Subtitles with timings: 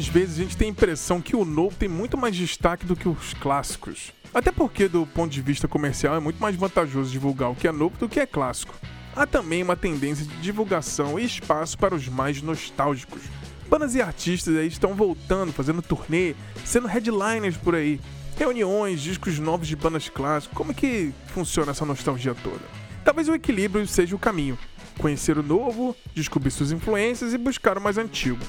[0.00, 2.96] Algumas vezes a gente tem a impressão que o novo tem muito mais destaque do
[2.96, 4.14] que os clássicos.
[4.32, 7.72] Até porque, do ponto de vista comercial, é muito mais vantajoso divulgar o que é
[7.72, 8.74] novo do que é clássico.
[9.14, 13.20] Há também uma tendência de divulgação e espaço para os mais nostálgicos.
[13.68, 18.00] Bandas e artistas aí estão voltando, fazendo turnê, sendo headliners por aí.
[18.38, 20.56] Reuniões, discos novos de bandas clássicas.
[20.56, 22.64] Como é que funciona essa nostalgia toda?
[23.04, 24.58] Talvez o equilíbrio seja o caminho.
[24.96, 28.40] Conhecer o novo, descobrir suas influências e buscar o mais antigo.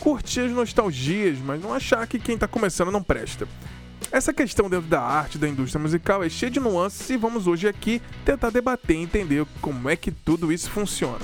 [0.00, 3.48] Curtir as nostalgias, mas não achar que quem está começando não presta.
[4.10, 7.66] Essa questão dentro da arte da indústria musical é cheia de nuances e vamos hoje
[7.66, 11.18] aqui tentar debater e entender como é que tudo isso funciona.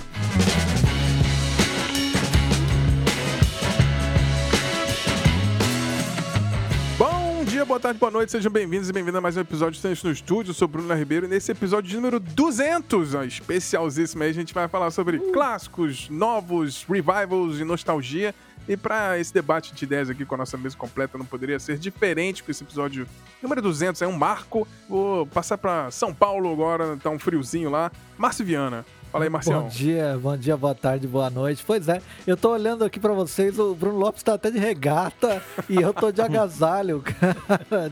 [6.99, 9.79] Bom dia, boa tarde, boa noite, sejam bem-vindos e bem-vindas a mais um episódio de
[9.79, 10.51] Estamos no Estúdio.
[10.51, 14.53] Eu sou Bruno Ribeiro e nesse episódio de número 200, ó, especialzíssimo aí, a gente
[14.53, 18.35] vai falar sobre clássicos, novos, revivals e nostalgia.
[18.69, 21.79] E para esse debate de ideias aqui com a nossa mesa completa não poderia ser
[21.79, 23.07] diferente, porque esse episódio
[23.43, 24.67] número 200 é um marco.
[24.89, 27.91] Vou passar para São Paulo agora, tá um friozinho lá.
[28.17, 28.85] Márcio Viana.
[29.11, 29.63] Fala aí, Marcião.
[29.63, 31.65] Bom dia, bom dia, boa tarde, boa noite.
[31.67, 35.43] Pois é, eu tô olhando aqui para vocês, o Bruno Lopes tá até de regata
[35.69, 37.03] e eu tô de agasalho,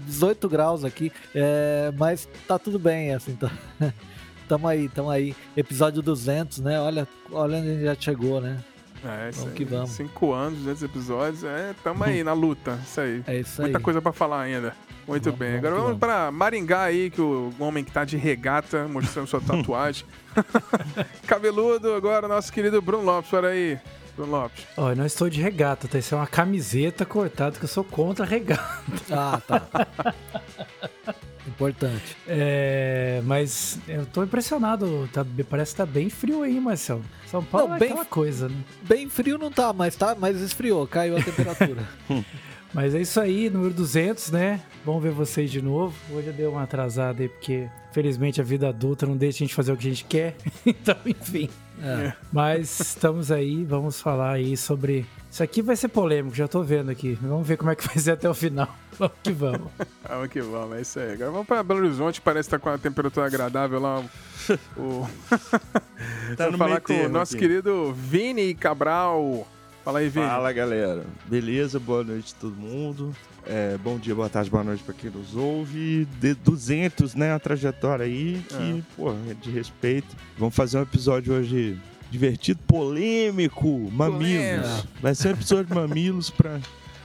[0.06, 3.50] 18 graus aqui, é, mas tá tudo bem, assim, tá...
[4.48, 5.36] Tamo aí, tamo aí.
[5.55, 6.80] Episódio 200, né?
[6.80, 8.56] Olha, olha onde a gente já chegou, né?
[9.04, 9.56] É, isso vamos aí.
[9.56, 9.91] que vamos.
[9.91, 13.22] Cinco anos, 200 episódios, é, tamo aí na luta, isso aí.
[13.27, 13.84] É isso Muita aí.
[13.84, 14.74] coisa pra falar ainda.
[15.06, 15.56] Muito vamos, bem.
[15.56, 19.41] Agora vamos, vamos pra Maringá aí, que o homem que tá de regata, mostrando sua
[19.46, 20.04] tatuagem.
[21.26, 23.78] Cabeludo, agora nosso querido Bruno Lopes, olha aí.
[24.16, 24.66] Bruno Lopes.
[24.76, 25.96] Olha, não estou de regata, tá?
[25.98, 28.82] Isso é uma camiseta cortada que eu sou contra regata.
[29.10, 29.62] Ah, tá.
[31.48, 32.16] Importante.
[32.27, 35.08] É, mas eu tô impressionado.
[35.12, 37.02] Tá, parece que tá bem frio aí, Marcelo.
[37.27, 38.56] São Paulo não, é bem, aquela coisa, né?
[38.82, 41.88] Bem frio não tá, mas tá, mas esfriou, caiu a temperatura.
[42.72, 44.60] mas é isso aí, número 200, né?
[44.84, 45.94] Vamos ver vocês de novo.
[46.12, 49.54] Hoje eu dei uma atrasada aí, porque felizmente a vida adulta não deixa a gente
[49.54, 50.37] fazer o que a gente quer.
[50.64, 51.48] então, enfim.
[51.83, 52.12] É.
[52.33, 55.06] Mas estamos aí, vamos falar aí sobre.
[55.31, 57.19] Isso aqui vai ser polêmico, já tô vendo aqui.
[57.21, 58.69] Vamos ver como é que vai ser até o final.
[58.99, 59.71] Vamos que vamos.
[60.09, 61.12] vamos que vamos, é isso aí.
[61.12, 64.05] Agora vamos para Belo Horizonte, parece que tá com a temperatura agradável lá.
[64.77, 65.06] O...
[66.37, 67.47] tá Vamos falar com o nosso aqui.
[67.47, 69.47] querido Vini Cabral.
[69.88, 70.26] Fala aí, Vini.
[70.26, 71.06] Fala, galera.
[71.25, 71.81] Beleza?
[71.81, 73.16] Boa noite a todo mundo.
[73.47, 76.06] É, bom dia, boa tarde, boa noite para quem nos ouve.
[76.21, 77.32] De 200, né?
[77.32, 78.82] A trajetória aí que, é.
[78.94, 80.15] pô, é de respeito.
[80.37, 84.87] Vamos fazer um episódio hoje divertido, polêmico, mamilos.
[85.00, 86.60] Vai ser um episódio de mamilos para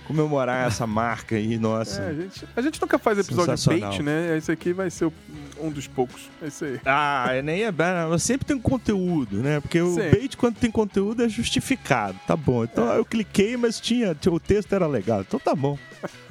[0.06, 2.02] comemorar essa marca aí, nossa.
[2.02, 4.38] É, a, gente, a gente nunca faz episódio de bait, né?
[4.38, 5.12] Esse aqui vai ser
[5.60, 6.30] um dos poucos.
[6.42, 6.80] É isso aí.
[6.86, 7.88] Ah, é, nem é bem.
[8.20, 9.60] Sempre tem conteúdo, né?
[9.60, 12.20] Porque o bait, quando tem conteúdo, é justificado.
[12.28, 12.64] Tá bom.
[12.64, 12.98] Então é.
[12.98, 15.22] eu cliquei, mas tinha, o texto era legal.
[15.22, 15.78] Então tá bom.
[16.04, 16.24] É.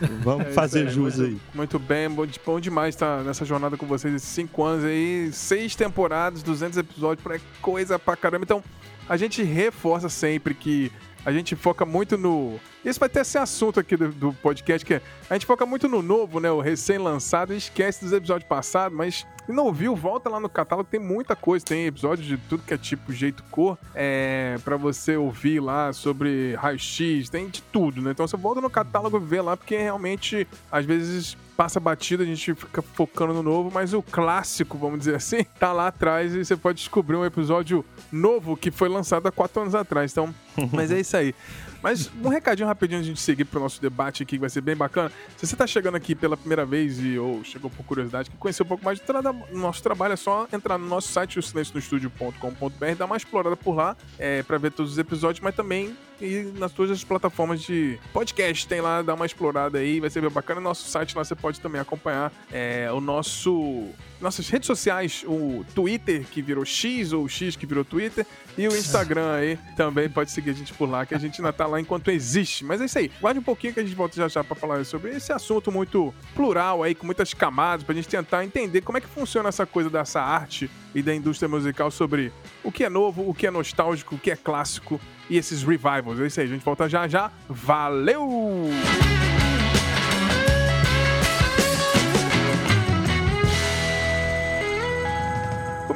[0.22, 1.40] Vamos é fazer aí, jus muito, aí.
[1.54, 5.74] Muito bem, bom, bom demais estar nessa jornada com vocês esses cinco anos aí, seis
[5.74, 8.44] temporadas, 200 episódios, é coisa pra caramba.
[8.44, 8.62] Então,
[9.08, 10.92] a gente reforça sempre que
[11.24, 12.58] a gente foca muito no.
[12.84, 15.88] Isso vai ter esse assunto aqui do, do, podcast, que é, a gente foca muito
[15.88, 16.50] no novo, né?
[16.50, 21.00] O recém-lançado esquece dos episódios passados, mas se não ouviu, volta lá no catálogo, tem
[21.00, 25.60] muita coisa, tem episódios de tudo que é tipo, jeito, cor, é, para você ouvir
[25.60, 28.12] lá sobre raio-x, tem de tudo, né?
[28.12, 32.26] Então você volta no catálogo e vê lá, porque realmente, às vezes, passa batida, a
[32.26, 36.44] gente fica focando no novo, mas o clássico, vamos dizer assim, tá lá atrás e
[36.44, 40.12] você pode descobrir um episódio novo que foi lançado há quatro anos atrás.
[40.12, 40.32] Então,
[40.72, 41.34] mas é isso aí.
[41.82, 44.76] Mas um recadinho rapidinho antes de seguir pro nosso debate aqui, que vai ser bem
[44.76, 45.12] bacana.
[45.36, 48.62] Se você tá chegando aqui pela primeira vez e, ou chegou por curiosidade, que conhecer
[48.62, 49.12] um pouco mais do
[49.56, 53.96] nosso trabalho, é só entrar no nosso site, o silencionostudio.com.br, dar uma explorada por lá,
[54.18, 58.66] é, para ver todos os episódios, mas também e nas todas as plataformas de podcast.
[58.66, 60.60] Tem lá, dá uma explorada aí, vai ser bem bacana.
[60.60, 63.88] No nosso site lá você pode também acompanhar é, o nosso
[64.20, 68.26] nossas redes sociais, o Twitter que virou X ou o X que virou Twitter
[68.56, 71.52] e o Instagram aí também pode seguir a gente por lá, que a gente ainda
[71.52, 72.64] tá lá enquanto existe.
[72.64, 73.10] Mas é isso aí.
[73.20, 76.12] Guarde um pouquinho que a gente volta já já pra falar sobre esse assunto muito
[76.34, 79.88] plural aí, com muitas camadas, pra gente tentar entender como é que funciona essa coisa
[79.88, 82.32] dessa arte e da indústria musical sobre
[82.64, 86.20] o que é novo, o que é nostálgico, o que é clássico e esses revivals.
[86.20, 87.30] É isso aí, a gente volta já já.
[87.48, 88.70] Valeu!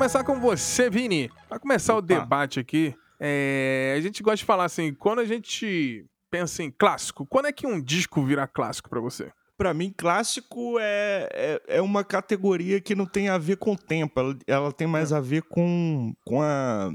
[0.02, 1.30] começar com você, Vini.
[1.48, 2.02] Para começar Opa.
[2.02, 6.72] o debate aqui, é, a gente gosta de falar assim, quando a gente pensa em
[6.72, 9.30] clássico, quando é que um disco vira clássico para você?
[9.62, 13.78] Para mim, clássico é, é, é, uma categoria que não tem a ver com o
[13.78, 15.16] tempo, ela, ela tem mais é.
[15.16, 16.92] a ver com, com a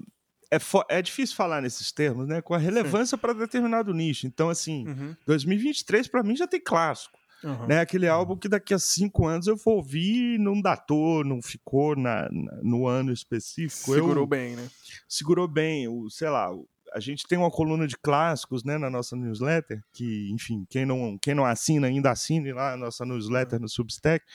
[0.52, 0.58] é,
[0.90, 2.42] é difícil falar nesses termos, né?
[2.42, 4.28] Com a relevância para determinado nicho.
[4.28, 5.16] Então, assim, uhum.
[5.26, 7.18] 2023 para mim já tem clássico.
[7.42, 7.68] Uhum.
[7.68, 7.80] Né?
[7.80, 11.96] Aquele álbum que daqui a cinco anos eu vou ouvir e não datou, não ficou
[11.96, 13.94] na, na no ano específico.
[13.94, 14.68] Segurou eu, bem, né?
[15.08, 15.88] Segurou bem.
[15.88, 16.50] O, sei lá,
[16.94, 21.18] a gente tem uma coluna de clássicos né, na nossa newsletter, que, enfim, quem não,
[21.22, 24.26] quem não assina ainda assine lá a nossa newsletter no Substack.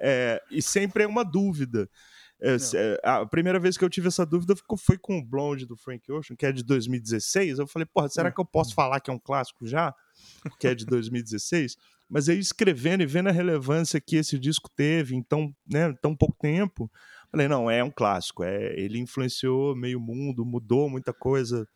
[0.00, 1.88] É, e sempre é uma dúvida.
[2.40, 5.76] É, é, a primeira vez que eu tive essa dúvida foi com o Blonde do
[5.76, 7.60] Frank Ocean, que é de 2016.
[7.60, 8.32] Eu falei, porra, será hum.
[8.32, 9.94] que eu posso falar que é um clássico já?
[10.58, 11.76] Que é de 2016?
[12.08, 16.14] Mas aí escrevendo e vendo a relevância que esse disco teve em tão, né, tão
[16.14, 16.90] pouco tempo,
[17.30, 18.42] falei, não, é um clássico.
[18.42, 21.66] É, ele influenciou meio mundo, mudou muita coisa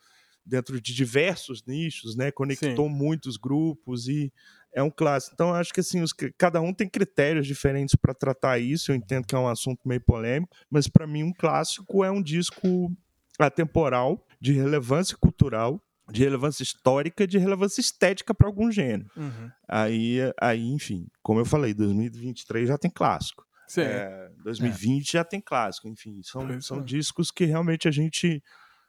[0.46, 2.30] dentro de diversos nichos, né?
[2.30, 2.94] Conectou Sim.
[2.94, 4.32] muitos grupos e
[4.72, 5.34] é um clássico.
[5.34, 8.92] Então, acho que assim, os, cada um tem critérios diferentes para tratar isso.
[8.92, 12.22] Eu entendo que é um assunto meio polêmico, mas para mim, um clássico é um
[12.22, 12.92] disco
[13.38, 19.10] atemporal, de relevância cultural, de relevância histórica, de relevância estética para algum gênero.
[19.16, 19.50] Uhum.
[19.68, 23.44] Aí, aí, enfim, como eu falei, 2023 já tem clássico.
[23.66, 23.82] Sim.
[23.82, 25.18] É, 2020 é.
[25.18, 25.88] já tem clássico.
[25.88, 26.84] Enfim, são, são é.
[26.84, 28.42] discos que realmente a gente.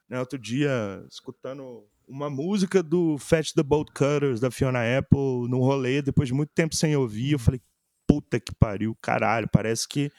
[0.09, 5.59] Né, outro dia, escutando uma música do Fetch the Bolt Cutters, da Fiona Apple, num
[5.59, 7.61] rolê, depois de muito tempo sem ouvir, eu falei,
[8.07, 10.09] puta que pariu, caralho, parece que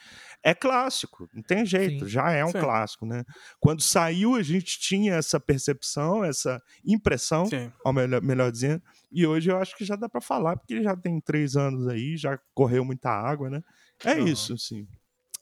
[0.42, 2.10] é clássico, não tem jeito, Sim.
[2.10, 2.60] já é um Sim.
[2.60, 3.24] clássico, né?
[3.58, 7.72] Quando saiu, a gente tinha essa percepção, essa impressão, Sim.
[7.82, 10.84] ao melhor, melhor dizendo, e hoje eu acho que já dá para falar, porque ele
[10.84, 13.62] já tem três anos aí, já correu muita água, né?
[14.04, 14.28] É uhum.
[14.28, 14.86] isso, assim.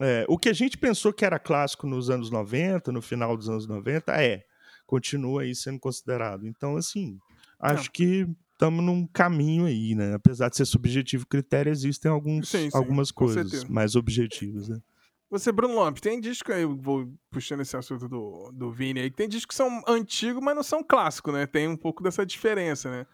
[0.00, 3.48] É, o que a gente pensou que era clássico nos anos 90, no final dos
[3.48, 4.44] anos 90, é
[4.86, 6.46] continua aí sendo considerado.
[6.46, 7.18] Então, assim,
[7.58, 7.92] acho Não.
[7.92, 10.14] que estamos num caminho aí, né?
[10.14, 14.78] Apesar de ser subjetivo critério, existem alguns, sim, sim, algumas coisas mais objetivas, né?
[15.28, 19.10] Você, Bruno Lopes, tem disco aí, eu vou puxando esse assunto do, do Vini aí,
[19.10, 21.46] tem discos que são antigos, mas não são clássicos, né?
[21.46, 23.06] Tem um pouco dessa diferença, né?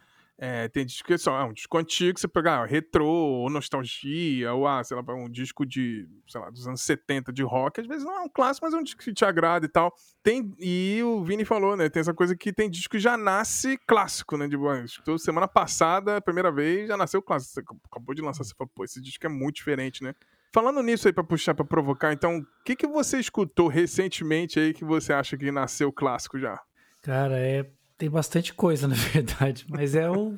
[0.45, 4.53] É, tem disco que são, é um disco antigo, você pegar ah, retrô, ou nostalgia,
[4.53, 7.87] ou ah, sei lá, um disco de, sei lá, dos anos 70 de rock, às
[7.87, 9.95] vezes não é um clássico, mas é um disco que te agrada e tal.
[10.21, 13.79] Tem, e o Vini falou, né, tem essa coisa que tem disco que já nasce
[13.87, 14.57] clássico, né, de
[14.89, 18.83] tipo, semana passada, primeira vez, já nasceu clássico, você acabou de lançar, você falou, pô,
[18.83, 20.13] esse disco é muito diferente, né?
[20.53, 24.75] Falando nisso aí pra puxar, pra provocar, então, o que que você escutou recentemente aí
[24.75, 26.61] que você acha que nasceu clássico já?
[27.01, 27.71] Cara, é
[28.03, 29.65] tem bastante coisa, na verdade.
[29.69, 30.35] Mas é o,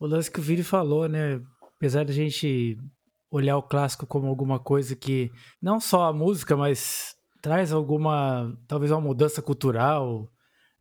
[0.00, 1.42] o lance que o Vini falou, né?
[1.76, 2.78] Apesar da gente
[3.30, 5.30] olhar o clássico como alguma coisa que
[5.60, 10.26] não só a música, mas traz alguma, talvez uma mudança cultural,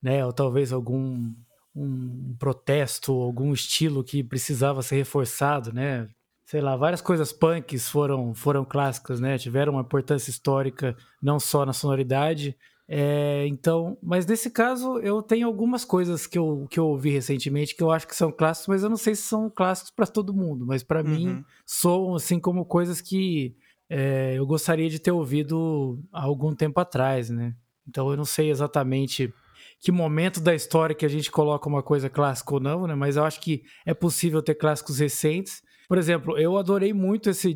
[0.02, 0.26] né?
[0.26, 1.34] Ou talvez algum
[1.76, 6.08] um protesto, algum estilo que precisava ser reforçado, né?
[6.46, 9.38] Sei lá, várias coisas punks foram foram clássicas, né?
[9.38, 12.56] Tiveram uma importância histórica não só na sonoridade,
[12.94, 17.74] é, então, mas nesse caso eu tenho algumas coisas que eu, que eu ouvi recentemente
[17.74, 20.34] que eu acho que são clássicos, mas eu não sei se são clássicos para todo
[20.34, 21.10] mundo, mas para uhum.
[21.10, 23.56] mim soam assim como coisas que
[23.90, 27.56] é, eu gostaria de ter ouvido há algum tempo atrás, né?
[27.88, 29.34] Então eu não sei exatamente
[29.80, 32.94] que momento da história que a gente coloca uma coisa clássica ou não, né?
[32.94, 35.62] Mas eu acho que é possível ter clássicos recentes
[35.92, 37.54] por exemplo, eu adorei muito esse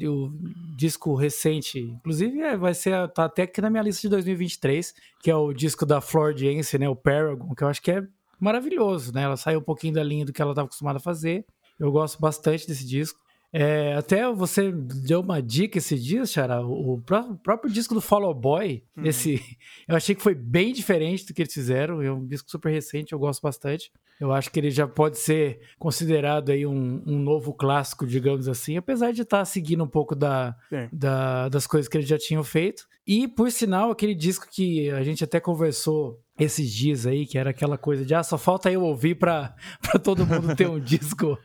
[0.75, 1.79] disco recente.
[1.79, 4.93] Inclusive, é, vai ser tá até aqui na minha lista de 2023,
[5.23, 6.89] que é o disco da Flor Jance, né?
[6.89, 8.03] O Paragon, que eu acho que é
[8.37, 9.21] maravilhoso, né?
[9.21, 11.45] Ela saiu um pouquinho da linha do que ela estava acostumada a fazer.
[11.79, 13.17] Eu gosto bastante desse disco.
[13.57, 16.59] É, até você deu uma dica esse dia, Xará.
[16.61, 19.05] O, o, próprio disco do Follow Boy, uhum.
[19.05, 19.41] esse,
[19.87, 22.01] eu achei que foi bem diferente do que eles fizeram.
[22.01, 23.93] É um disco super recente, eu gosto bastante.
[24.19, 28.75] Eu acho que ele já pode ser considerado aí um, um novo clássico, digamos assim,
[28.75, 30.53] apesar de estar tá seguindo um pouco da,
[30.91, 32.85] da, das coisas que eles já tinham feito.
[33.07, 37.51] E, por sinal, aquele disco que a gente até conversou esses dias aí, que era
[37.51, 39.55] aquela coisa de ah, só falta eu ouvir para
[40.03, 41.37] todo mundo ter um disco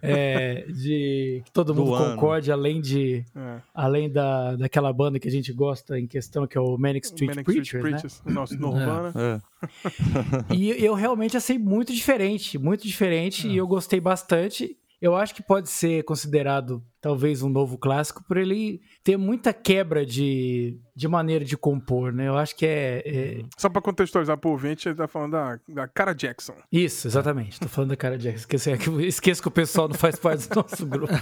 [0.00, 3.60] é, de que todo mundo concorde, além de é.
[3.74, 7.28] além da, daquela banda que a gente gosta em questão, que é o Manic Street
[7.28, 8.32] Manic Preachers, Street Preachers, né?
[8.32, 9.12] nosso Nirvana.
[9.16, 10.54] É.
[10.54, 14.76] e eu realmente achei muito diferente, muito diferente, e eu gostei bastante.
[15.00, 20.04] Eu acho que pode ser considerado talvez um novo clássico por ele ter muita quebra
[20.04, 22.26] de, de maneira de compor, né?
[22.26, 23.02] Eu acho que é.
[23.06, 23.42] é...
[23.56, 26.54] Só para contextualizar pro ouvinte, ele tá falando da, da Cara Jackson.
[26.72, 27.60] Isso, exatamente.
[27.60, 28.40] Tô falando da Cara Jackson.
[28.40, 28.70] Esqueci,
[29.06, 31.12] esqueço que o pessoal não faz parte do nosso grupo.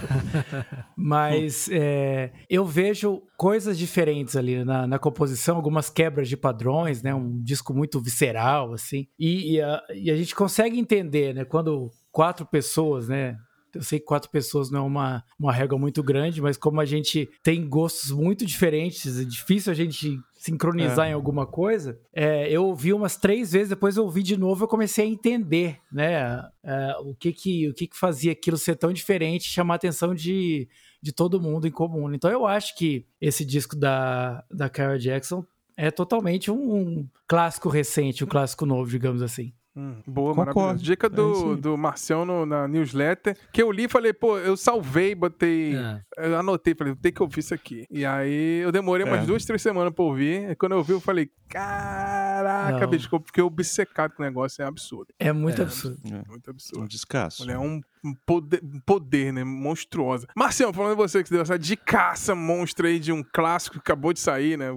[0.97, 7.13] Mas é, eu vejo coisas diferentes ali na, na, composição, algumas quebras de padrões, né?
[7.13, 9.07] Um disco muito visceral, assim.
[9.19, 11.45] E, e, a, e a gente consegue entender, né?
[11.45, 13.37] Quando quatro pessoas, né?
[13.75, 16.85] Eu sei que quatro pessoas não é uma, uma régua muito grande, mas como a
[16.85, 21.09] gente tem gostos muito diferentes, é difícil a gente sincronizar é.
[21.09, 24.67] em alguma coisa, é, eu ouvi umas três vezes, depois eu ouvi de novo, eu
[24.67, 28.93] comecei a entender, né, é, o que que o que que fazia aquilo ser tão
[28.93, 30.69] diferente, chamar a atenção de,
[31.01, 32.13] de todo mundo em comum.
[32.13, 35.43] Então eu acho que esse disco da da Carol Jackson
[35.75, 39.51] é totalmente um, um clássico recente, um clássico novo, digamos assim.
[39.77, 40.81] Hum, boa, maravilhosa.
[40.81, 45.13] Dica do, é do Marcião na newsletter, que eu li e falei, pô, eu salvei,
[45.13, 45.75] botei.
[45.75, 46.01] É.
[46.17, 47.85] Eu anotei, falei, tem que ouvir isso aqui.
[47.91, 49.09] E aí eu demorei é.
[49.09, 50.51] umas duas, três semanas pra ouvir.
[50.51, 54.65] E quando eu ouvi, eu falei, caraca, bicho, eu fiquei obcecado com o negócio, é
[54.65, 55.13] absurdo.
[55.19, 55.65] É muito é.
[55.65, 55.99] absurdo.
[56.05, 56.29] É.
[56.29, 56.83] Muito absurdo.
[56.83, 57.49] Um descasso.
[57.51, 57.81] É um
[58.25, 59.43] poder, poder, né?
[59.43, 60.27] Monstruosa.
[60.35, 63.81] Marcião, falando de você que deu essa de caça monstra aí de um clássico que
[63.81, 64.67] acabou de sair, né?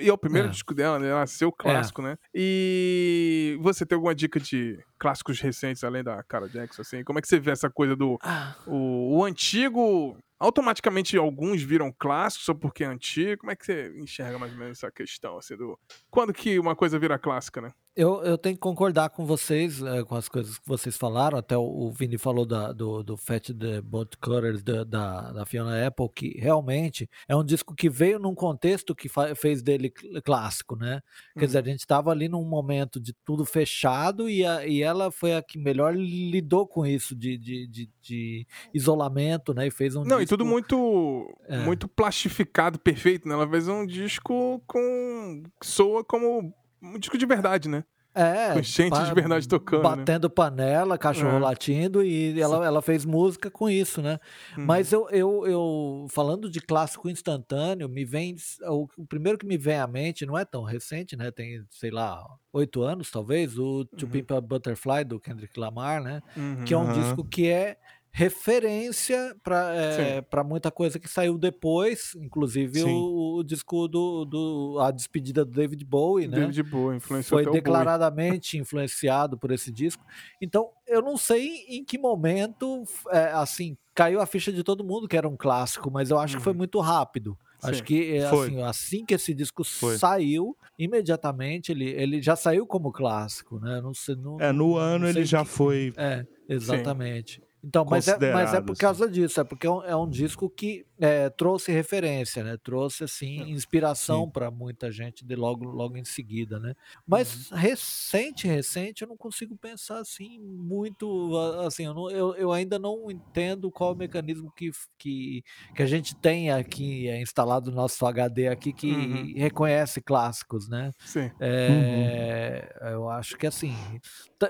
[0.00, 1.08] E é o primeiro disco dela, né?
[1.08, 2.16] Ela nasceu clássico, né?
[2.34, 7.04] E você tem alguma dica de clássicos recentes, além da Cara Jackson, assim?
[7.04, 8.18] Como é que você vê essa coisa do...
[8.22, 8.54] Ah.
[8.66, 13.40] O, o antigo automaticamente alguns viram clássicos só porque é antigo?
[13.40, 15.78] Como é que você enxerga mais ou menos essa questão, assim, do...
[16.10, 17.72] Quando que uma coisa vira clássica, né?
[17.98, 21.36] Eu, eu tenho que concordar com vocês, é, com as coisas que vocês falaram.
[21.36, 25.44] Até o, o Vini falou da, do, do Fat the Boat Cutters da, da, da,
[25.44, 29.90] Fiona Apple, que realmente é um disco que veio num contexto que fez dele
[30.24, 31.00] clássico, né?
[31.36, 35.10] Quer dizer, a gente estava ali num momento de tudo fechado e, a, e ela
[35.10, 39.66] foi a que melhor lidou com isso de, de, de, de isolamento, né?
[39.66, 40.27] E fez um Não, disco...
[40.28, 41.58] tudo muito, é.
[41.58, 43.34] muito plastificado, perfeito, né?
[43.34, 45.42] Ela fez um disco com.
[45.62, 47.84] soa como um disco de verdade, né?
[48.14, 49.82] É, com gente de verdade tocando.
[49.84, 49.96] Né?
[49.96, 50.34] Batendo né?
[50.34, 51.38] panela, cachorro é.
[51.38, 54.18] latindo, e ela, ela fez música com isso, né?
[54.58, 54.64] Hum.
[54.66, 58.34] Mas eu, eu, eu, falando de clássico instantâneo, me vem.
[58.62, 61.30] O, o, primeiro que me vem à mente, não é tão recente, né?
[61.30, 64.10] Tem, sei lá, oito anos, talvez, o To uhum.
[64.10, 66.20] Pimp a Butterfly do Kendrick Lamar, né?
[66.36, 66.64] Uhum.
[66.64, 66.92] Que é um uhum.
[66.92, 67.76] disco que é
[68.18, 74.78] referência para é, para muita coisa que saiu depois, inclusive o, o, disco do, do
[74.80, 76.40] a despedida do David Bowie, né?
[76.40, 80.04] David Bowie influenciou foi declaradamente influenciado por esse disco.
[80.42, 85.06] Então eu não sei em que momento é, assim caiu a ficha de todo mundo
[85.06, 86.38] que era um clássico, mas eu acho uhum.
[86.40, 86.58] que foi uhum.
[86.58, 87.38] muito rápido.
[87.60, 89.96] Sim, Acho que é, assim, assim que esse disco foi.
[89.96, 93.80] saiu, imediatamente ele, ele já saiu como clássico, né?
[93.80, 95.92] Não sei, não, é, no ano ele já foi.
[95.96, 97.40] É, exatamente.
[97.40, 97.47] Sim.
[97.62, 99.14] Então, mas é, mas é por causa assim.
[99.14, 102.56] disso, é porque é um, é um disco que é, trouxe referência, né?
[102.62, 106.74] Trouxe assim inspiração para muita gente de logo logo em seguida, né?
[107.06, 107.58] Mas uhum.
[107.58, 111.36] recente, recente, eu não consigo pensar assim muito,
[111.66, 115.42] assim, eu, não, eu, eu, ainda não entendo qual o mecanismo que, que,
[115.74, 119.32] que a gente tem aqui é instalado no nosso HD aqui que uhum.
[119.36, 120.92] reconhece clássicos, né?
[121.00, 121.30] Sim.
[121.40, 122.88] É, uhum.
[122.88, 123.74] Eu acho que assim,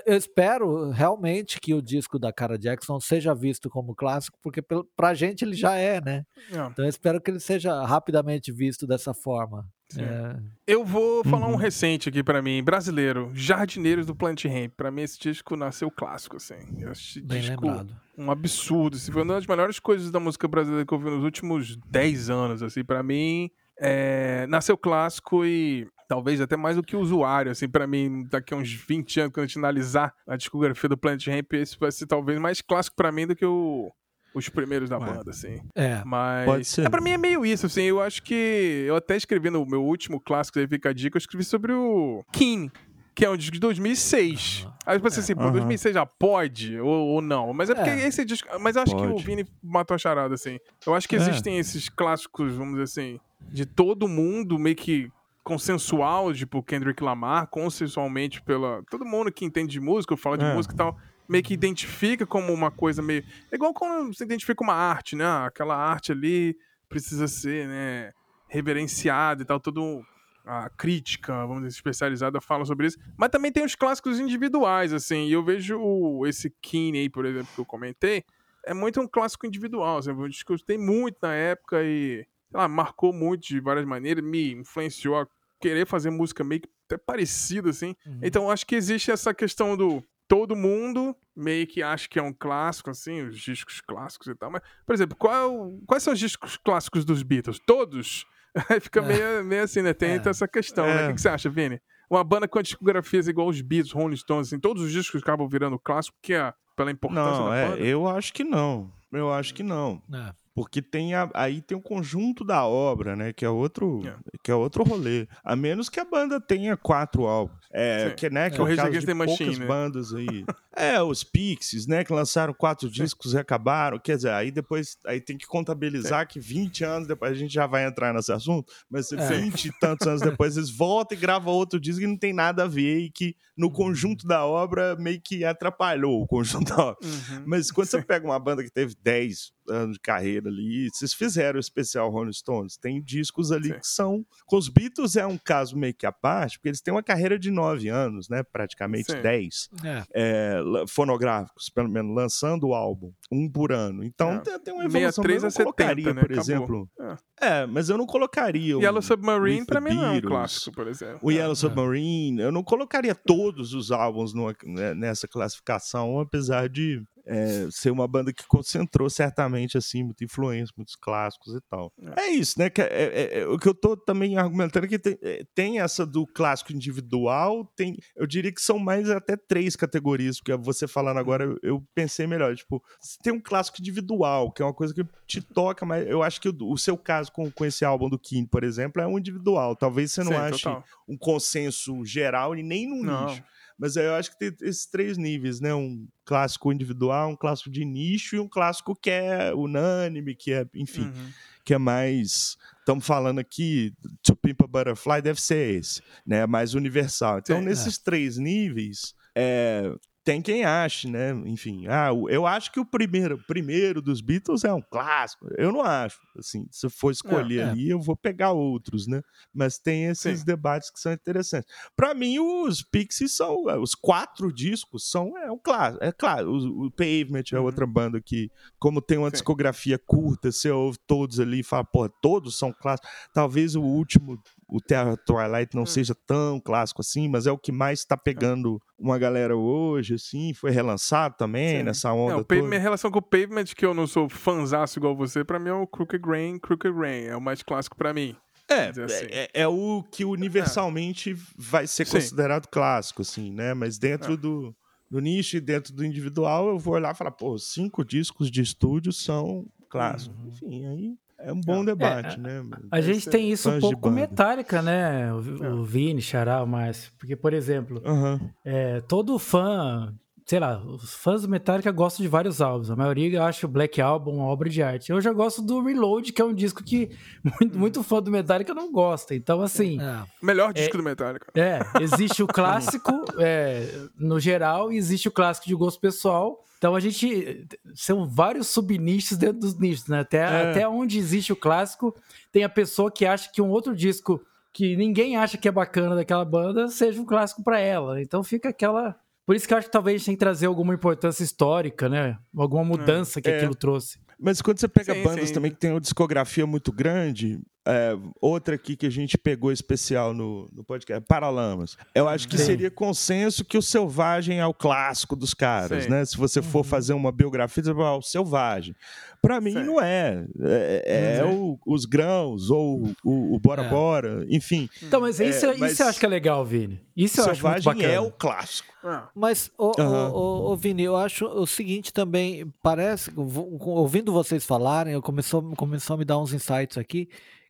[0.05, 4.61] eu espero realmente que o disco da Cara Jackson seja visto como clássico, porque
[4.95, 6.23] pra gente ele já é, né?
[6.51, 6.67] É.
[6.67, 9.65] Então eu espero que ele seja rapidamente visto dessa forma.
[9.97, 10.37] É...
[10.67, 11.53] Eu vou falar uhum.
[11.53, 14.73] um recente aqui para mim, brasileiro, Jardineiros do Plant Ramp.
[14.77, 16.59] Para mim esse disco nasceu clássico, assim.
[16.91, 17.95] Esse Bem disco lembrado.
[18.17, 21.23] um absurdo, assim, foi uma das melhores coisas da música brasileira que eu vi nos
[21.23, 23.49] últimos 10 anos, assim, para mim.
[23.81, 24.45] É...
[24.47, 28.57] nasceu clássico e talvez até mais do que o usuário, assim, para mim, daqui a
[28.57, 32.07] uns 20 anos, quando a gente analisar a discografia do Planet Ramp, esse vai ser
[32.07, 33.91] talvez mais clássico para mim do que o,
[34.33, 35.05] os primeiros da Ué.
[35.05, 35.61] banda, assim.
[35.75, 36.01] É.
[36.03, 36.45] Mas.
[36.45, 36.87] Pode ser.
[36.87, 37.83] É, pra mim é meio isso, assim.
[37.83, 38.85] Eu acho que.
[38.87, 42.25] Eu até escrevi no meu último clássico, aí fica a dica, eu escrevi sobre o
[42.33, 42.71] King.
[43.13, 44.63] Que é um disco de 2006.
[44.63, 44.71] Uhum.
[44.85, 45.19] Aí você é.
[45.19, 45.51] assim, pô, uhum.
[45.51, 47.53] 2006 já pode ou, ou, não.
[47.53, 48.07] Mas é porque é.
[48.07, 48.47] esse disco.
[48.59, 49.07] Mas eu acho pode.
[49.07, 50.57] que o Vini matou a charada, assim.
[50.87, 51.19] Eu acho que é.
[51.19, 53.19] existem esses clássicos, vamos dizer assim,
[53.51, 55.11] de todo mundo, meio que
[55.49, 58.83] consensual, tipo Kendrick Lamar, consensualmente pela.
[58.87, 60.53] Todo mundo que entende de música, fala de é.
[60.53, 60.95] música e tal,
[61.27, 63.23] meio que identifica como uma coisa meio.
[63.51, 65.25] É igual quando você identifica uma arte, né?
[65.25, 66.55] Ah, aquela arte ali
[66.87, 68.11] precisa ser, né?
[68.47, 70.05] Reverenciada e tal, todo
[70.45, 72.97] a crítica, vamos dizer, especializada fala sobre isso.
[73.17, 75.27] Mas também tem os clássicos individuais, assim.
[75.27, 78.23] E eu vejo esse Kine aí, por exemplo, que eu comentei,
[78.63, 83.11] é muito um clássico individual, assim, eu escutei muito na época e, sei lá, marcou
[83.11, 85.27] muito de várias maneiras, me influenciou a
[85.59, 87.95] querer fazer música meio que até parecida, assim.
[88.05, 88.19] Uhum.
[88.23, 92.31] Então acho que existe essa questão do todo mundo meio que acha que é um
[92.31, 94.51] clássico, assim, os discos clássicos e tal.
[94.51, 97.59] Mas, por exemplo, qual, quais são os discos clássicos dos Beatles?
[97.65, 98.25] Todos?
[98.69, 99.43] Aí fica meio, é.
[99.43, 99.93] meio assim, né?
[99.93, 100.21] Tem é.
[100.23, 100.95] essa questão, é.
[100.95, 101.03] né?
[101.05, 101.81] O que, que, você acha, Vini?
[102.09, 105.77] Uma banda com discografias igual os Beatles, Rolling Stones, assim, todos os discos acabam virando
[105.79, 107.81] clássico, que é pela importância não, da é, banda?
[107.81, 108.91] Eu acho que não.
[109.11, 110.01] Eu acho que não.
[110.13, 110.33] É.
[110.53, 113.31] Porque tem a, aí tem o conjunto da obra, né?
[113.31, 114.15] Que é outro, é.
[114.43, 115.27] que é outro rolê.
[115.43, 117.59] A menos que a banda tenha quatro álbuns.
[117.71, 119.65] É, que, né, que é, é o caso de poucas Machine, né?
[119.65, 120.45] bandas aí.
[120.77, 123.99] É, os Pixies, né, que lançaram quatro discos e acabaram.
[123.99, 127.67] Quer dizer, aí depois aí tem que contabilizar que 20 anos depois a gente já
[127.67, 129.17] vai entrar nesse assunto, mas É.
[129.17, 132.63] 20 e tantos anos depois eles voltam e gravam outro disco que não tem nada
[132.63, 136.97] a ver e que no conjunto da obra meio que atrapalhou o conjunto da obra.
[137.03, 137.43] Uhum.
[137.45, 141.57] Mas quando você pega uma banda que teve 10 anos de carreira ali, vocês fizeram
[141.57, 143.79] o especial Rolling Stones, tem discos ali Sim.
[143.79, 144.25] que são.
[144.45, 147.37] Com os Beatles é um caso meio que à parte, porque eles têm uma carreira
[147.39, 148.43] de 9 anos, né?
[148.43, 149.21] Praticamente Sim.
[149.21, 150.03] 10 É.
[150.13, 154.03] é, fonográficos, pelo menos, lançando o álbum, um por ano.
[154.03, 154.39] Então É.
[154.39, 155.23] tem, tem uma evolução.
[155.23, 156.21] 63 mas a eu não colocaria, 70, né?
[156.21, 156.41] por Acabou.
[156.41, 156.89] exemplo.
[156.99, 157.29] É.
[157.41, 160.87] É, mas eu não colocaria o Yellow Submarine pra mim não é um clássico, por
[160.87, 161.19] exemplo.
[161.21, 161.55] O Yellow É.
[161.55, 162.41] Submarine.
[162.41, 168.07] Eu não colocaria todos os álbuns numa- né, nessa classificação, apesar de é, ser uma
[168.07, 171.91] banda que concentrou certamente assim muita influência, muitos clássicos e tal.
[172.17, 172.69] É, isso, né?
[172.69, 175.79] que é- é- é- o que eu tô também argumentando é que tem, é, tem
[175.79, 180.87] essa do clássico individual, tem, eu diria que são mais até três categorias, porque você
[180.87, 182.55] falando agora eu, eu pensei melhor.
[182.55, 182.81] Tipo,
[183.23, 186.49] tem um clássico individual, que é uma coisa que te toca, mas eu acho que
[186.49, 189.75] o, o seu caso com, com esse álbum do King, por exemplo, é um individual.
[189.75, 190.83] Talvez você não Sim, ache total.
[191.07, 193.27] um consenso geral e nem num Não.
[193.27, 193.43] nicho.
[193.79, 195.73] Mas aí eu acho que tem esses três níveis, né?
[195.73, 200.65] Um clássico individual, um clássico de nicho e um clássico que é unânime, que é,
[200.75, 201.29] enfim, Uhum.
[201.63, 202.57] que é mais.
[202.79, 203.93] Estamos falando aqui,
[204.23, 206.45] To Pimp a Butterfly deve ser esse, né?
[206.45, 207.39] Mais universal.
[207.39, 207.65] Então, Sim.
[207.65, 209.89] nesses três níveis, é,
[210.29, 211.31] tem quem ache, né?
[211.45, 215.47] Enfim, ah, eu acho que o primeiro, primeiro dos Beatles é um clássico.
[215.57, 216.19] Eu não acho.
[216.37, 217.63] Assim, se eu for escolher é.
[217.63, 219.23] ali, eu vou pegar outros, né?
[219.51, 220.45] Mas tem esses Sim.
[220.45, 221.67] debates que são interessantes.
[221.95, 223.63] Para mim, os Pixies são.
[223.81, 225.35] Os quatro discos são.
[225.35, 226.03] É um clássico.
[226.03, 227.65] É claro, o, o Pavement é Uhum.
[227.65, 229.33] outra banda que, como tem uma Sim.
[229.33, 233.09] discografia curta, você ouve todos ali e fala, pô, todos são clássicos.
[233.33, 235.87] Talvez o último, o Terra Twilight, não Hum.
[235.87, 240.53] seja tão clássico assim, mas é o que mais tá pegando uma galera hoje, assim.
[240.53, 241.83] Foi relançado também Sim.
[241.83, 242.69] nessa É, onda o pavement, toda.
[242.69, 245.73] minha relação com o Pavement, que eu não sou fanzaço igual você, pra mim é
[245.73, 247.25] o Crooked Grain, Crooked Grain.
[247.25, 248.35] É o mais clássico pra mim.
[248.67, 249.25] É, assim.
[249.31, 252.13] é, é o que universalmente vai ser Sim.
[252.17, 253.73] considerado clássico, assim, né?
[253.73, 254.75] Mas dentro do,
[255.09, 258.61] do nicho e dentro do individual, eu vou olhar e falar, pô, cinco discos de
[258.61, 260.37] estúdio são clássicos.
[260.45, 262.63] Enfim, aí é um bom debate, né?
[262.91, 264.09] A gente ser tem isso um pouco com.
[264.09, 265.31] Metallica, né?
[265.33, 267.11] O, o Vini, Xará, o Márcio.
[267.17, 268.39] Porque, por exemplo, Aham.
[268.65, 270.13] é, todo fã,
[270.45, 272.89] sei lá, os fãs do Metallica gostam de vários álbuns.
[272.91, 275.11] A maioria acha o Black Album uma obra de arte.
[275.11, 277.09] Eu já gosto do Reload, que é um disco que
[277.61, 279.33] muito, muito fã do Metallica não gosta.
[279.35, 280.23] Então, assim, É.
[280.41, 281.47] Melhor disco do Metallica.
[281.55, 286.63] é, existe o clássico é, no geral e existe o clássico de gosto pessoal.
[286.79, 287.67] Então a gente.
[287.93, 290.21] São vários subnichos dentro dos nichos, né?
[290.21, 290.71] Até, É.
[290.71, 292.15] até onde existe o clássico,
[292.51, 294.41] tem a pessoa que acha que um outro disco
[294.73, 298.21] que ninguém acha que é bacana daquela banda seja um clássico pra ela.
[298.21, 299.15] Então fica aquela.
[299.45, 302.07] Por isso que eu acho que talvez a gente tem que trazer alguma importância histórica,
[302.07, 302.37] né?
[302.55, 303.57] Alguma mudança que É.
[303.57, 304.19] aquilo trouxe.
[304.41, 305.53] Mas quando você pega Sim, bandas sim.
[305.53, 310.33] também que tem uma discografia muito grande, é, outra aqui que a gente pegou especial
[310.33, 311.97] no, no podcast, Paralamas.
[312.15, 312.65] Eu acho que Sim.
[312.65, 316.23] seria consenso que o Selvagem é o clássico dos caras, né?
[316.23, 318.95] Se você for fazer uma biografia, você vai falar, "Ah, o Selvagem.
[319.41, 320.45] Pra mim, não é.
[320.61, 321.77] É, é Uhum.
[321.85, 323.89] o- os grãos, ou o, o Bora É.
[323.89, 324.89] Bora, enfim.
[325.03, 327.01] Então, mas isso, É, isso mas- eu acho que é legal, Vini.
[327.15, 328.13] Isso eu acho muito Selvagem bacana.
[328.13, 328.88] é o clássico.
[329.03, 335.13] Ah, Mas, ô, ô, ô, Vini, eu acho o seguinte também, parece, ouvindo vocês falarem,
[335.13, 337.29] eu começou, começou a me dar uns insights aqui,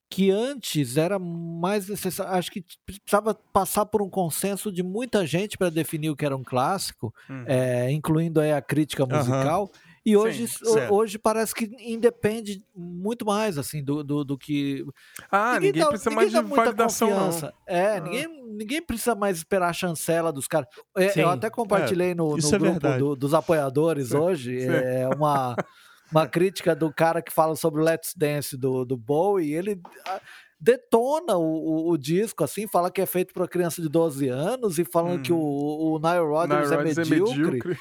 [0.09, 5.55] que antes era mais necessário, acho que precisava passar por um consenso de muita gente
[5.55, 7.43] para definir o que era um clássico, Hum.
[7.45, 9.69] é, incluindo aí a crítica musical,
[10.11, 14.85] e hoje, Sim, hoje parece que independe muito mais assim do, do, do que
[15.31, 17.53] Ah, ninguém, dá- precisa ninguém mais de validação, confiança.
[17.67, 17.99] É, Ah.
[17.99, 20.67] ninguém, ninguém precisa mais esperar a chancela dos caras.
[20.97, 24.67] É, eu até compartilhei no, no isso é grupo do- dos apoiadores Sim, hoje sim.
[24.69, 25.55] é, uma,
[26.11, 29.53] uma crítica do cara que fala sobre o Let's Dance do, do Bowie.
[29.53, 30.19] Ele ah,
[30.59, 34.77] detona o, o- o disco, assim, fala que é feito para criança de 12 anos
[34.77, 36.27] e falando que o, o Nile não.
[36.29, 37.59] Rodgers, Nile Rodgers é medíocre.
[37.71, 37.77] É,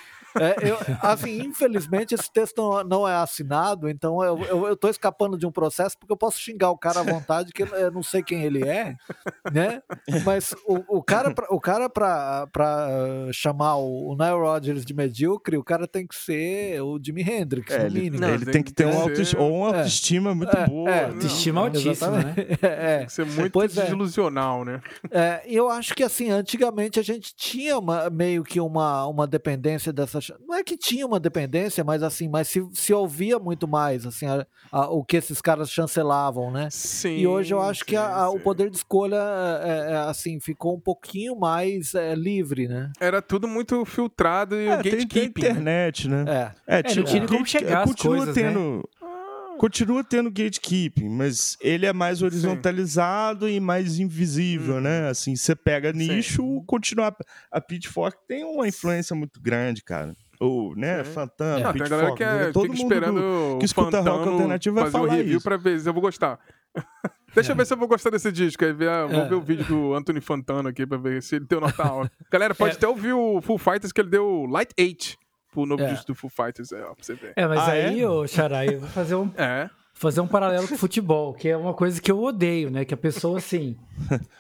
[0.63, 5.53] eu, assim, infelizmente esse texto não, não é assinado, então eu, tô escapando de um
[5.53, 8.67] processo porque eu posso xingar o cara à vontade, que eu não sei quem ele
[8.69, 8.95] é,
[9.53, 9.83] né?
[10.25, 12.89] Mas o, o cara, pra- o cara pra, pra
[13.33, 17.73] chamar o, o Nile Rodgers de medíocre, o cara tem que ser o Jimi Hendrix,
[17.73, 18.21] É, no ele, mínimo.
[18.21, 19.77] Não, ele tem tem que ter um autoestima, ou uma É.
[19.79, 20.91] autoestima muito É, boa.
[20.91, 21.07] é.
[21.07, 21.13] né?
[21.15, 22.35] Autoestima altíssima, né?
[22.63, 23.83] É, Tem que ser muito Pois é.
[23.83, 24.81] desilusional, né?
[25.11, 29.27] É, e eu acho que assim, antigamente a gente tinha uma- meio que uma, uma
[29.27, 33.67] dependência dessa Não é que tinha uma dependência, mas assim, mas se, se ouvia muito
[33.69, 36.69] mais, assim, a, a, o que esses caras chancelavam, né?
[36.71, 37.17] Sim.
[37.17, 39.17] E hoje eu acho sim, que a, o poder de escolha,
[39.63, 42.91] é, é, assim, ficou um pouquinho mais é, livre, né?
[43.01, 45.43] Era tudo muito filtrado e É, o tem, tem gatekeeping.
[45.43, 45.51] né?
[45.51, 46.25] internet, né?
[46.67, 46.79] É.
[46.79, 48.53] É, não tipo, tinha como chegar as continua coisas, né?
[49.59, 54.81] Continua tendo gatekeeping, mas ele é mais horizontalizado e mais invisível, Uhum.
[54.81, 55.09] né?
[55.09, 55.99] Assim, você pega Sim.
[55.99, 57.15] nicho, continua.
[57.51, 60.15] A Pitchfork tem uma influência muito grande, cara.
[60.41, 61.13] Ou, né, Sim.
[61.13, 62.17] Fantano, Não, tem Pitchfork.
[62.17, 64.39] que é, todo mundo esperando do- que o escuta rock
[64.71, 65.45] vai fazer o falar review isso.
[65.45, 66.39] pra ver se eu vou gostar.
[67.35, 68.65] Deixa eu ver se eu vou gostar desse disco.
[68.65, 69.29] Aí ver, vou É.
[69.29, 72.11] ver o vídeo do Anthony Fantano aqui pra ver se ele deu nota alta.
[72.31, 72.77] Galera, pode É.
[72.77, 75.17] até ouvir o Full Fighters que ele deu Light 8
[75.63, 75.91] pro novo É.
[75.91, 76.73] disco do Full Fighters.
[76.73, 77.33] É, ó, pra você ver.
[77.37, 78.09] É, mas Ah, aí, é?
[78.09, 79.69] ô Xará, eu vou fazer um, É.
[79.95, 82.85] fazer um paralelo com o futebol, que é uma coisa que eu odeio, né?
[82.85, 83.77] Que a pessoa, assim,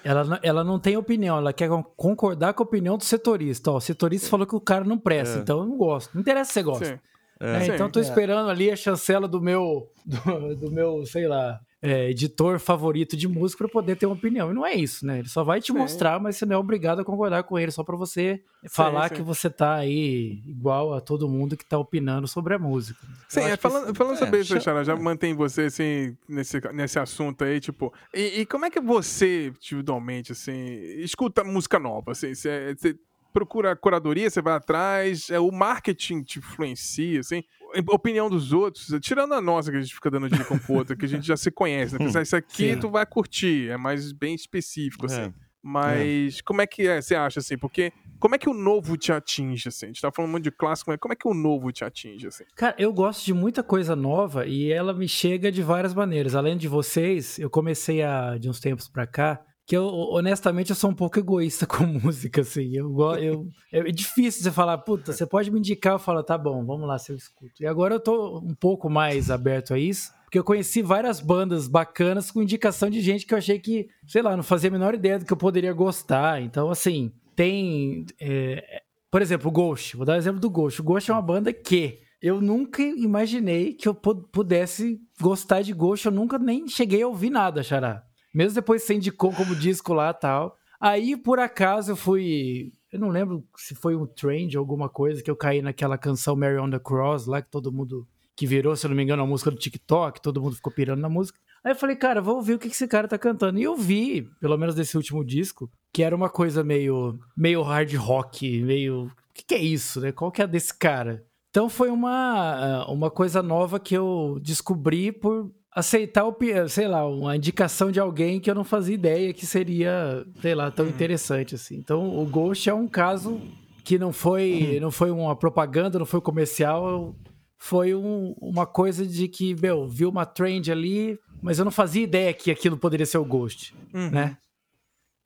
[0.05, 3.71] ela, não- ela não tem opinião, ela quer concordar com a opinião do setorista.
[3.73, 5.41] Ó, o setorista falou que o cara não presta, É.
[5.43, 6.11] então eu não gosto.
[6.15, 6.85] Não interessa se você gosta.
[6.87, 6.99] Sim.
[7.41, 8.03] É, então eu tô É.
[8.03, 13.29] esperando ali a chancela do meu, do, do meu, sei lá, é, editor favorito de
[13.29, 14.51] música pra poder ter uma opinião.
[14.51, 15.21] E não é isso, né?
[15.21, 15.79] Ele só vai te Sim.
[15.79, 19.17] mostrar, mas você não é obrigado a concordar com ele, só pra você falar sim.
[19.17, 22.99] que você tá aí igual a todo mundo que tá opinando sobre a música.
[23.29, 27.45] Sim, é, falando, falando é, sobre isso, Xará, já mantém você, assim, nesse, nesse assunto
[27.45, 27.93] aí, tipo...
[28.13, 30.67] E, e como é que você, individualmente, assim,
[31.01, 32.35] escuta música nova, assim?
[32.35, 32.99] Você, você
[33.39, 37.45] procura curadoria, você vai atrás, é, o marketing te influencia, assim?
[37.75, 40.75] A Opinião dos outros, tirando a nossa que a gente fica dando dica um pro
[40.75, 41.99] outro, que a gente já se conhece, né?
[41.99, 42.81] Pensar, isso aqui Sim.
[42.81, 45.21] tu vai curtir, é mais bem específico, assim.
[45.21, 45.33] É.
[45.63, 47.59] Mas como é que é, você acha, assim?
[47.59, 49.87] Porque como é que o novo te atinge, assim?
[49.87, 52.27] A gente tá falando muito de clássico, mas como é que o novo te atinge,
[52.27, 52.45] assim?
[52.57, 56.35] Cara, eu gosto de muita coisa nova e ela me chega de várias maneiras.
[56.35, 60.77] Além de vocês, eu comecei a, de uns tempos pra cá, que eu, honestamente, eu
[60.77, 62.75] sou um pouco egoísta com música, assim.
[62.75, 66.65] Eu, eu, é difícil você falar, puta, você pode me indicar, eu falo, tá bom,
[66.65, 67.53] vamos lá, se eu escuto.
[67.63, 71.69] E agora eu tô um pouco mais aberto a isso, porque eu conheci várias bandas
[71.69, 74.95] bacanas com indicação de gente que eu achei que, sei lá, não fazia a menor
[74.95, 76.41] ideia do que eu poderia gostar.
[76.41, 78.07] Então, assim, tem.
[78.19, 79.97] é, por exemplo, o Ghost.
[79.99, 80.81] Vou dar o exemplo do Ghost.
[80.81, 85.75] O Ghost é uma banda que eu nunca imaginei que eu pu- pudesse gostar de
[85.75, 86.07] Ghost.
[86.07, 88.03] Eu nunca nem cheguei a ouvir nada, Xará.
[88.35, 90.57] Mesmo depois que você indicou como disco lá tal.
[90.81, 92.73] Aí, por acaso, eu fui.
[92.93, 96.37] Eu não lembro se foi um trend ou alguma coisa que eu caí naquela canção
[96.37, 98.07] Mary on the Cross lá, que todo mundo.
[98.37, 101.01] Que virou, se eu não me engano, a música do TikTok, todo mundo ficou pirando
[101.01, 101.41] na música.
[101.65, 103.59] Aí eu falei, cara, vou ouvir o que que esse cara tá cantando.
[103.59, 107.93] E eu vi, pelo menos desse último disco, que era uma coisa meio, meio hard
[107.95, 109.07] rock, meio.
[109.07, 110.13] O que, que é isso, né?
[110.13, 111.25] Qual que é desse cara?
[111.51, 116.37] Então foi uma, ah, uma coisa nova que eu descobri por aceitar, o,
[116.69, 120.71] sei lá, uma indicação de alguém que eu não fazia ideia que seria, sei lá,
[120.71, 121.77] tão interessante assim.
[121.77, 123.41] Então o Ghost é um caso
[123.85, 127.15] que não foi, não foi uma propaganda, não foi comercial,
[127.57, 132.03] foi um- uma coisa de que, meu, viu uma trend ali, mas eu não fazia
[132.03, 134.11] ideia que aquilo poderia ser o Ghost, Uhum.
[134.11, 134.37] né?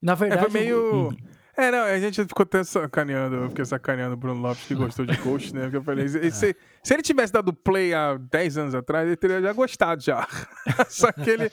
[0.01, 1.17] Na É, verdade, foi o- meio.
[1.57, 5.05] É, não, a gente ficou até sacaneando, eu fiquei sacaneando o Bruno Lopes que gostou
[5.05, 5.62] de Ghost, né?
[5.62, 6.19] Porque eu falei, se,
[6.83, 10.27] se- ele tivesse dado play há 10 anos atrás, ele teria já gostado já.
[10.88, 11.51] Só que ele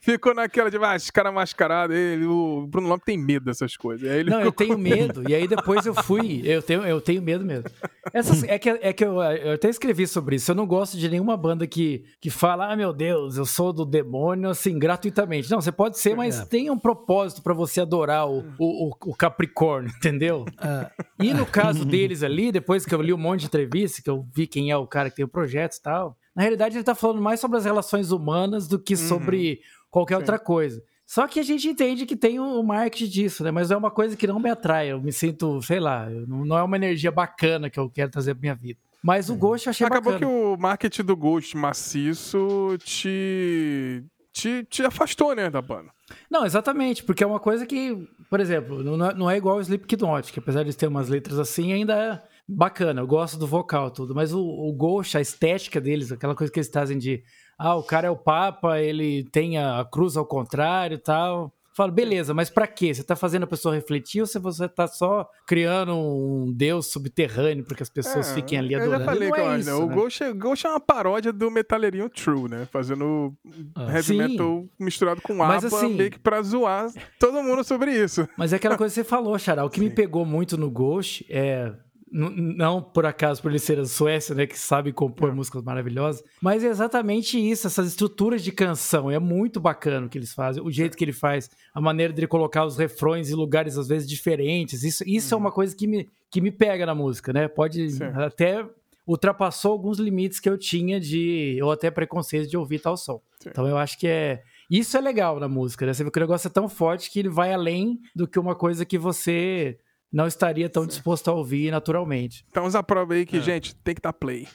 [0.00, 4.08] ficou naquela de, ah, esse cara mascarado, ele, o Bruno Lopes tem medo dessas coisas.
[4.10, 5.28] Aí ele Não, eu tenho com medo.
[5.28, 6.42] E aí depois eu fui.
[6.44, 7.68] Eu tenho, eu tenho medo mesmo.
[8.12, 10.50] Essas, é que, é que eu, eu até escrevi sobre isso.
[10.50, 13.84] Eu não gosto de nenhuma banda que, que fala, ah, meu Deus, eu sou do
[13.84, 15.50] demônio, assim, gratuitamente.
[15.50, 16.44] Não, você pode ser, mas É.
[16.44, 20.44] tem um propósito pra você adorar o, o, o- o Capricórnio, entendeu?
[20.60, 20.90] É,
[21.24, 24.26] E no caso deles ali, depois que eu li um monte de entrevista, que eu
[24.34, 26.94] vi quem é o cara que tem o projeto e tal, na realidade ele tá
[26.94, 30.82] falando mais sobre as relações humanas do que sobre qualquer outra coisa.
[31.06, 33.50] Só que a gente entende que tem o marketing disso, né?
[33.50, 34.92] Mas é uma coisa que não me atrai.
[34.92, 38.40] Eu me sinto, sei lá, não, é uma energia bacana que eu quero trazer pra
[38.40, 38.80] minha vida.
[39.02, 40.30] Mas o Ghost eu achei Acabou bacana.
[40.30, 45.90] que o marketing do Ghost maciço te, te, te afastou, né, da banda.
[46.30, 49.60] Não, exatamente, porque é uma coisa que, por exemplo, não é, não é igual o
[49.60, 52.22] Slipknot, que apesar de ter umas letras assim, ainda é
[52.56, 56.52] bacana, eu gosto do vocal tudo, mas o, o Ghost, a estética deles, aquela coisa
[56.52, 57.22] que eles trazem de,
[57.58, 61.44] ah, o cara é o Papa, ele tem a, cruz ao contrário e tal.
[61.44, 62.92] Eu Falo, beleza, mas pra quê?
[62.92, 67.64] Você tá fazendo a pessoa refletir ou se você tá só criando um deus subterrâneo
[67.64, 69.04] para que as pessoas É, fiquem ali eu adorando?
[69.06, 69.74] já falei não que é eu isso, né?
[69.76, 69.94] O né?
[69.94, 72.68] Ghost, é- Ghost é uma paródia do metaleirinho True, né?
[72.70, 73.32] Fazendo
[73.74, 73.84] Ah.
[73.90, 74.18] heavy Sim.
[74.18, 78.28] metal misturado com Mas ABBA, assim- meio que pra zoar todo mundo sobre isso.
[78.36, 79.64] Mas é aquela coisa que você falou, Xará.
[79.64, 81.72] O que me pegou muito no Ghost é.
[82.12, 85.32] Não por acaso por ele ser da Suécia, né, que sabe compor é.
[85.32, 90.18] músicas maravilhosas, mas é exatamente isso, essas estruturas de canção, é muito bacana o que
[90.18, 93.78] eles fazem, o jeito que ele faz, a maneira de colocar os refrões em lugares
[93.78, 95.40] às vezes diferentes, isso, isso uhum.
[95.40, 98.64] é uma coisa que me, que me pega na música, né, pode até
[99.06, 103.20] ultrapassou alguns limites que eu tinha de, ou até preconceito de ouvir tal som.
[103.44, 106.20] Então eu acho que é, isso é legal na música, né, você vê que o
[106.20, 109.78] negócio é tão forte que ele vai além do que uma coisa que você
[110.12, 112.44] não estaria tão disposto a ouvir naturalmente.
[112.50, 113.40] Então, a prova aí que, é.
[113.40, 114.46] gente, tem que dar play.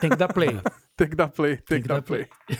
[0.00, 0.60] Tem que dar play.
[0.96, 2.28] tem que dar play, tem, tem que, que, dar play.
[2.46, 2.58] play.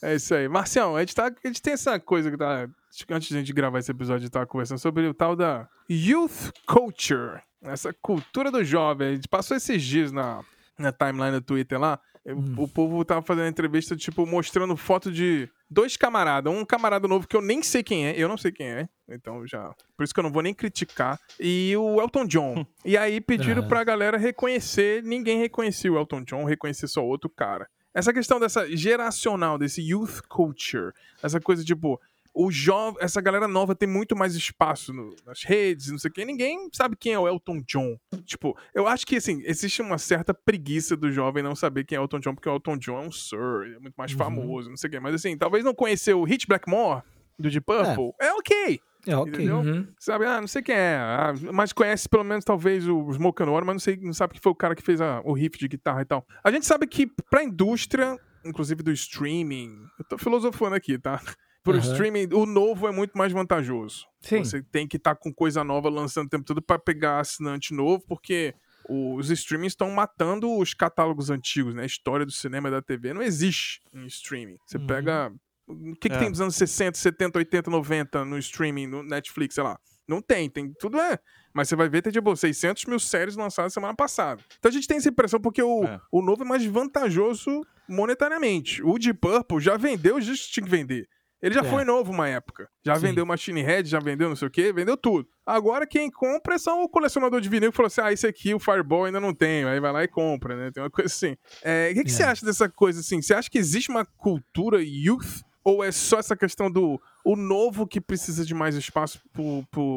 [0.02, 0.48] é isso aí.
[0.48, 2.68] Marcião, a gente, tá, a gente tem essa coisa que tá.
[3.10, 5.68] Antes de a gente gravar esse episódio, a gente tava conversando sobre o tal da
[5.90, 7.40] Youth Culture.
[7.62, 9.08] Essa cultura do jovem.
[9.08, 10.42] A gente passou esses dias na,
[10.78, 11.98] na timeline do Twitter lá.
[12.26, 12.54] Hum.
[12.56, 16.52] O povo tava fazendo entrevista, tipo, mostrando foto de dois camaradas.
[16.52, 19.44] Um camarada novo que eu nem sei quem é, eu não sei quem é, então
[19.46, 19.74] já.
[19.96, 21.18] Por isso que eu não vou nem criticar.
[21.40, 22.66] E o Elton John.
[22.84, 23.68] e aí pediram uhum.
[23.68, 27.68] pra galera reconhecer, ninguém reconheceu o Elton John, reconhecer só outro cara.
[27.94, 32.00] Essa questão dessa geracional, desse youth culture, essa coisa tipo,
[32.34, 36.14] o jovem, essa galera nova tem muito mais espaço no, nas redes, não sei o
[36.14, 36.24] quê.
[36.24, 37.98] Ninguém sabe quem é o Elton John.
[38.24, 42.00] Tipo, eu acho que, assim, existe uma certa preguiça do jovem não saber quem é
[42.00, 44.18] o Elton John, porque o Elton John é um Sir, é muito mais uhum.
[44.18, 45.00] famoso, não sei o quê.
[45.00, 47.02] Mas, assim, talvez não conhecer o Hit Blackmore,
[47.38, 48.80] do Deep Purple, é, é ok.
[49.06, 49.50] É ok.
[49.50, 49.88] Uhum.
[49.98, 53.46] Sabe, ah, não sei quem é, ah, mas conhece pelo menos talvez o Smoke and
[53.46, 55.58] Water, mas não, sei, não sabe que foi o cara que fez a, o riff
[55.58, 56.24] de guitarra e tal.
[56.44, 61.20] A gente sabe que pra indústria, inclusive do streaming, eu tô filosofando aqui, tá?
[61.62, 61.78] Pro uhum.
[61.78, 64.06] streaming, o novo é muito mais vantajoso.
[64.20, 64.44] Sim.
[64.44, 67.72] Você tem que estar tá com coisa nova lançando o tempo todo para pegar assinante
[67.72, 68.54] novo, porque
[68.88, 71.82] os streamings estão matando os catálogos antigos, né?
[71.82, 74.58] A história do cinema e da TV não existe em streaming.
[74.66, 74.86] Você uhum.
[74.86, 75.32] pega.
[75.66, 76.18] O que, que é.
[76.18, 79.78] tem dos anos 60, 70, 80, 90 no streaming, no Netflix, sei lá?
[80.06, 81.18] Não tem, tem tudo é.
[81.54, 84.42] Mas você vai ver, tem tipo 600 mil séries lançadas semana passada.
[84.58, 86.00] Então a gente tem essa impressão porque o, é.
[86.10, 88.82] o novo é mais vantajoso monetariamente.
[88.82, 91.08] O de Purple já vendeu, já tinha que vender.
[91.42, 91.64] Ele já é.
[91.64, 92.68] foi novo uma época.
[92.84, 93.08] Já Sim.
[93.08, 95.28] vendeu Machine Head, já vendeu não sei o quê, vendeu tudo.
[95.44, 98.54] Agora quem compra é só o colecionador de vinil que falou assim: ah, esse aqui,
[98.54, 99.64] o Fireball, ainda não tem.
[99.64, 100.70] Aí vai lá e compra, né?
[100.70, 101.36] Tem uma coisa assim.
[101.62, 102.14] É, o que, que é.
[102.14, 103.20] você acha dessa coisa assim?
[103.20, 105.42] Você acha que existe uma cultura youth?
[105.64, 109.20] Ou é só essa questão do o novo que precisa de mais espaço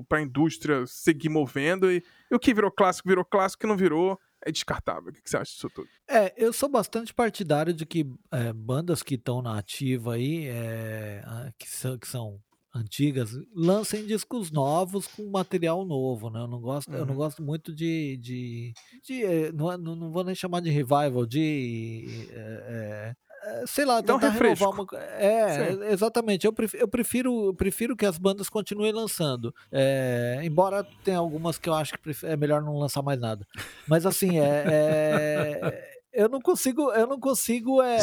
[0.07, 3.75] para a indústria seguir movendo e, e o que virou clássico virou clássico, que não
[3.75, 5.09] virou é descartável.
[5.09, 5.89] O que você acha disso tudo?
[6.07, 11.23] É, eu sou bastante partidário de que é, bandas que estão na ativa aí, é,
[11.57, 12.39] que, são, que são
[12.73, 16.41] antigas, lancem discos novos com material novo, né?
[16.41, 16.97] Eu não gosto, uhum.
[16.97, 17.19] eu não uhum.
[17.19, 23.13] gosto muito de, de, de é, não, não, vou nem chamar de revival, de é,
[23.13, 23.15] é
[23.67, 25.83] sei lá, tentar renovar uma É, Sim.
[25.85, 26.45] exatamente.
[26.45, 29.53] Eu prefiro, eu prefiro, prefiro que as bandas continuem lançando.
[29.71, 33.47] É, embora tenha algumas que eu acho que é melhor não lançar mais nada.
[33.87, 37.99] Mas assim, é, é eu não consigo, eu não consigo é,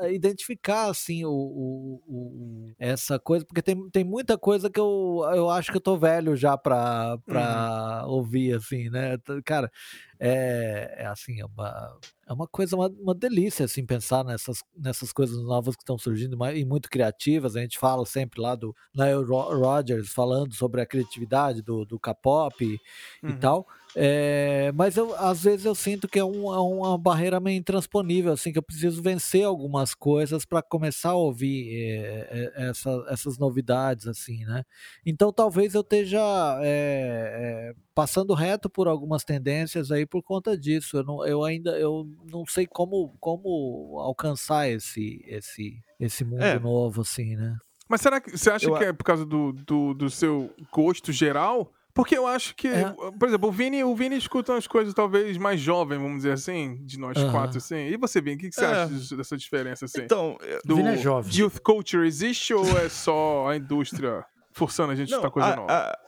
[0.00, 5.22] é, identificar assim o, o, o, essa coisa, porque tem, tem muita coisa que eu,
[5.32, 8.10] eu acho que eu tô velho já pra, pra uhum.
[8.10, 9.16] ouvir, assim, né?
[9.44, 9.70] Cara,
[10.18, 15.12] é, é assim, é uma, é uma coisa, uma, uma delícia, assim, pensar nessas, nessas
[15.12, 17.54] coisas novas que estão surgindo e muito criativas.
[17.54, 22.80] A gente fala sempre lá do Nile Rodgers falando sobre a criatividade do, do K-pop
[23.22, 23.30] uhum.
[23.30, 23.66] e tal.
[23.98, 28.30] É, mas eu, às vezes eu sinto que é, um, é, uma barreira meio intransponível,
[28.30, 33.38] assim, que eu preciso vencer algumas coisas para começar a ouvir é, é, essa, essas
[33.38, 34.64] novidades, assim, né?
[35.04, 36.20] Então talvez eu esteja
[36.60, 40.98] é, é, passando reto por algumas tendências aí por conta disso.
[40.98, 46.58] Eu, não, eu ainda eu não sei como, como alcançar esse, esse, esse mundo é.
[46.58, 47.56] novo, assim, né?
[47.88, 48.76] Mas será que você acha eu...
[48.76, 51.72] que é por causa do, do, do seu gosto geral?
[51.96, 52.94] Porque eu acho que, é.
[53.18, 56.76] por exemplo, o Vini, o Vini escuta umas coisas talvez mais jovens, vamos dizer assim,
[56.84, 57.30] de nós uhum.
[57.30, 57.86] quatro, assim.
[57.86, 58.68] E você, Vini, o que, que você é.
[58.68, 60.02] acha dessa diferença, assim?
[60.02, 61.34] Então, do Vini é jovem.
[61.34, 65.56] Youth culture existe ou é só a indústria forçando a gente a escutar coisa a,
[65.56, 65.72] nova?
[65.72, 65.98] A,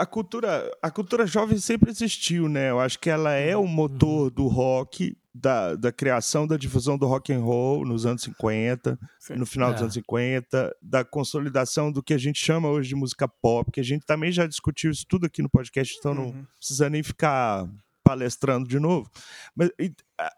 [0.00, 2.68] a, cultura, a cultura jovem sempre existiu, né?
[2.68, 4.30] Eu acho que ela é o motor uhum.
[4.30, 9.34] do rock, da, da criação da difusão do rock and roll nos anos 50, Sim.
[9.34, 9.72] no final é.
[9.74, 13.80] dos anos 50, da consolidação do que a gente chama hoje de música pop, que
[13.80, 16.32] a gente também já discutiu isso tudo aqui no podcast, então uhum.
[16.32, 17.68] não precisa nem ficar
[18.02, 19.08] palestrando de novo.
[19.54, 19.70] Mas,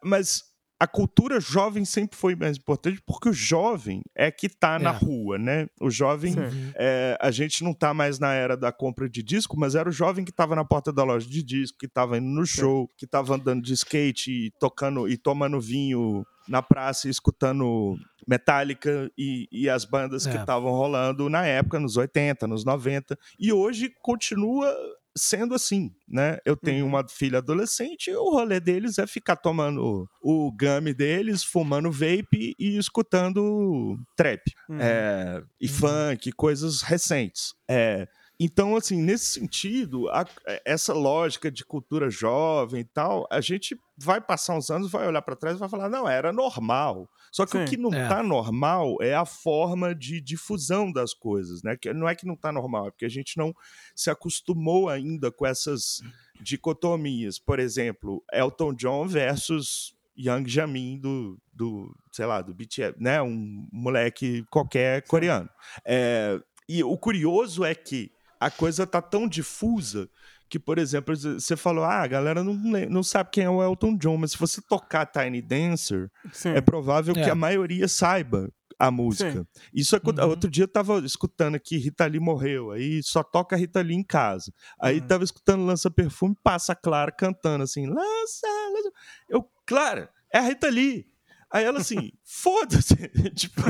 [0.02, 0.51] mas
[0.82, 4.92] a cultura jovem sempre foi mais importante porque o jovem é que na é.
[4.92, 5.68] rua, né?
[5.80, 6.34] O jovem,
[6.74, 9.92] é, a gente não está mais na era da compra de disco, mas era o
[9.92, 13.04] jovem que estava na porta da loja de disco, que estava indo no show, que
[13.04, 19.68] estava andando de skate e tocando e tomando vinho na praça, escutando Metallica e, e
[19.68, 20.32] as bandas é.
[20.32, 23.16] que estavam rolando na época, nos 80, nos 90.
[23.38, 24.74] E hoje continua
[25.16, 26.38] sendo assim, né?
[26.44, 31.44] Eu tenho uma filha adolescente e o rolê deles é ficar tomando o gummy deles,
[31.44, 34.78] fumando vape e escutando trap Uhum.
[34.80, 37.54] é, e funk, coisas recentes.
[37.68, 38.06] É,
[38.44, 40.26] então, assim, nesse sentido, a-
[40.64, 45.22] essa lógica de cultura jovem e tal, a gente vai passar uns anos, vai olhar
[45.22, 47.08] para trás e vai falar, não, era normal.
[47.30, 47.64] Só que Sim.
[47.64, 48.08] o que não É.
[48.08, 51.76] tá normal é a forma de difusão das coisas, né?
[51.76, 53.54] Que não é que não tá normal, é porque a gente não
[53.94, 56.00] se acostumou ainda com essas
[56.42, 57.38] dicotomias.
[57.38, 63.22] Por exemplo, Elton John versus Young Jamin do, do sei lá, do BTS, né?
[63.22, 65.48] Um moleque qualquer coreano.
[65.86, 68.10] É, e o curioso é que
[68.46, 70.08] a coisa tá tão difusa
[70.48, 73.96] que, por exemplo, você falou, ah, a galera não, não sabe quem é o Elton
[73.96, 76.50] John, mas se você tocar Tiny Dancer, Sim.
[76.50, 77.24] é provável É.
[77.24, 79.46] que a maioria saiba a música.
[79.72, 80.28] Isso é quando- Uhum.
[80.28, 84.02] outro dia eu tava escutando aqui Rita Lee morreu, aí só toca Rita Lee em
[84.02, 84.52] casa.
[84.80, 85.06] Aí Uhum.
[85.06, 88.92] tava escutando Lança Perfume, passa a Clara cantando assim, lança, lança.
[89.28, 91.06] Eu, Clara, é a Rita Lee.
[91.52, 92.96] Aí ela assim, foda-se.
[93.36, 93.60] tipo,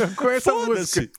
[0.00, 1.10] Eu conheço a música.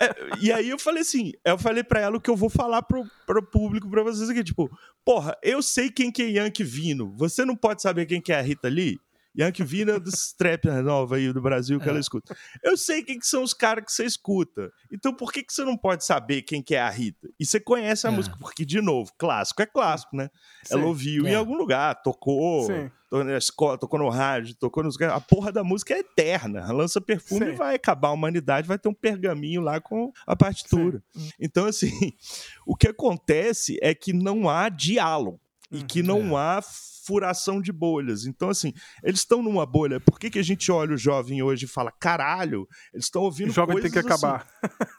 [0.00, 2.80] É, e aí eu falei assim, eu falei pra ela o que eu vou falar
[2.82, 4.70] pro, pro público, pra vocês aqui, tipo,
[5.04, 8.38] porra, eu sei quem que é Yankee Vino, você não pode saber quem que é
[8.38, 8.98] a Rita Lee?
[9.38, 12.36] Yankee Vino é dos trap nova aí do Brasil que ela escuta.
[12.62, 14.72] Eu sei quem que são os caras que você escuta.
[14.92, 17.28] Então por que, que você não pode saber quem que é a Rita?
[17.38, 18.12] E você conhece a É.
[18.12, 20.28] música, porque, de novo, clássico é clássico, né?
[20.70, 20.86] Ela Sim.
[20.88, 21.36] ouviu em É.
[21.36, 22.90] algum lugar, tocou, Sim.
[23.08, 25.00] tocou na escola, tocou no rádio, tocou nos.
[25.00, 26.70] A porra da música é eterna.
[26.72, 27.52] Lança perfume Sim.
[27.52, 31.02] e vai acabar a humanidade, vai ter um pergaminho lá com a partitura.
[31.38, 31.90] Então, assim,
[32.66, 35.40] o que acontece é que não há diálogo.
[35.70, 35.86] E Uhum.
[35.86, 36.60] que não há
[37.06, 38.26] furação de bolhas.
[38.26, 39.98] Então, assim, eles estão numa bolha.
[40.00, 43.50] Por que, que a gente olha o jovem hoje e fala, caralho, eles estão ouvindo
[43.50, 44.46] O jovem tem coisas que assim." acabar.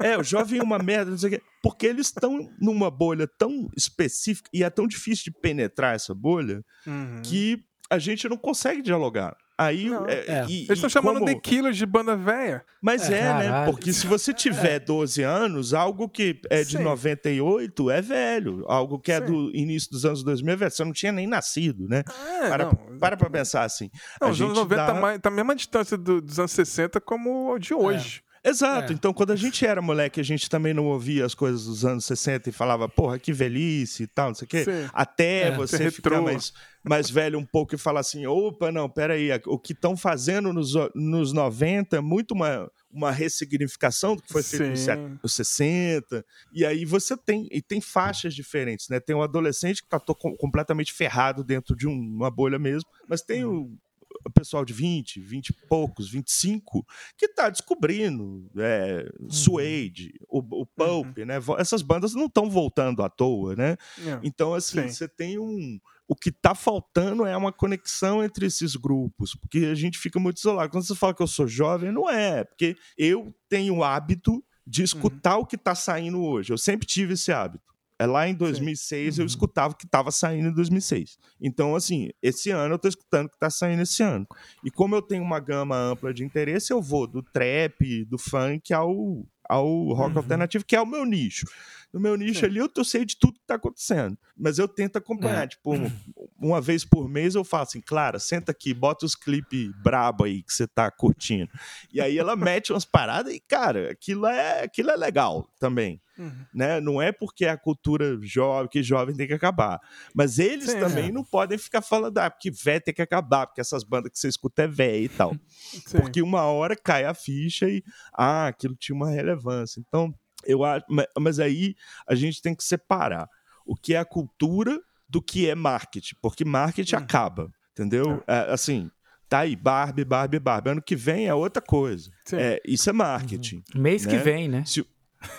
[0.01, 1.41] É, o jovem é uma merda, não sei o quê.
[1.61, 6.63] Porque eles estão numa bolha tão específica e é tão difícil de penetrar essa bolha
[6.87, 7.21] Uhum.
[7.23, 9.35] que a gente não consegue dialogar.
[9.63, 9.89] Aí.
[9.89, 10.05] Não.
[10.07, 10.45] é, É.
[10.47, 12.63] e- Eles estão chamando como- The Killers de banda velha.
[12.81, 13.65] Mas É, é, né?
[13.65, 16.83] Porque se você tiver 12 anos, algo que é de Sim.
[16.83, 18.65] 98 é velho.
[18.67, 19.25] Algo que é Sim.
[19.25, 20.71] do início dos anos 2000 é velho.
[20.71, 22.03] Você não tinha nem nascido, né?
[22.41, 22.97] É, para, não.
[22.99, 23.89] para pra pensar assim.
[24.19, 26.39] Não, a os anos gente 90 dá- tá, mais, tá a mesma distância do- dos
[26.39, 28.21] anos 60 como o de hoje.
[28.43, 28.91] Exato.
[28.91, 28.95] É.
[28.95, 32.05] Então, quando a gente era moleque, a gente também não ouvia as coisas dos anos
[32.05, 34.63] 60 e falava, porra, que velhice e tal, não sei o quê.
[34.65, 34.89] Sim.
[34.93, 36.23] Até É, você ficar retrô.
[36.23, 36.51] mais,
[36.83, 40.73] mais velho um pouco e falar assim, opa, não, peraí, o que estão fazendo nos,
[40.95, 45.19] nos 90 é muito uma, uma ressignificação do que foi feito nos Sim.
[45.21, 46.25] nos 60.
[46.51, 48.99] E aí você tem, e tem faixas diferentes, né?
[48.99, 53.45] Tem um adolescente que tá completamente ferrado dentro de um- uma bolha mesmo, mas tem
[53.45, 53.90] o o
[54.29, 56.85] pessoal de 20, 20 e poucos, 25,
[57.17, 61.39] que tá descobrindo é, Suede, o, o Pulp, né?
[61.39, 63.77] Vo- Essas bandas não estão voltando à toa, né?
[64.05, 64.19] É.
[64.23, 64.89] Então, assim, Sim.
[64.89, 65.79] você tem um.
[66.07, 70.37] O que tá faltando é uma conexão entre esses grupos, porque a gente fica muito
[70.39, 70.69] isolado.
[70.69, 74.83] Quando você fala que eu sou jovem, não é, porque eu tenho o hábito de
[74.83, 76.51] escutar o que tá saindo hoje.
[76.51, 77.70] Eu sempre tive esse hábito.
[78.01, 79.27] É lá em 2006 eu Uhum.
[79.27, 81.19] escutava o que estava saindo em 2006.
[81.39, 84.25] Então, assim, esse ano eu tô escutando o que tá saindo esse ano.
[84.63, 88.73] E como eu tenho uma gama ampla de interesse, eu vou do trap, do funk
[88.73, 90.17] ao, ao rock Uhum.
[90.17, 91.45] alternativo, que é o meu nicho.
[91.93, 92.45] No meu nicho Sim.
[92.45, 94.17] ali eu, tô- sei de tudo que tá acontecendo.
[94.37, 95.43] Mas eu tento acompanhar.
[95.43, 95.47] É.
[95.47, 95.91] Tipo, um-
[96.39, 100.41] uma vez por mês eu falo assim, Clara, senta aqui, bota os clipes brabo aí
[100.41, 101.51] que você tá curtindo.
[101.93, 106.45] E aí ela mete umas paradas e, cara, aquilo é, aquilo é legal também Uhum.
[106.53, 106.79] né?
[106.79, 109.79] Não é porque a cultura jovem, que jovem tem que acabar.
[110.13, 111.11] Mas eles Sim, também é.
[111.11, 114.27] não podem ficar falando, ah, porque velho tem que acabar, porque essas bandas que você
[114.27, 115.33] escuta é velho e tal.
[115.87, 115.99] Sim.
[115.99, 119.79] Porque uma hora cai a ficha e, ah, aquilo tinha uma relevância.
[119.85, 120.13] Então,
[120.45, 120.85] eu acho.
[120.89, 121.75] ma- Mas aí
[122.07, 123.27] a gente tem que separar
[123.65, 124.79] o que é a cultura
[125.09, 126.99] do que é marketing, porque marketing Hum.
[126.99, 128.23] acaba, entendeu?
[128.27, 128.89] É, assim.
[129.29, 130.69] Tá aí, Barbie, Barbie, Barbie.
[130.71, 132.11] Ano que vem é outra coisa.
[132.33, 133.63] É, isso é marketing.
[133.73, 134.19] Mês que Né?
[134.23, 134.63] vem, né?
[134.65, 134.85] Se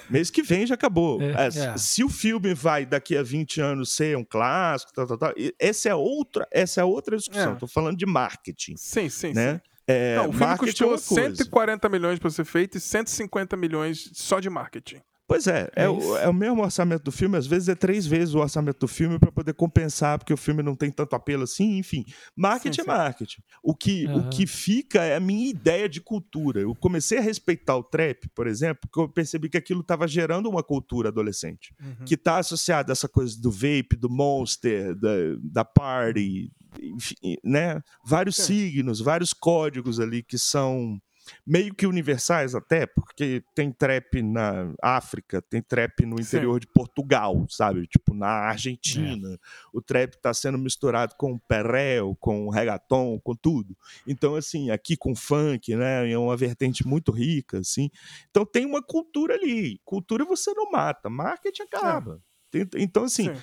[0.09, 1.21] Mês que vem já acabou.
[1.21, 1.33] É.
[1.33, 1.77] É, É.
[1.77, 5.89] Se o filme vai daqui a 20 anos ser um clássico, tal, tal, tal, essa
[5.89, 7.53] é outra, essa é outra discussão.
[7.53, 7.57] É.
[7.57, 9.55] Tô falando de marketing, Sim, sim, né?
[9.55, 9.61] sim.
[9.87, 11.37] É, Não, o filme marketing é custou uma coisa.
[11.37, 15.01] 140 milhões pra ser feito e 150 milhões só de marketing.
[15.33, 18.07] Pois é, é, É o, é o mesmo orçamento do filme, às vezes é três
[18.07, 21.45] vezes o orçamento do filme para poder compensar, porque o filme não tem tanto apelo
[21.45, 22.05] assim, enfim.
[22.37, 22.99] Marketing Sim, é sim.
[22.99, 23.43] marketing.
[23.63, 24.31] O que, o Aham.
[24.31, 26.61] que fica é a minha ideia de cultura.
[26.61, 30.49] Eu comecei a respeitar o trap, por exemplo, porque eu percebi que aquilo estava gerando
[30.51, 32.05] uma cultura adolescente, Uhum.
[32.05, 35.11] que está associada a essa coisa do vape, do monster, da,
[35.43, 37.15] da party, enfim,
[37.45, 37.81] né?
[38.05, 38.43] Vários Sim.
[38.45, 41.01] signos, vários códigos ali que são
[41.47, 46.61] meio que universais até, porque tem trap na África, tem trap no interior Sim.
[46.61, 47.87] de Portugal, sabe?
[47.87, 49.35] Tipo, na Argentina.
[49.35, 49.39] É.
[49.73, 53.77] O trap tá sendo misturado com perreo, com reggaeton, com tudo.
[54.07, 56.11] Então, assim, aqui com funk, né?
[56.11, 57.91] É uma vertente muito rica, assim.
[58.31, 59.81] Então tem uma cultura ali.
[59.85, 62.21] Cultura você não mata, marketing acaba.
[62.55, 62.67] É.
[62.77, 63.35] Então, assim...
[63.35, 63.43] Sim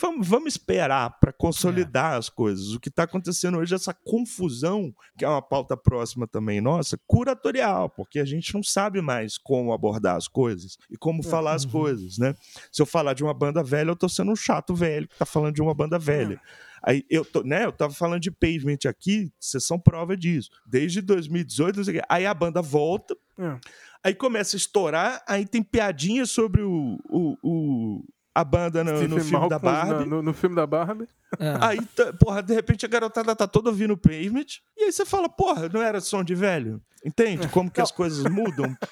[0.00, 2.16] Vamos, vamos esperar para consolidar é.
[2.16, 2.74] as coisas.
[2.74, 6.98] O que está acontecendo hoje é essa confusão, que é uma pauta próxima também nossa,
[7.06, 11.22] curatorial, porque a gente não sabe mais como abordar as coisas e como é.
[11.22, 11.70] falar as uhum.
[11.70, 12.34] coisas, né?
[12.70, 15.26] Se eu falar de uma banda velha, eu estou sendo um chato velho que está
[15.26, 16.34] falando de uma banda velha.
[16.34, 16.72] É.
[16.82, 20.50] Aí eu, tô, né, eu tava falando de pavement aqui, vocês são prova disso.
[20.66, 23.56] Desde 2018, aí a banda volta, é.
[24.02, 28.04] aí começa a estourar, aí tem piadinha sobre o, o, o
[28.34, 30.08] a banda no, no filme da Barbie.
[30.08, 31.08] No, no, filme da Barbie.
[31.38, 31.56] É.
[31.60, 31.78] Aí,
[32.18, 34.46] porra, de repente a garotada tá toda ouvindo Pavement.
[34.76, 36.80] E aí você fala, porra, não era som de velho?
[37.04, 38.74] Entende como que as coisas mudam?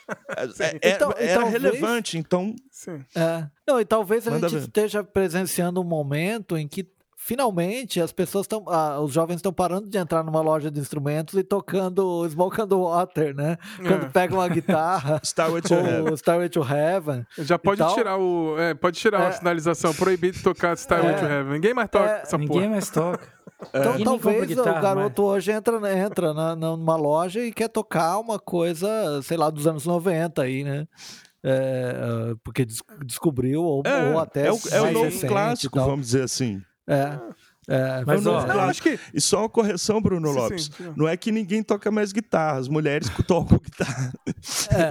[0.61, 1.63] É, é, então, era talvez...
[1.63, 2.55] relevante, então.
[2.71, 3.05] Sim.
[3.15, 3.47] É.
[3.67, 4.67] Não, e talvez a Manda gente ver.
[4.67, 6.89] esteja presenciando um momento em que
[7.23, 11.35] finalmente as pessoas estão, ah, os jovens estão parando de entrar numa loja de instrumentos
[11.39, 13.59] e tocando Smoke on the Water, né?
[13.77, 14.09] Quando é.
[14.09, 16.15] pegam uma guitarra, Starway to, Heaven.
[16.15, 17.27] Starway to Heaven.
[17.39, 21.27] Já pode tirar o, é, pode tirar é, a sinalização proibido de tocar Starway to
[21.27, 21.39] é.
[21.39, 21.53] Heaven.
[21.53, 22.23] Ninguém mais toca é.
[22.23, 22.71] essa Ninguém porra.
[22.71, 23.41] mais toca.
[23.75, 25.33] Então talvez guitarra, o garoto mas...
[25.33, 29.85] hoje entra, entra na, numa loja e quer tocar uma coisa, sei lá, dos anos
[29.85, 30.89] 90 aí, né?
[31.45, 32.67] É, porque
[33.05, 34.47] descobriu, ou, ou até.
[34.47, 36.63] É o, é o novo clássico, vamos dizer assim.
[36.89, 37.19] É.
[37.69, 38.99] É, mas ó, não, acho que...
[39.15, 40.65] E só uma correção, Bruno sim, Lopes.
[40.65, 40.93] Sim, sim.
[40.97, 44.13] Não é que ninguém toca mais guitarra, as mulheres tocam guitarra.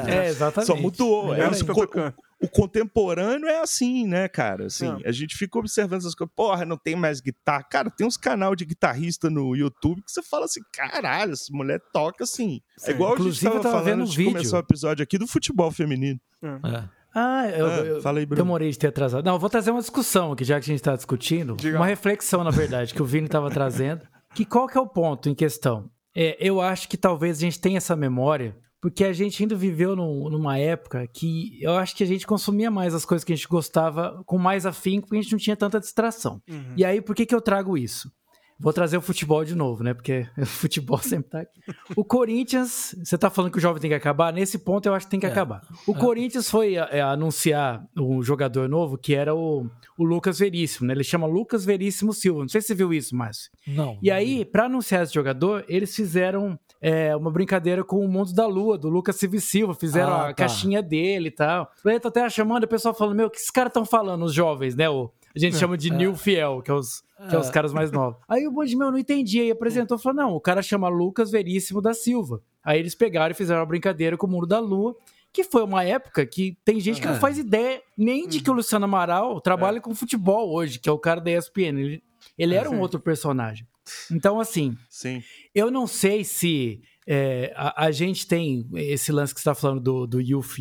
[0.07, 0.67] É, é exatamente.
[0.67, 1.35] Só mudou.
[1.35, 4.67] É, o, o, contemporâneo é assim, né, cara?
[4.67, 6.33] Assim, a gente fica observando essas coisas.
[6.33, 7.63] Porra, não tem mais guitarra.
[7.63, 11.81] Cara, tem uns canal de guitarrista no YouTube que você fala assim: caralho, essa mulher
[11.91, 12.61] toca assim.
[12.85, 14.31] É igual Inclusive, a gente tava, tava falando de vídeo.
[14.31, 16.19] começar o episódio aqui do futebol feminino.
[16.41, 16.98] É.
[17.13, 18.43] Ah, eu, ah, eu fala aí, Bruno.
[18.43, 19.25] demorei de ter atrasado.
[19.25, 21.55] Não, eu vou trazer uma discussão aqui, já que a gente está discutindo.
[21.55, 21.77] Diga.
[21.77, 24.01] Uma reflexão, na verdade, que o Vini estava trazendo.
[24.35, 25.89] Que qual que é o ponto em questão?
[26.15, 29.95] É, eu acho que talvez a gente tenha essa memória, porque a gente ainda viveu
[29.95, 33.47] numa época que eu acho que a gente consumia mais as coisas que a gente
[33.47, 36.39] gostava com mais afinco, porque a gente não tinha tanta distração.
[36.47, 36.73] Uhum.
[36.77, 38.11] E aí, por que, que eu trago isso?
[38.59, 39.93] Vou trazer o futebol de novo, né?
[39.93, 41.61] Porque o futebol sempre tá aqui.
[41.95, 44.33] O Corinthians, você tá falando que o jovem tem que acabar?
[44.33, 45.29] Nesse ponto eu acho que tem que é.
[45.29, 45.61] acabar.
[45.87, 45.97] O é.
[45.97, 49.65] Corinthians foi é, anunciar um jogador novo que era o,
[49.97, 50.93] o Lucas Veríssimo, né?
[50.93, 52.41] Ele chama Lucas Veríssimo Silva.
[52.41, 53.49] Não sei se você viu isso, Márcio.
[53.65, 53.97] Não.
[54.01, 58.45] E aí, para anunciar esse jogador, eles fizeram é, uma brincadeira com o Mundo da
[58.45, 59.73] Lua, do Lucas Silva Silva.
[59.73, 60.33] Fizeram ah, a tá.
[60.33, 61.71] caixinha dele e tal.
[61.85, 64.33] Eu tô até chamando, o pessoal falando, meu, o que esses caras estão falando, os
[64.33, 64.89] jovens, né?
[64.89, 65.59] O, a gente é.
[65.59, 68.19] chama de New Fiel, que é os que é os caras mais novos.
[68.29, 71.81] Aí o Bandimel não entendia e apresentou e falou: não, o cara chama Lucas Veríssimo
[71.81, 72.41] da Silva.
[72.63, 74.95] Aí eles pegaram e fizeram uma brincadeira com o Muro da Lua,
[75.33, 78.53] que foi uma época que tem gente que não faz ideia nem de que o
[78.53, 79.81] Luciano Amaral trabalha é.
[79.81, 81.79] com futebol hoje, que é o cara da ESPN.
[81.79, 82.03] Ele,
[82.37, 83.67] ele era um outro personagem.
[84.11, 85.23] Então, assim, Sim.
[85.53, 89.81] eu não sei se é, a, a, gente tem esse lance que você está falando
[89.81, 90.57] do, do Youth.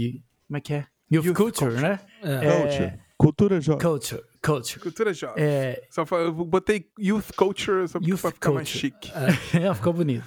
[0.46, 0.86] Como é que é?
[1.12, 2.00] Youth, youth culture, culture, né?
[2.22, 2.62] É.
[2.62, 2.98] Culture.
[3.18, 3.86] Cultura jovem.
[3.86, 4.22] Culture.
[4.52, 4.80] Culture.
[4.80, 5.42] Cultura jovem.
[5.42, 5.82] É...
[5.90, 8.54] Só eu botei youth culture só youth pra ficar culture.
[8.54, 9.12] mais chique.
[9.54, 10.26] É, ficou bonito.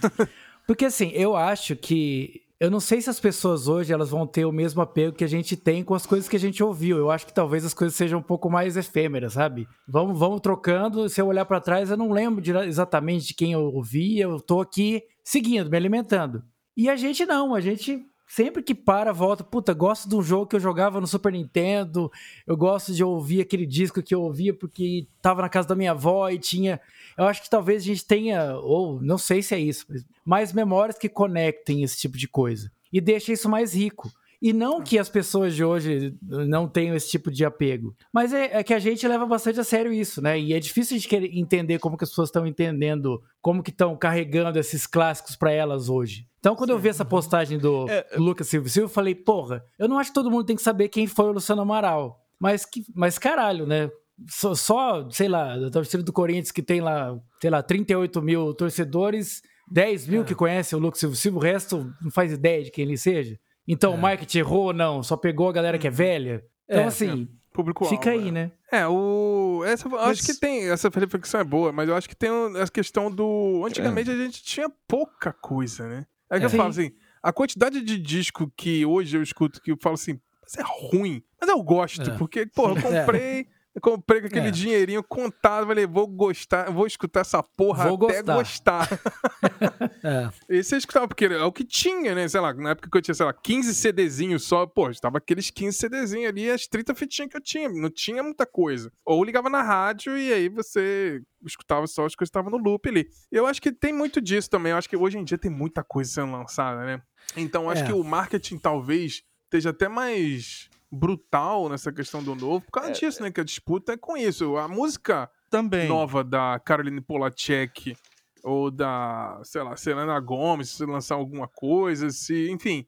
[0.67, 4.45] Porque assim, eu acho que eu não sei se as pessoas hoje elas vão ter
[4.45, 6.95] o mesmo apego que a gente tem com as coisas que a gente ouviu.
[6.95, 9.67] Eu acho que talvez as coisas sejam um pouco mais efêmeras, sabe?
[9.87, 11.09] Vamos, vamos trocando.
[11.09, 14.19] Se eu olhar para trás, eu não lembro de, exatamente de quem eu ouvi.
[14.19, 16.43] Eu tô aqui seguindo, me alimentando.
[16.77, 20.47] E a gente não, a gente sempre que para, volta, puta, gosto de um jogo
[20.47, 22.09] que eu jogava no Super Nintendo,
[22.47, 25.91] eu gosto de ouvir aquele disco que eu ouvia porque tava na casa da minha
[25.91, 26.79] avó e tinha.
[27.17, 29.85] Eu acho que talvez a gente tenha, ou não sei se é isso,
[30.23, 34.09] mais memórias que conectem esse tipo de coisa e deixa isso mais rico.
[34.41, 38.57] E não que as pessoas de hoje não tenham esse tipo de apego, mas é,
[38.57, 40.39] é que a gente leva bastante a sério isso, né?
[40.39, 43.95] E é difícil de querer entender como que as pessoas estão entendendo, como que estão
[43.95, 46.27] carregando esses clássicos para elas hoje.
[46.39, 46.75] Então, quando Sim.
[46.75, 50.09] eu vi essa postagem do é, Lucas Silva Silva, eu falei, porra, eu não acho
[50.09, 52.19] que todo mundo tem que saber quem foi o Luciano Amaral.
[52.39, 53.91] Mas, que, mas caralho, né?
[54.27, 58.55] Só, só, sei lá, da torcida do Corinthians que tem lá, sei lá, 38 mil
[58.55, 60.25] torcedores, 10 mil é.
[60.25, 63.37] que conhecem o Lucas Silva Silva, o resto não faz ideia de quem ele seja.
[63.71, 63.95] Então, é.
[63.95, 65.01] o marketing errou ou não?
[65.01, 66.43] Só pegou a galera que é velha?
[66.69, 67.53] Então, é, assim, é.
[67.55, 68.31] público fica aí, é.
[68.31, 68.51] né?
[68.71, 69.63] É, o.
[69.65, 70.19] Essa, mas...
[70.19, 70.69] Acho que tem.
[70.69, 73.63] Essa reflexão é boa, mas eu acho que tem a questão do.
[73.65, 76.05] Antigamente a gente tinha pouca coisa, né?
[76.29, 76.91] É que eu falo assim
[77.21, 81.23] a quantidade de disco que hoje eu escuto que eu falo assim, mas é ruim,
[81.39, 82.17] mas eu gosto, é.
[82.17, 84.51] porque, pô, eu comprei, Eu comprei com aquele É.
[84.51, 88.87] dinheirinho contado, falei, vou gostar, vou escutar essa porra Vou até gostar.
[88.89, 89.01] gostar.
[90.03, 90.29] É.
[90.49, 92.27] E você escutava, porque é o que tinha, né?
[92.27, 95.49] Sei lá, na época que eu tinha, sei lá, 15 CDzinhos só, pô, estava aqueles
[95.51, 98.91] 15 CDzinhos ali, as 30 fitinhas que eu tinha, não tinha muita coisa.
[99.05, 102.89] Ou ligava na rádio e aí você escutava só as coisas que estavam no loop
[102.89, 103.07] ali.
[103.31, 105.83] Eu acho que tem muito disso também, eu acho que hoje em dia tem muita
[105.83, 107.01] coisa sendo lançada, né?
[107.37, 107.85] Então eu acho É.
[107.87, 113.23] que o marketing talvez esteja até mais brutal nessa questão do novo, por causa disso,
[113.23, 113.31] né?
[113.31, 114.57] Que a disputa é com isso.
[114.57, 115.87] A música Também.
[115.87, 117.95] nova da Caroline Polachek
[118.43, 122.85] ou da, sei lá, Selena Gomes, se lançar alguma coisa, se, enfim,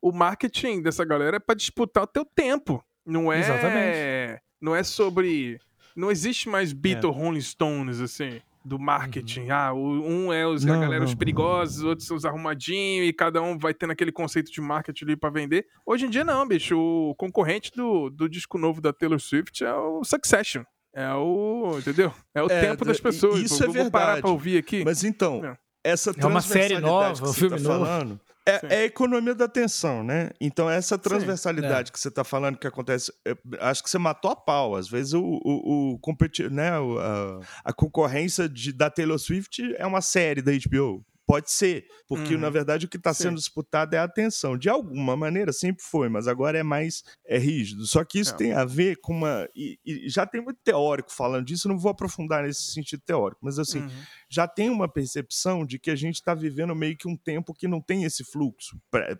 [0.00, 2.82] o marketing dessa galera é pra disputar o teu tempo.
[3.06, 4.42] Não é, Exatamente.
[4.60, 5.60] não é sobre,
[5.94, 8.40] não existe mais Beatles, Rolling Stones assim.
[8.64, 9.50] Do marketing.
[9.50, 11.16] Ah, o- um é os, a Não, galera, os não.
[11.18, 15.16] perigosos, outros são os arrumadinhos, e cada um vai tendo aquele conceito de marketing ali
[15.16, 15.66] pra vender.
[15.84, 16.74] Hoje em dia, não, bicho.
[16.78, 20.62] O concorrente do, do disco novo da Taylor Swift é o Succession.
[20.94, 21.76] É o.
[21.78, 22.10] Entendeu?
[22.34, 23.38] É o É, tempo das pessoas.
[23.40, 24.22] isso Vou- é vou parar verdade.
[24.22, 24.82] pra ouvir aqui.
[24.84, 25.56] Mas então, Não.
[25.84, 27.84] essa É uma série nova, que um você filme tá novo.
[27.84, 28.66] falando é, Sim.
[28.68, 30.30] é a economia da atenção, né?
[30.40, 34.36] Então, essa transversalidade que você está falando que acontece, eu acho que você matou a
[34.36, 34.76] pau.
[34.76, 39.86] Às vezes, o, o, o competi- né, a, a concorrência de, da Taylor Swift é
[39.86, 41.04] uma série da HBO.
[41.26, 42.40] Pode ser, porque Uhum.
[42.42, 43.22] na verdade o que está Sim.
[43.22, 44.58] sendo disputado é a atenção.
[44.58, 47.86] De alguma maneira sempre foi, mas agora é mais é rígido.
[47.86, 48.36] Só que isso É.
[48.36, 49.48] tem a ver com uma.
[49.56, 53.40] E, e já tem muito teórico falando disso, eu não vou aprofundar nesse sentido teórico,
[53.42, 53.90] mas assim, Uhum.
[54.34, 57.68] Já tem uma percepção de que a gente está vivendo meio que um tempo que
[57.68, 58.76] não tem esse fluxo,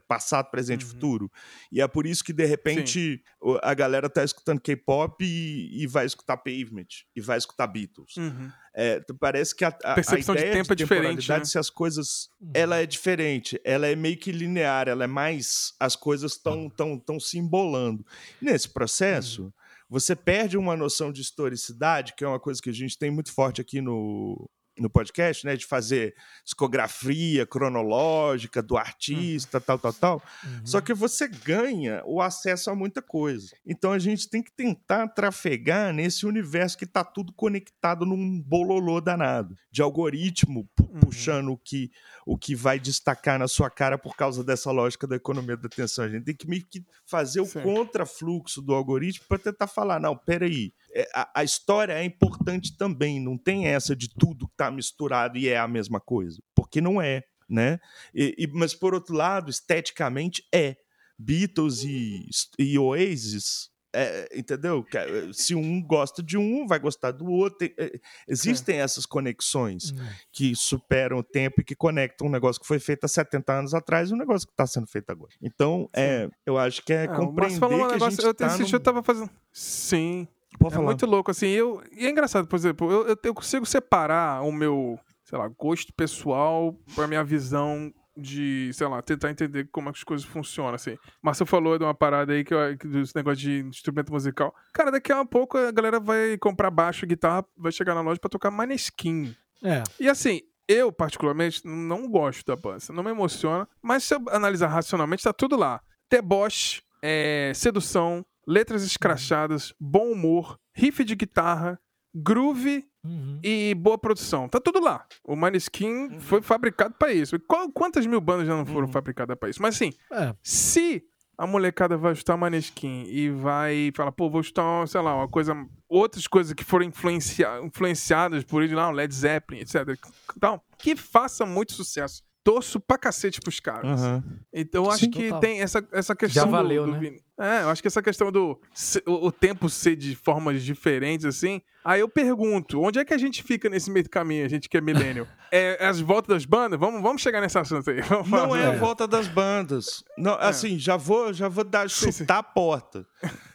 [0.08, 0.90] passado, presente e Uhum.
[0.90, 1.32] futuro.
[1.70, 5.86] E é por isso que, de repente, o- a galera tá escutando K-pop e, e
[5.86, 8.16] vai escutar Pavement, e vai escutar Beatles.
[8.16, 8.50] Uhum.
[8.74, 11.44] É, parece que a, a, a Percepção de ideia tempo é diferente, né?
[11.44, 12.28] se as coisas...
[12.52, 15.74] Ela é diferente, ela é meio que linear, ela é mais...
[15.78, 18.04] As coisas estão tão, tão se embolando.
[18.42, 19.44] E nesse processo...
[19.44, 19.52] Uhum.
[19.86, 23.30] Você perde uma noção de historicidade, que é uma coisa que a gente tem muito
[23.30, 25.56] forte aqui no, no podcast, né?
[25.56, 26.14] De fazer
[26.44, 30.22] discografia cronológica do artista, tal, tal, tal.
[30.64, 33.54] Só que você ganha o acesso a muita coisa.
[33.66, 39.00] Então a gente tem que tentar trafegar nesse universo que tá tudo conectado num bololô
[39.00, 39.54] danado.
[39.70, 41.00] De algoritmo pu- Uhum.
[41.00, 41.90] puxando o que,
[42.24, 46.04] o que vai destacar na sua cara por causa dessa lógica da economia da atenção.
[46.04, 50.16] A gente tem que meio que fazer o contrafluxo do algoritmo para tentar falar, não,
[50.16, 50.83] peraí, é,
[51.14, 55.48] a, a história é importante também, não tem essa de tudo que tá misturado e
[55.48, 57.78] é a mesma coisa, porque não é, né?
[58.14, 60.76] E- e- mas por outro lado, esteticamente é.
[61.18, 62.26] Beatles e,
[62.58, 64.84] e Oasis, é, entendeu?
[64.92, 67.58] É, Se um gosta de um, vai gostar do outro.
[67.58, 67.92] Tem- é,
[68.26, 70.04] Existem essas conexões Hum.
[70.32, 73.74] que superam o tempo e que conectam um negócio que foi feito há 70 anos
[73.74, 75.32] atrás e um negócio que está sendo feito agora.
[75.40, 78.34] Então, é, eu acho que é Ah, compreender falou um que a negócio, gente eu,
[78.34, 79.30] tá dia eu tava fazendo.
[79.52, 80.26] Sim.
[80.58, 80.86] Pode É falar.
[80.86, 81.48] muito louco, assim.
[81.48, 85.48] Eu, e é engraçado, por exemplo, eu, eu, eu consigo separar o meu, sei lá,
[85.48, 90.96] gosto pessoal pra minha visão de, sei lá, tentar entender como as coisas funcionam, assim.
[91.20, 94.54] Mas você falou de uma parada aí que, eu, que desse negócio de instrumento musical.
[94.72, 98.30] Cara, daqui a pouco a galera vai comprar baixo, guitarra, vai chegar na loja pra
[98.30, 99.34] tocar Maneskin.
[99.62, 99.82] É.
[99.98, 104.68] E assim, eu particularmente não gosto da banda, não me emociona, mas se eu analisar
[104.68, 105.80] racionalmente, tá tudo lá.
[106.08, 111.78] Deboche, é, sedução, letras escrachadas, bom humor, riff de guitarra,
[112.14, 113.38] groove Uhum.
[113.42, 114.48] e boa produção.
[114.48, 115.04] Tá tudo lá.
[115.22, 117.36] O Maneskin foi fabricado pra isso.
[117.74, 119.60] Quantas mil bandas já não foram fabricadas pra isso?
[119.60, 120.34] Mas assim, É.
[120.42, 121.04] se
[121.36, 125.54] a molecada vai escutar Maneskin e vai falar, pô, vou escutar, sei lá, uma coisa,
[125.88, 129.98] outras coisas que foram influencia- influenciadas por ele, lá, o Led Zeppelin, etc.
[130.36, 132.22] Então, que faça muito sucesso.
[132.44, 134.00] Torço pra cacete pros caras.
[134.02, 134.22] Aham.
[134.52, 135.40] Então, eu acho Sim, que total.
[135.40, 136.44] tem essa, essa questão.
[136.46, 137.18] do- valeu, do, né?
[137.38, 138.60] É, eu acho que essa questão do
[139.06, 141.60] o, tempo ser de formas diferentes, assim.
[141.84, 144.68] Aí eu pergunto, onde é que a gente fica nesse meio do caminho, a gente
[144.68, 145.26] que é millennial?
[145.52, 146.78] é as voltas das bandas?
[146.78, 148.00] Vamos, vamos chegar nesse assunto aí.
[148.08, 148.76] Vamos Não é a É.
[148.76, 150.02] volta das bandas.
[150.16, 153.04] Não, assim, já vou, já vou dar Sim, chutar a porta.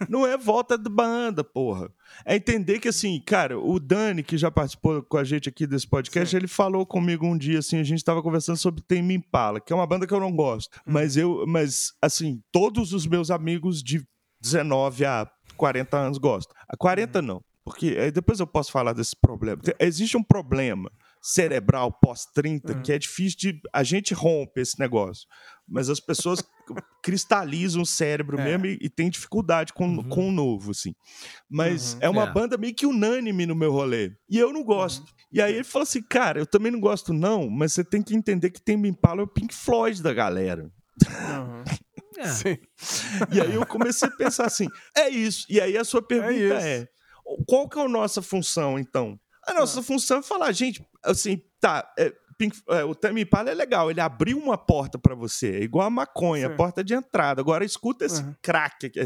[0.09, 1.89] Não é volta de banda, porra.
[2.25, 5.87] É entender que assim, cara, o Dani que já participou com a gente aqui desse
[5.87, 6.37] podcast, Sim.
[6.37, 9.75] ele falou comigo um dia assim, a gente tava conversando sobre Tame Impala, que é
[9.75, 10.91] uma banda que eu não gosto, Hum.
[10.93, 14.03] mas eu, mas assim, todos os meus amigos de
[14.41, 16.55] 19 a 40 anos gostam.
[16.67, 16.77] A Uhum.
[16.79, 19.61] 40 não, porque depois eu posso falar desse problema.
[19.79, 20.89] Existe um problema
[21.21, 22.81] cerebral pós-30 Uhum.
[22.81, 23.61] que é difícil de.
[23.73, 25.27] A gente rompe esse negócio.
[25.67, 26.41] Mas as pessoas
[27.03, 28.43] cristalizam o cérebro É.
[28.43, 30.09] mesmo e, e tem dificuldade com, Uhum.
[30.09, 30.93] com o novo, assim.
[31.49, 31.99] Mas Uhum.
[32.01, 32.31] é uma É.
[32.33, 34.11] banda meio que unânime no meu rolê.
[34.29, 35.05] E eu não gosto.
[35.31, 38.15] E aí ele falou assim, cara, eu também não gosto, não, mas você tem que
[38.15, 40.63] entender que tem Impala é o Pink Floyd da galera.
[40.63, 41.63] Uhum.
[42.19, 42.27] É.
[42.27, 42.57] Sim.
[43.31, 45.45] E aí eu comecei a pensar assim, é isso.
[45.49, 46.65] E aí a sua pergunta isso.
[46.65, 46.87] é,
[47.47, 49.19] qual que é a nossa função, então?
[49.47, 49.83] A nossa ah.
[49.83, 53.99] função é falar, gente, assim, tá, é, Pink, é, o Tame Impala é legal, ele
[53.99, 56.55] abriu uma porta para você, é igual a maconha, Sim.
[56.55, 57.41] porta de entrada.
[57.41, 58.33] Agora escuta esse uhum.
[58.41, 58.99] crack aqui,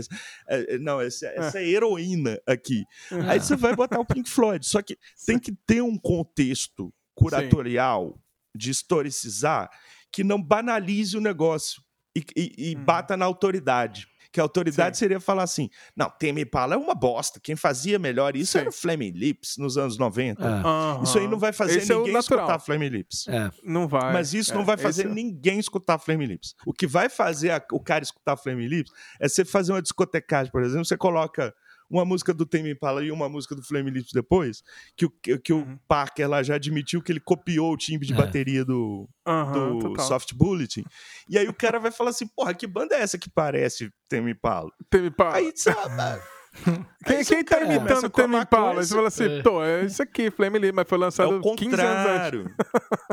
[0.48, 1.40] é, não, esse, é.
[1.40, 2.84] essa é heroína aqui.
[3.12, 3.30] Uhum.
[3.30, 5.26] Aí você vai botar o Pink Floyd, só que Sim.
[5.26, 8.20] tem que ter um contexto curatorial Sim.
[8.56, 9.70] de historicizar
[10.12, 11.82] que não banalize o negócio
[12.16, 12.84] e, e, e uhum.
[12.84, 14.08] bata na autoridade.
[14.32, 15.02] Que a autoridade Sim.
[15.02, 17.40] seria falar assim: não, Tame Impala é uma bosta.
[17.40, 18.60] Quem fazia melhor isso Sim.
[18.60, 20.44] era o Flaming Lips nos anos 90.
[20.44, 20.48] É.
[20.48, 21.04] Uhum.
[21.04, 23.28] Isso aí não vai fazer Esse ninguém é escutar Flaming Lips.
[23.28, 23.52] É.
[23.64, 24.12] Não vai.
[24.12, 24.56] Mas isso é.
[24.56, 25.12] não vai fazer Esse...
[25.12, 26.56] É ninguém escutar Flaming Lips.
[26.66, 30.52] O que vai fazer a, o cara escutar Flaming Lips é você fazer uma discotecagem,
[30.52, 31.54] por exemplo, você coloca
[31.90, 34.64] uma música do Tame Impala e uma música do Flame Lips depois,
[34.96, 35.74] que, o, que uhum.
[35.74, 38.16] o Parker lá já admitiu que ele copiou o timbre de é.
[38.16, 40.84] bateria do, uhum, do Soft Bulletin.
[41.30, 44.32] E aí o cara vai falar assim, porra, que banda é essa que parece Tame
[44.32, 44.72] Impala?
[44.90, 45.36] Tame Impala.
[45.36, 46.22] Aí, sabe...
[47.04, 48.84] Quem, quem tá imitando o Tame Impala?
[48.84, 49.42] Você fala assim, é.
[49.42, 52.56] pô, é isso aqui, Flame Lips, mas foi lançado é 15 anos antes.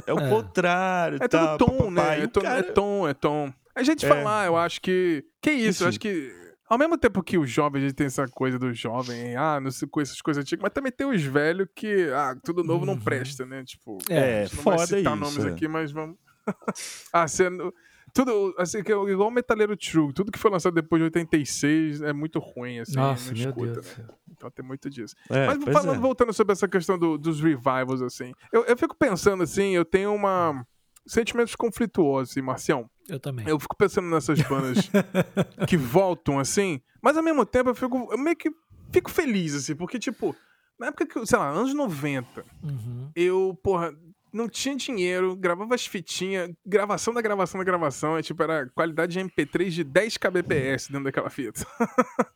[0.06, 0.28] É o é.
[0.28, 1.18] contrário.
[1.22, 2.22] É tá, tudo tom, né?
[2.22, 2.58] É, tom, cara...
[2.58, 3.52] é tom, é tom.
[3.74, 4.08] A gente é.
[4.08, 5.24] falar, eu acho que.
[5.40, 5.84] Que isso, Enfim.
[5.84, 8.72] eu acho que ao mesmo tempo que os jovens, a gente tem essa coisa do
[8.72, 12.36] jovem, ah, não sei com essas coisas antigas, mas também tem os velhos que, ah,
[12.44, 12.94] tudo novo uhum.
[12.94, 13.64] não presta, né?
[13.64, 15.48] Tipo, é, não foda vai citar isso, nomes é.
[15.48, 16.16] aqui, mas vamos.
[17.12, 17.74] ah, sendo.
[18.14, 22.02] Tudo, assim, que é igual o Metaleiro True, tudo que foi lançado depois de 86
[22.02, 24.08] é muito ruim, assim, Nossa, não escuta, né?
[24.30, 25.14] Então tem muito disso.
[25.28, 26.00] É, mas falando, é.
[26.00, 30.12] voltando sobre essa questão do, dos revivals, assim, eu, eu fico pensando assim, eu tenho
[30.12, 30.66] uma
[31.10, 32.88] sentimentos conflituosos, assim, Marcião.
[33.08, 33.48] Eu também.
[33.48, 34.88] Eu fico pensando nessas bandas
[35.68, 38.50] que voltam assim, mas ao mesmo tempo eu fico eu meio que
[38.92, 40.34] fico feliz, assim, porque, tipo,
[40.78, 43.10] na época que, sei lá, anos 90, uhum.
[43.14, 43.92] eu, porra,
[44.32, 49.12] não tinha dinheiro, gravava as fitinhas, gravação da gravação da gravação, é, tipo, era qualidade
[49.12, 51.66] de MP3 de 10 kbps dentro daquela fita.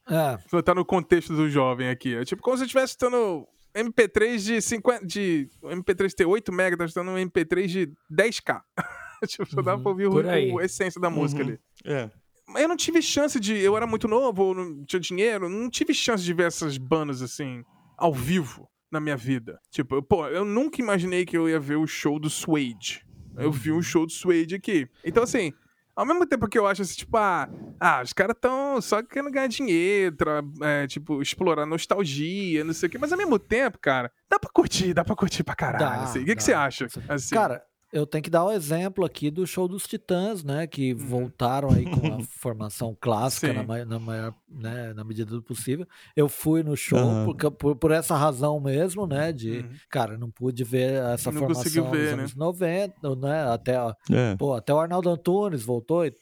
[0.08, 0.36] É.
[0.48, 2.14] Você tá no contexto do jovem aqui.
[2.14, 5.06] É tipo como se eu estivesse estando MP3 de 50.
[5.06, 8.62] De, MP3 ter 8 MB, tá estando um MP3 de 10K.
[9.26, 10.14] tipo, só dava pra ouvir o,
[10.54, 11.48] o, a essência da música uhum.
[11.48, 11.60] ali.
[11.84, 12.10] É.
[12.46, 13.56] Mas eu não tive chance de.
[13.56, 17.64] Eu era muito novo, não tinha dinheiro, não tive chance de ver essas bandas assim,
[17.96, 19.58] ao vivo na minha vida.
[19.70, 23.04] Tipo, pô, eu nunca imaginei que eu ia ver o show do Suede.
[23.36, 23.82] Eu vi um uhum.
[23.82, 24.88] show do Suede aqui.
[25.04, 25.52] Então, assim,
[25.96, 27.48] ao mesmo tempo que eu acho assim, tipo, ah,
[27.80, 30.16] ah os caras estão só querendo ganhar dinheiro,
[30.62, 32.98] é, tipo, explorar nostalgia, não sei o quê.
[32.98, 35.84] Mas ao mesmo tempo, cara, dá pra curtir, dá pra curtir pra caralho.
[35.84, 36.20] Dá, assim.
[36.20, 36.86] O que, que você acha?
[37.08, 37.34] Assim?
[37.34, 37.62] Cara,
[37.94, 40.66] eu tenho que dar o um exemplo aqui do show dos Titãs, né?
[40.66, 40.98] Que uhum.
[40.98, 45.86] voltaram aí com a formação clássica na, na, maior, né, na medida do possível.
[46.16, 47.32] Eu fui no show uhum.
[47.36, 49.32] por, por, por, essa razão mesmo, né?
[49.32, 49.70] De, uhum.
[49.88, 52.44] cara, não pude ver essa não formação ver, nos anos né?
[52.44, 53.42] 90, né?
[53.44, 53.76] Até,
[54.10, 54.36] é.
[54.36, 56.12] pô, até o Arnaldo Antunes voltou, é,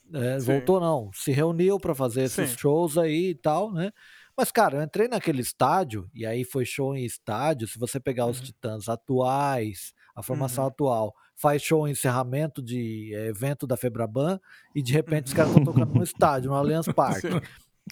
[0.40, 2.58] voltou não, se reuniu para fazer esses Sim.
[2.58, 3.90] shows aí e tal, né?
[4.36, 7.66] Mas, cara, eu entrei naquele estádio, e aí foi show em estádio.
[7.66, 8.44] Se você pegar os uhum.
[8.44, 10.70] titãs atuais, a formação uhum.
[10.70, 14.38] atual, faz show em encerramento de é, evento da Febraban
[14.72, 17.26] e de repente os caras estão tocando no estádio, no Allianz Parque.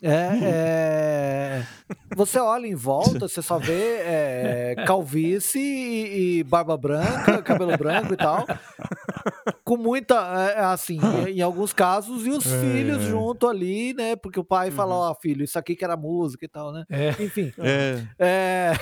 [0.00, 1.66] É, é,
[2.14, 8.14] Você olha em volta, você só vê é, calvície e, e, barba branca, cabelo branco
[8.14, 8.46] e tal.
[9.70, 10.98] Com muita, é, assim,
[11.28, 12.60] em alguns casos, e os é.
[12.60, 14.16] filhos junto ali, né?
[14.16, 14.74] Porque o pai uhum.
[14.74, 16.84] fala, ó, oh, filho, isso aqui que era música e tal, né?
[16.90, 17.10] É.
[17.22, 17.52] Enfim.
[17.56, 18.02] É.
[18.18, 18.72] é.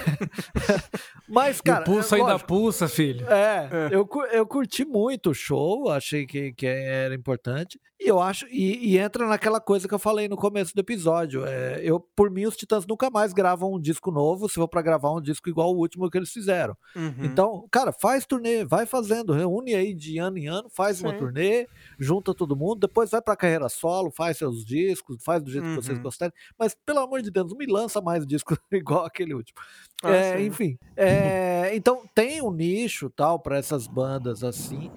[1.28, 1.82] Mas, cara.
[1.82, 3.26] E pulsa ainda lógico, pulsa, filho.
[3.28, 7.78] É, Eu, eu curti muito o show, achei que, que era importante.
[8.00, 11.44] E eu acho, e, e, entra naquela coisa que eu falei no começo do episódio.
[11.44, 14.80] É, eu, por mim, os Titãs nunca mais gravam um disco novo se for para
[14.80, 16.76] gravar um disco igual o último que eles fizeram.
[16.94, 17.24] Uhum.
[17.24, 21.06] Então, cara, faz turnê, vai fazendo, reúne aí de ano em ano, faz Sim.
[21.06, 21.66] uma turnê,
[21.98, 25.74] junta todo mundo, depois vai pra carreira solo, faz seus discos, faz do jeito uhum.
[25.74, 26.04] que vocês uhum.
[26.04, 26.32] gostarem.
[26.56, 29.58] Mas, pelo amor de Deus, não me lança mais disco igual aquele último.
[30.04, 34.88] Ah, é, enfim, é, então tem um nicho tal para essas bandas assim.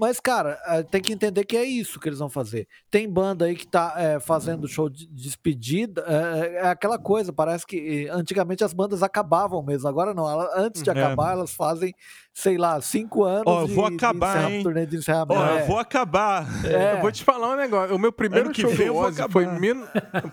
[0.00, 2.68] Mas, cara, eh, tem que entender que é isso que eles vão fazer.
[2.88, 6.04] Tem banda aí que tá é, fazendo show de despedida.
[6.06, 9.88] É, é, aquela coisa, parece que antigamente as bandas acabavam mesmo.
[9.88, 10.30] Agora não.
[10.30, 11.92] Ela, antes de acabar, elas fazem,
[12.38, 13.42] sei lá, cinco anos.
[13.46, 14.62] Ó, oh, vou acabar, hein?
[14.62, 15.40] Turnê de encerramento.
[15.40, 16.46] Ó, oh, eu vou acabar.
[16.64, 17.96] Eu vou te falar um negócio.
[17.96, 19.84] O meu primeiro show do Ozzy foi, mil,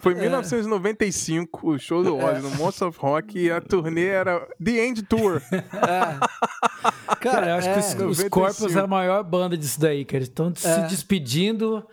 [0.02, 4.48] foi em 1995, o show do Ozzy, no Monster of Rock, e a turnê era
[4.64, 5.42] The End Tour.
[7.20, 10.28] Cara, eu acho que os, os Corpos é a maior banda disso daí, que eles
[10.28, 10.60] estão é.
[10.60, 11.84] se despedindo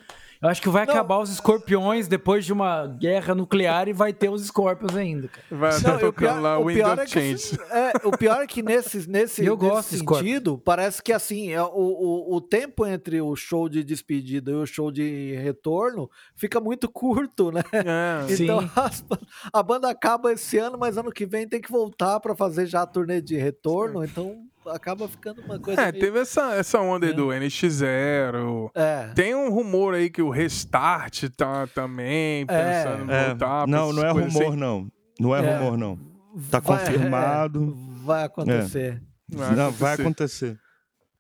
[0.42, 0.92] Eu acho que vai Não.
[0.92, 5.44] acabar os escorpiões depois de uma guerra nuclear e vai ter os escorpions ainda, cara.
[5.50, 7.34] Vai Não, tocando pior- lá o o pior Window é que, Change.
[7.34, 11.50] assim, é, o pior é que nesse, nesse, Eu nesse gosto sentido, parece que assim,
[11.52, 16.10] é, o, o, o tempo entre o show de despedida e o show de retorno
[16.34, 17.62] fica muito curto, né?
[17.72, 18.26] É.
[18.34, 18.44] Sim.
[18.44, 19.04] Então as-
[19.52, 22.82] a banda acaba esse ano, mas ano que vem tem que voltar pra fazer já
[22.82, 25.80] a turnê de retorno, então acaba ficando uma coisa.
[25.80, 27.14] É, meio- teve essa, essa onda aí É.
[27.14, 28.70] do NX0.
[28.74, 29.08] É.
[29.14, 33.36] Tem um rumor aí que o Restart tá também pensando em É, voltar.
[33.36, 34.56] pra não, não é rumor, assim.
[34.56, 34.92] não.
[35.20, 35.56] Não é, É.
[35.58, 35.96] rumor, não.
[36.50, 37.76] Tá Vai- confirmado.
[38.00, 39.02] é, vai acontecer.
[39.28, 40.02] Vai não, vai acontecer.
[40.02, 40.58] acontecer.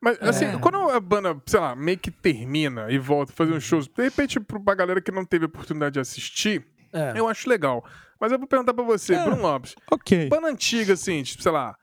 [0.00, 0.58] Mas, assim, É.
[0.58, 4.02] quando a banda, sei lá, meio que termina e volta a fazer uns shows, de
[4.02, 7.12] repente, pra galera que não teve a oportunidade de assistir, É.
[7.16, 7.84] eu acho legal.
[8.20, 9.24] Mas eu vou perguntar pra você, É.
[9.24, 10.28] Bruno Lopes, Ok.
[10.28, 11.76] banda antiga, assim, tipo, sei lá,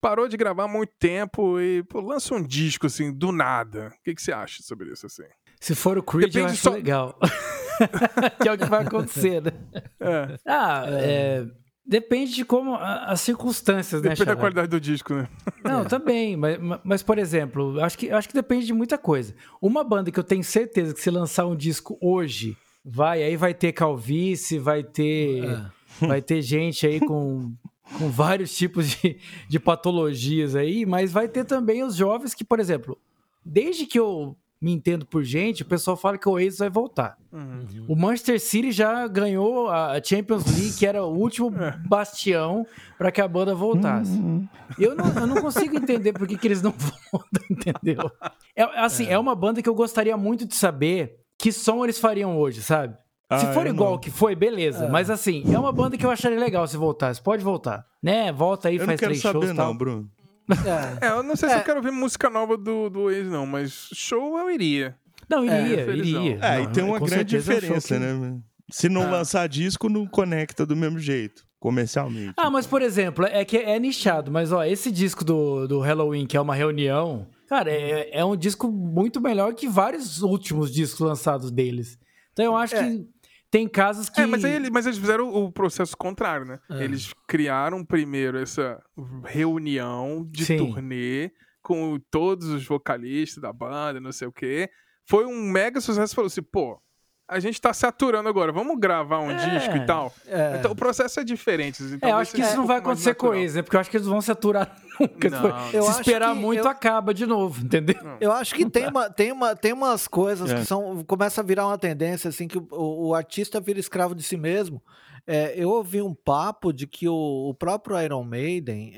[0.00, 3.92] parou de gravar há muito tempo e pô, lança um disco, assim, do nada.
[3.98, 5.24] O que, que você acha sobre isso, assim?
[5.60, 7.18] Se for o Creed, eu Depende acho só- legal.
[8.42, 9.52] que é o que vai acontecer, né?
[10.00, 11.46] É, Ah, é,
[11.86, 15.28] depende de como as circunstâncias, né, depende da qualidade do disco, né?
[15.64, 19.34] Não, também, mas, mas por exemplo, acho que, acho que depende de muita coisa.
[19.60, 23.54] Uma banda que eu tenho certeza que se lançar um disco hoje, vai, aí vai
[23.54, 26.06] ter calvície, vai ter, É.
[26.06, 27.52] vai ter gente aí com,
[27.96, 29.18] com vários tipos de,
[29.48, 32.98] de patologias aí, mas vai ter também os jovens que, por exemplo,
[33.44, 37.16] desde que eu me entendo por gente, o pessoal fala que o Oasis vai voltar.
[37.32, 37.86] Uhum.
[37.88, 41.78] O Manchester City já ganhou a Champions League, que era o último É.
[41.86, 42.66] bastião
[42.96, 44.10] para que a banda voltasse.
[44.10, 44.48] Uhum.
[44.78, 46.74] Eu não, eu não consigo entender por que, que eles não
[47.12, 48.10] voltam, entendeu?
[48.54, 49.18] É, assim, é.
[49.18, 52.96] uma banda que eu gostaria muito de saber que som eles fariam hoje, sabe?
[53.30, 53.98] Se Ah, for eu igual não.
[53.98, 54.88] que foi, beleza.
[54.88, 57.20] Mas assim, é uma banda que eu acharia legal se voltasse.
[57.20, 57.84] Pode voltar.
[58.02, 58.32] Né?
[58.32, 59.66] Volta aí, Eu não faz quero três saber, shows e tal.
[59.68, 60.10] não, Bruno.
[60.48, 60.48] É.
[61.06, 61.58] É, eu não sei se É.
[61.58, 64.96] eu quero ouvir música nova do, do ex, não, mas show eu iria.
[65.28, 66.24] Não, iria, felizão.
[66.24, 66.38] iria.
[66.40, 68.38] É, Não, e tem uma grande é diferença, que- né?
[68.70, 69.10] Se não Ah.
[69.10, 72.32] lançar disco, não conecta do mesmo jeito, comercialmente.
[72.34, 76.24] Ah, mas por exemplo, é que é nichado, mas ó, esse disco do, do Halloween,
[76.26, 81.00] que é uma reunião, cara, é, é um disco muito melhor que vários últimos discos
[81.00, 81.98] lançados deles.
[82.32, 82.84] Então eu acho É.
[82.88, 83.06] que
[83.50, 84.20] tem casos que.
[84.20, 86.58] É, mas, ele- mas eles fizeram o, o processo contrário, né?
[86.70, 86.84] É.
[86.84, 88.80] Eles criaram primeiro essa
[89.24, 90.58] reunião de Sim.
[90.58, 91.30] turnê
[91.62, 94.68] com todos os vocalistas da banda, não sei o quê.
[95.08, 96.14] Foi um mega sucesso.
[96.14, 96.80] Falou assim, pô,
[97.28, 99.34] a gente tá saturando agora, vamos gravar um É.
[99.58, 100.12] disco e tal.
[100.26, 100.56] É.
[100.58, 101.82] Então o processo é diferente.
[101.82, 103.62] Então, É, acho que isso não vai acontecer com eles, né?
[103.62, 105.28] Porque eu acho que eles vão se aturar nunca.
[105.30, 105.92] Não.
[105.92, 107.96] Se esperar muito, eu- acaba de novo, entendeu?
[108.20, 110.54] Eu acho que tem, uma, tem, uma, tem umas coisas É.
[110.56, 111.04] que são.
[111.04, 112.66] Começa a virar uma tendência, assim, que o,
[113.08, 114.82] o artista vira escravo de si mesmo.
[115.26, 118.94] É, eu ouvi um papo de que o, o próprio Iron Maiden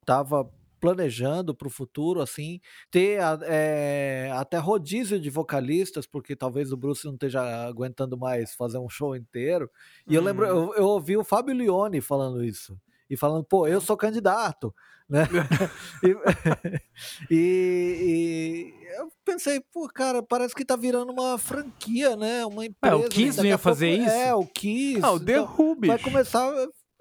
[0.00, 0.48] estava
[0.82, 2.60] planejando para o futuro, assim,
[2.90, 8.78] ter é, até rodízio de vocalistas, porque talvez o Bruce não esteja aguentando mais fazer
[8.78, 9.70] um show inteiro.
[10.08, 12.76] E eu lembro, eu, eu ouvi o Fábio Leone falando isso.
[13.08, 14.74] E falando, pô, eu sou candidato,
[15.08, 15.28] né?
[17.30, 22.44] e, e eu pensei, pô, cara, parece que tá virando uma franquia, né?
[22.44, 22.96] Uma empresa.
[22.96, 24.16] É, o Kiss Daqui não ia a fazer pouco- isso?
[24.16, 25.00] É, o Kiss.
[25.04, 26.52] Ah, o The então vai começar.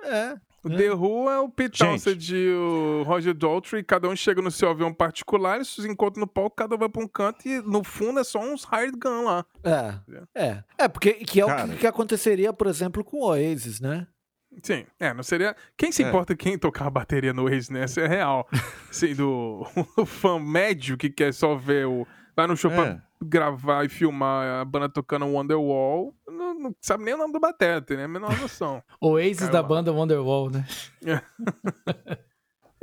[0.04, 0.51] É.
[0.64, 1.80] O The Who é o Pete.
[1.80, 6.22] Townsend e o Roger Daltrey, cada um chega no seu avião particular, eles se encontram
[6.22, 8.98] no palco, cada um vai pra um canto e no fundo é só uns hired
[8.98, 9.46] gun lá.
[9.64, 9.94] É,
[10.36, 10.64] é.
[10.78, 11.68] É, porque que é o Cara.
[11.70, 14.06] que, que aconteceria, por exemplo, com o Oasis, né?
[14.62, 15.56] Sim, é, não seria.
[15.78, 16.08] Quem se É.
[16.08, 17.86] importa quem tocar a bateria no Waze, né?
[17.86, 18.46] Isso é real.
[18.92, 19.66] Assim, do
[19.98, 22.06] o fã médio que quer só ver o.
[22.36, 23.02] Vai no show pra É.
[23.24, 27.96] gravar e filmar a banda tocando Wonderwall, não, não sabe nem o nome do bateta,
[27.96, 28.08] né?
[28.08, 28.82] Menor noção.
[29.02, 30.66] Oasis Cara, da banda Wonderwall, né?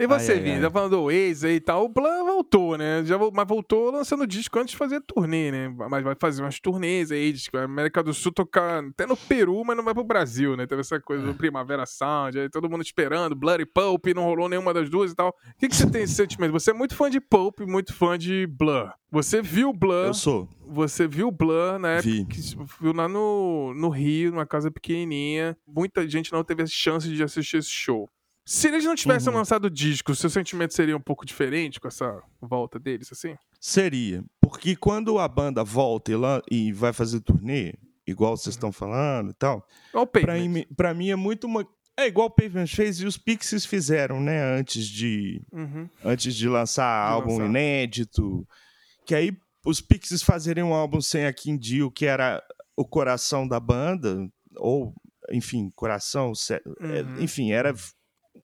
[0.00, 1.84] E você, Ai, Vini, tá falando do Waze aí e tal.
[1.86, 3.02] O Plan voltou, né?
[3.04, 5.74] Já, mas voltou lançando disco antes de fazer turnê, né?
[5.90, 9.76] Mas vai fazer umas turnês aí, na América do Sul tocar até no Peru, mas
[9.76, 10.68] não vai pro Brasil, né?
[10.68, 14.72] Teve essa coisa do Primavera Sound, aí todo mundo esperando, Bloody Pulp, não rolou nenhuma
[14.72, 15.30] das duas e tal.
[15.30, 16.52] O que, que você tem esse sentimento?
[16.52, 18.92] Você é muito fã de Pulp, muito fã de Blur.
[19.10, 20.48] Você viu Blur, Eu sou.
[20.64, 22.24] você viu Blur na época Vi.
[22.26, 22.40] que
[22.80, 25.56] viu lá no, no Rio, numa casa pequenininha.
[25.66, 28.08] Muita gente não teve a chance de assistir esse show.
[28.50, 29.38] Se eles não tivessem Uhum.
[29.38, 33.36] lançado o disco, seu sentimento seria um pouco diferente com essa volta deles, assim?
[33.60, 34.24] Seria.
[34.40, 37.74] Porque quando a banda volta e, lá, e vai fazer turnê,
[38.06, 41.66] igual vocês estão falando e tal, o pra, mim- pra mim é muito uma.
[41.94, 44.40] É igual o Pavement fez e os Pixies fizeram, né?
[44.58, 45.86] Antes de, Uhum.
[46.02, 47.46] antes de lançar De álbum lançar.
[47.50, 48.48] inédito.
[49.04, 49.36] Que aí
[49.66, 52.42] os Pixies fazerem um álbum sem a Kim Deal, que era
[52.76, 54.26] o coração da banda,
[54.56, 54.94] ou,
[55.30, 56.32] enfim, coração,
[56.80, 57.20] é, Uhum.
[57.20, 57.74] enfim, era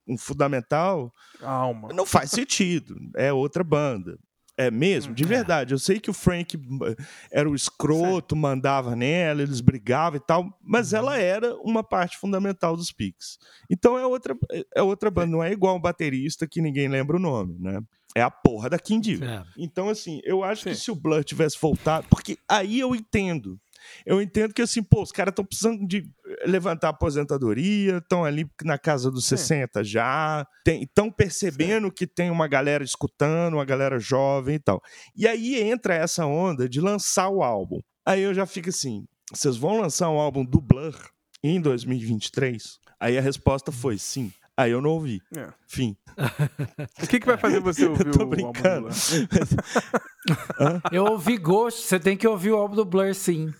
[0.06, 1.12] um fundamental.
[1.40, 1.88] Alma.
[1.92, 2.96] Não faz sentido.
[3.16, 4.18] É outra banda.
[4.56, 5.74] É mesmo, de verdade.
[5.74, 6.96] Eu sei que o Frank eh,
[7.32, 12.76] era o escroto, mandava nela, eles brigavam e tal, mas ela era uma parte fundamental
[12.76, 13.36] dos Pixies.
[13.68, 14.36] Então é outra,
[14.72, 17.80] é outra banda, não é igual um baterista que ninguém lembra o nome, né?
[18.16, 19.24] É a porra da Kim Deal.
[19.24, 19.44] É.
[19.58, 20.80] Então, assim, eu acho que Sim.
[20.80, 22.06] se o Blur tivesse voltado.
[22.08, 23.60] Porque aí eu entendo.
[24.04, 26.08] Eu entendo que, assim, pô, os caras estão precisando de
[26.44, 32.48] levantar a aposentadoria, estão ali na casa dos 60 já, estão percebendo que tem uma
[32.48, 34.82] galera escutando, uma galera jovem e tal.
[35.16, 37.80] E aí entra essa onda de lançar o álbum.
[38.06, 40.94] Aí eu já fico assim: vocês vão lançar um álbum do Blur
[41.42, 42.78] em 2023?
[43.00, 44.32] Aí a resposta foi sim.
[44.56, 45.20] Aí eu não ouvi.
[45.36, 45.48] É.
[45.66, 45.96] Fim.
[47.02, 48.88] O que, que vai fazer você ouvir Eu tô o álbum do brincando.
[48.88, 50.80] Blur?
[50.92, 53.52] Eu ouvi Ghost, você tem que ouvir o álbum do Blur, sim.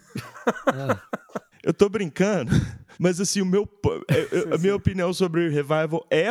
[1.62, 2.52] Eu tô brincando,
[2.98, 6.30] mas assim, o meu, eu- eu- a minha opinião sobre o Revival é,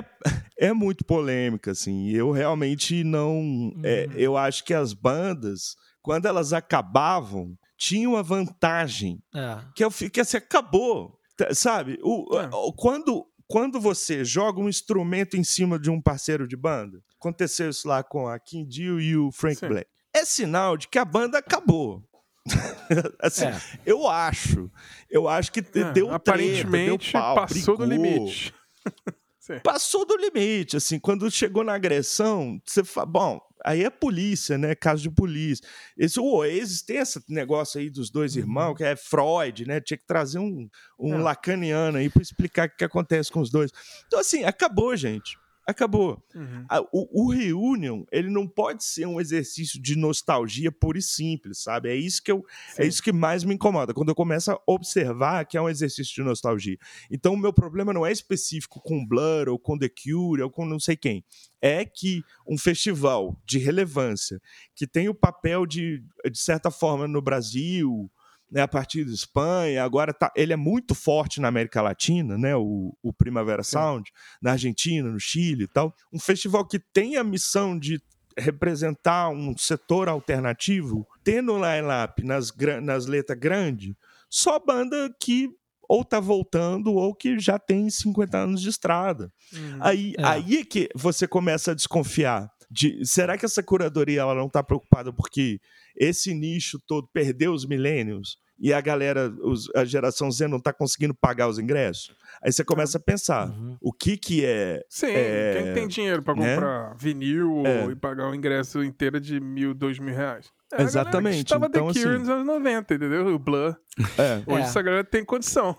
[0.58, 2.10] é muito polêmica, assim.
[2.12, 3.72] Eu realmente não.
[3.84, 9.58] é, eu acho que as bandas, quando elas acabavam, tinham a vantagem É.
[9.76, 11.20] que, eu, que assim, acabou.
[11.36, 11.98] tá- Sabe?
[12.04, 12.50] O, É.
[12.78, 17.88] quando, quando você joga um instrumento em cima de um parceiro de banda, aconteceu isso
[17.88, 19.68] lá com a Kim Deal e o Frank Sim.
[19.68, 19.88] Black.
[20.14, 22.04] É sinal de que a banda acabou.
[23.20, 23.60] assim, É.
[23.86, 24.70] eu acho.
[25.10, 28.06] Eu acho que É, deu treta, aparentemente deu pau, passou do brigou.
[28.06, 28.54] limite.
[29.62, 34.76] Passou do limite, assim, quando chegou na agressão, você fala, bom, aí é polícia, né,
[34.76, 35.66] caso de polícia.
[35.98, 39.98] Esse, o Oasis tem esse negócio aí dos dois irmãos, que é Freud, né, tinha
[39.98, 40.68] que trazer um,
[41.00, 41.18] um É.
[41.18, 43.72] lacaniano aí para explicar o que, que acontece com os dois.
[44.08, 45.38] Então, assim, acabou, gente.
[45.66, 46.22] Acabou.
[46.36, 46.66] Uhum.
[46.92, 51.90] O, o Reunion, ele não pode ser um exercício de nostalgia pura e simples, sabe?
[51.90, 52.46] É isso que eu,
[52.78, 52.90] é Sim.
[52.90, 56.22] isso que mais me incomoda, quando eu começo a observar que é um exercício de
[56.22, 56.78] nostalgia.
[57.10, 60.66] Então, o meu problema não é específico com Blur, ou com The Cure, ou com
[60.66, 61.24] não sei quem.
[61.62, 64.42] É que um festival de relevância,
[64.76, 68.12] que tem o papel de, de certa forma, no Brasil,
[68.54, 72.56] né, a partir da Espanha, agora tá, ele é muito forte na América Latina, né,
[72.56, 75.92] o, o Primavera Sound, na Argentina, no Chile e tal.
[76.14, 78.00] Um festival que tem a missão de
[78.38, 83.96] representar um setor alternativo, tendo line-up nas, nas letras grandes,
[84.30, 85.50] só banda que
[85.90, 89.32] ou tá voltando ou que já tem 50 anos de estrada.
[89.52, 89.78] Uhum.
[89.82, 90.24] Aí, É.
[90.24, 92.50] aí é que você começa a desconfiar.
[92.70, 95.60] De, será que essa curadoria ela não está preocupada porque
[95.96, 100.72] esse nicho todo perdeu os milênios e a galera, os- a geração Z não está
[100.72, 102.16] conseguindo pagar os ingressos?
[102.42, 103.76] Aí você começa a pensar, Uhum.
[103.82, 104.82] o que que é...
[104.90, 106.56] Sim, É, quem tem dinheiro pra né?
[106.56, 107.86] comprar vinil É.
[107.92, 110.48] e pagar o ingresso inteiro de mil, dois mil reais?
[110.74, 113.28] É Exatamente, que estava então, The Cure assim- nos anos 90, entendeu?
[113.28, 113.76] O Blur.
[114.18, 114.42] é.
[114.52, 114.66] Hoje É.
[114.66, 115.78] essa galera tem condição.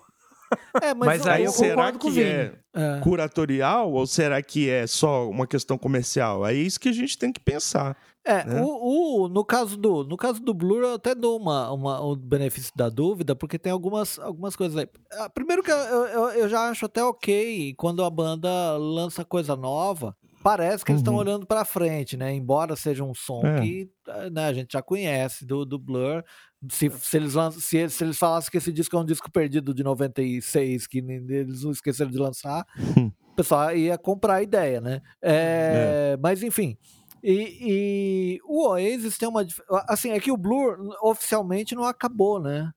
[0.81, 2.99] É, Mas o- aí eu será concordo com o que é é.
[3.01, 6.45] curatorial ou será que é só uma questão comercial?
[6.45, 7.97] É isso que a gente tem que pensar.
[8.27, 8.61] É, né?
[8.61, 12.15] o, o- no, caso do, no caso do Blur, eu até dou uma, uma, o
[12.15, 14.87] benefício da dúvida, porque tem algumas, algumas coisas aí.
[15.13, 19.55] Ah, Primeiro que eu, eu, eu já acho até ok quando a banda lança coisa
[19.55, 20.15] nova.
[20.43, 21.19] Parece que eles estão Uhum.
[21.21, 22.31] olhando pra frente, né?
[22.31, 23.61] Embora seja um som É.
[23.61, 23.89] que
[24.31, 26.23] né, a gente já conhece do, do Blur.
[26.71, 29.83] Se, se, eles se, se eles falassem que esse disco é um disco perdido de
[29.83, 32.65] 96, que eles não esqueceram de lançar,
[32.97, 35.01] o pessoal ia comprar a ideia, né?
[35.21, 36.77] É, Mas enfim.
[37.23, 39.45] E, e o Oasis tem uma.
[39.87, 42.71] Assim, é que o Blur oficialmente não acabou, né?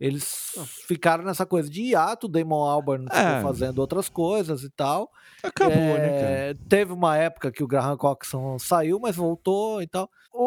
[0.00, 0.56] Eles
[0.88, 3.40] ficaram nessa coisa de hiato, o Damon Albarn É.
[3.40, 5.08] fazendo outras coisas e tal.
[5.40, 6.30] Acabou, né, cara?
[6.30, 10.10] É, Teve uma época que o Graham Coxon saiu, mas voltou e tal.
[10.32, 10.42] O,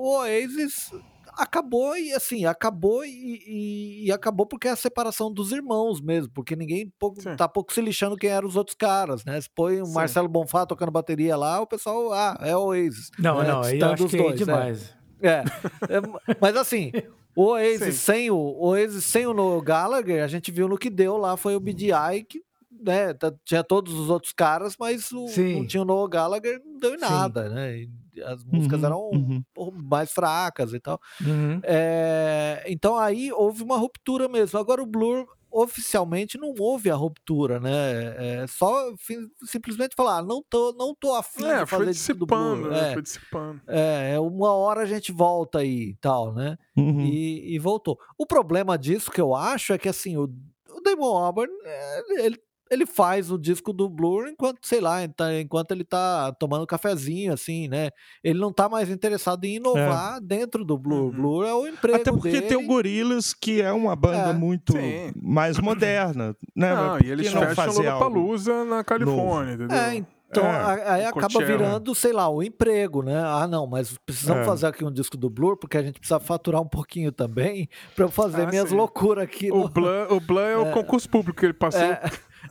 [0.00, 0.90] o Oasis
[1.36, 3.08] acabou e assim, acabou e,
[3.46, 7.36] e- e acabou porque é a separação dos irmãos mesmo, porque ninguém pouco, Sim.
[7.36, 9.40] tá pouco se lixando quem eram os outros caras, né?
[9.40, 9.92] Se põe o Sim.
[9.94, 13.10] Marcelo Bonfá tocando bateria lá, o pessoal, ah, é o Oasis.
[13.18, 14.44] Não, É, não, aí eu acho que é dois, é.
[14.44, 14.94] demais.
[15.22, 15.42] É,
[15.88, 16.92] é, mas assim,
[17.34, 18.12] o Oasis Sim.
[18.12, 21.36] sem o, o Oasis sem o Noel Gallagher, a gente viu no que deu lá,
[21.36, 23.14] foi o BDI que né,
[23.44, 25.56] tinha todos os outros caras, mas o, Sim.
[25.60, 27.04] não tinha o Noel Gallagher, não deu em Sim.
[27.04, 27.78] nada, né?
[27.78, 27.88] E
[28.22, 29.42] as músicas Uhum, eram uhum.
[29.84, 31.00] mais fracas e tal.
[31.20, 31.60] Uhum.
[31.62, 34.58] É, então aí houve uma ruptura mesmo.
[34.58, 38.42] Agora o Blur oficialmente não houve a ruptura, né?
[38.42, 41.92] É só fi- simplesmente falar, ah, não tô, não tô afim É, de foi fazer
[41.92, 42.56] disco do Blur.
[42.56, 42.90] dissipando, né?
[42.90, 43.62] É, Foi dissipando.
[43.68, 46.56] é, uma hora a gente volta aí e tal, né?
[46.76, 47.00] Uhum.
[47.06, 47.96] E, e voltou.
[48.18, 52.38] O problema disso que eu acho é que assim, o, o Damon Albarn, é, ele,
[52.74, 57.32] ele faz o disco do Blur enquanto, sei lá, tá- enquanto ele tá tomando cafezinho,
[57.32, 57.90] assim, né?
[58.22, 61.04] Ele não tá mais interessado em inovar dentro do Blur.
[61.04, 61.10] Uhum.
[61.12, 62.46] Blur é o emprego Até porque dele.
[62.46, 65.12] tem o Gorillaz, que é uma banda É, muito sim.
[65.22, 66.74] mais moderna, né?
[66.74, 67.74] Não, e eles por que não fecham?
[67.74, 69.76] Lollapalooza na Califórnia, entendeu?
[69.78, 71.46] É, en- Então, É, aí acaba Coachella.
[71.46, 73.22] virando, sei lá, o emprego, né?
[73.24, 74.44] Ah, não, mas precisamos É.
[74.44, 78.06] fazer aqui um disco do Blur, porque a gente precisa faturar um pouquinho também pra
[78.06, 78.74] eu fazer Ah, minhas sim.
[78.74, 79.52] loucuras aqui.
[79.52, 81.80] O no- Blan, o Blan é o concurso público que ele passou.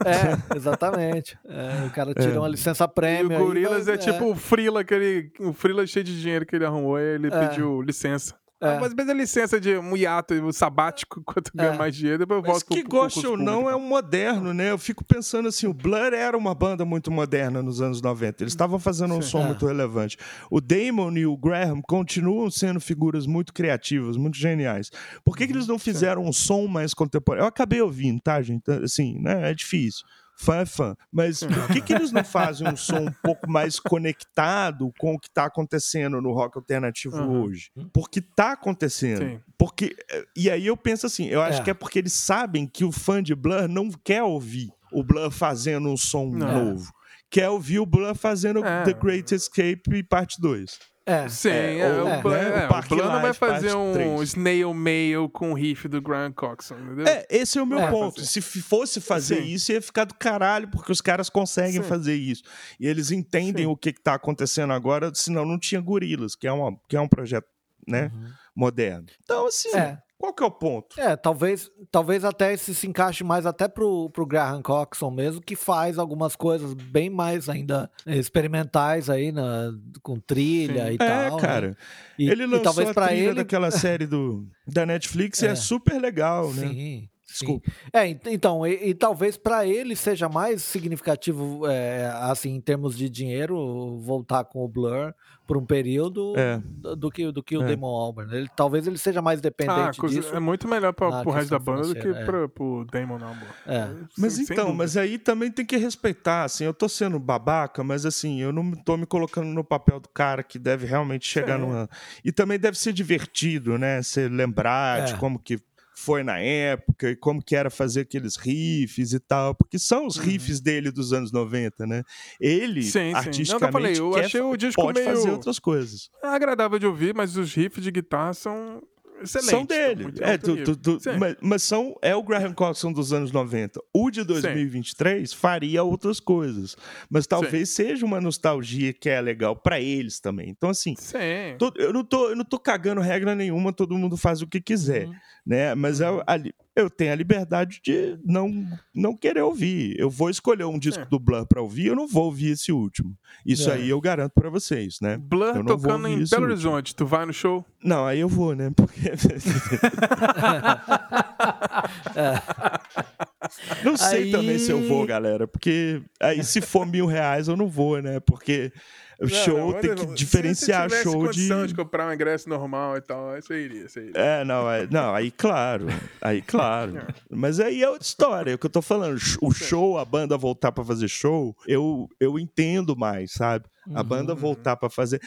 [0.04, 1.38] É, é, exatamente.
[1.48, 2.38] É, o cara tira É.
[2.38, 3.30] uma licença E prêmio.
[3.36, 6.56] o aí Gorilas vai- é tipo o Frila, aquele, o Frila cheio de dinheiro que
[6.56, 7.48] ele arrumou, aí ele É.
[7.48, 8.34] pediu licença.
[8.66, 8.80] É.
[8.80, 11.76] Mas pede a licença de um hiato, um sabático, enquanto ganha É.
[11.76, 13.70] mais dinheiro, depois eu Mas volto que pro- pro goste concurso ou não, público.
[13.70, 14.70] é um moderno, né?
[14.70, 18.42] Eu fico pensando assim, o Blur era uma banda muito moderna nos anos 90.
[18.42, 19.46] Eles estavam fazendo um som É.
[19.46, 20.16] muito relevante.
[20.50, 24.90] O Damon e o Graham continuam sendo figuras muito criativas, muito geniais.
[25.24, 27.44] Por que, que eles não fizeram um som mais contemporâneo?
[27.44, 28.70] Eu acabei ouvindo, tá, gente?
[28.70, 29.50] Assim, né?
[29.50, 30.04] É difícil.
[30.36, 30.96] Fã é fã.
[31.12, 35.18] Mas por que, que eles não fazem um som um pouco mais conectado com o
[35.18, 37.42] que está acontecendo no rock alternativo Uhum.
[37.42, 37.70] hoje?
[37.92, 39.18] Porque tá acontecendo.
[39.24, 39.40] Sim.
[39.58, 41.64] Porque, eh, e aí eu penso assim, eu acho É.
[41.64, 45.30] que é porque eles sabem que o fã de Blur não quer ouvir o Blur
[45.30, 46.64] fazendo um som Não.
[46.72, 46.92] novo.
[47.30, 48.82] Quer ouvir o Blur fazendo É.
[48.84, 50.78] The Great Escape parte 2.
[51.06, 53.92] É, Sim, É, é, o né, é, o o Parque Blan não vai fazer um
[53.92, 54.22] três.
[54.30, 57.06] snail mail com o riff do Grant Coxon, entendeu?
[57.06, 57.90] É, esse é o meu É.
[57.90, 58.22] ponto.
[58.24, 59.48] Se fosse fazer Sim.
[59.48, 61.88] isso, ia ficar do caralho, porque os caras conseguem Sim.
[61.88, 62.42] fazer isso.
[62.80, 63.70] E eles entendem Sim.
[63.70, 67.00] o que, que tá acontecendo agora, senão não tinha Gorilas, que é, uma, que é
[67.00, 67.46] um projeto
[67.86, 68.10] né,
[68.56, 69.06] moderno.
[69.22, 69.78] Então, assim, Uhum.
[69.78, 69.98] É.
[70.24, 70.98] qual que é o ponto?
[71.00, 75.54] É, talvez, talvez até esse se encaixe mais até pro, pro Graham Coxon mesmo, que
[75.54, 79.70] faz algumas coisas bem mais ainda experimentais aí na,
[80.02, 80.92] com trilha Sim.
[80.92, 80.96] e É,
[81.28, 81.36] tal.
[81.36, 81.42] né?
[81.42, 81.76] cara.
[82.18, 83.34] E, ele e lançou talvez a trilha ele.
[83.34, 85.54] daquela série do, da Netflix e é É.
[85.54, 86.68] super legal, né?
[86.68, 87.08] Sim.
[87.36, 87.44] Sim.
[87.46, 87.70] Desculpa.
[87.92, 92.96] É, ent- então, e, e talvez para ele seja mais significativo, é, assim, em termos
[92.96, 95.12] de dinheiro, voltar com o Blur
[95.46, 96.58] por um período É.
[96.64, 97.66] do, do que, do que o É.
[97.66, 98.34] Damon Albarn.
[98.34, 100.34] Ele, talvez ele seja mais Ah, dependente coisa- disso.
[100.34, 102.24] é muito melhor pra, na pro resto da banda do que é.
[102.24, 103.70] pra, pro Damon, pô.
[103.70, 103.88] É.
[104.16, 104.78] Mas Sem- sem então, dúvida.
[104.84, 108.70] mas aí também tem que respeitar, assim, eu tô sendo babaca, mas assim, eu não
[108.72, 111.66] tô me colocando no papel do cara que deve realmente chegar Sim.
[111.66, 111.90] numa...
[112.24, 114.00] E também deve ser divertido, né?
[114.02, 115.16] Você lembrar de É.
[115.18, 115.58] como que
[115.96, 120.16] foi na época e como que era fazer aqueles riffs e tal, porque são os
[120.16, 122.02] riffs dele dos anos 90, né?
[122.40, 122.86] Ele, Uhum.
[122.86, 123.00] Sim, sim.
[123.00, 126.10] Não, eu artisticamente, falei, eu quer- achei o disco pode meio- fazer outras coisas.
[126.22, 128.82] É agradável de ouvir, mas os riffs de guitarra são
[129.24, 129.50] excelentes.
[129.50, 130.14] São estão dele.
[130.20, 131.16] É, tu- tu- tu- Sim.
[131.18, 133.80] mas, mas são, é o Graham Coxon dos anos 90.
[133.92, 136.76] O de 2023 faria outras coisas.
[137.10, 140.48] Mas talvez seja uma nostalgia que é legal pra eles também.
[140.50, 141.56] Então, assim, Sim.
[141.58, 144.60] to- eu, não tô, eu não tô cagando regra nenhuma, todo mundo faz o que
[144.60, 145.06] quiser.
[145.06, 145.14] Uhum.
[145.46, 145.74] né?
[145.74, 149.94] Mas eu, a li- eu tenho a liberdade de não, não querer ouvir.
[149.98, 151.06] Eu vou escolher um disco É.
[151.06, 153.16] do Blur pra ouvir, eu não vou ouvir esse último.
[153.46, 153.74] Isso É.
[153.74, 155.16] aí eu garanto pra vocês, né?
[155.16, 156.44] Blur Eu não vou tocando em Belo último.
[156.46, 157.64] Horizonte, tu vai no show?
[157.82, 158.70] Não, aí eu vou, né?
[158.74, 159.00] Porque.
[163.84, 165.46] Não sei Aí- também se eu vou, galera.
[165.46, 168.20] Porque aí se for mil reais eu não vou, né?
[168.20, 168.72] Porque
[169.20, 171.66] o show mas tem que se diferenciar tivesse show de.
[171.68, 174.12] de comprar um ingresso normal e tal, aí você iria, você iria.
[174.20, 175.86] É, não, é, não, aí claro,
[176.20, 176.94] aí claro.
[177.30, 179.18] Mas aí é outra história, é o que eu tô falando.
[179.40, 183.66] O show, a banda voltar pra fazer show, eu, eu entendo mais, sabe?
[183.94, 184.06] A Uhum.
[184.06, 185.20] banda voltar pra fazer.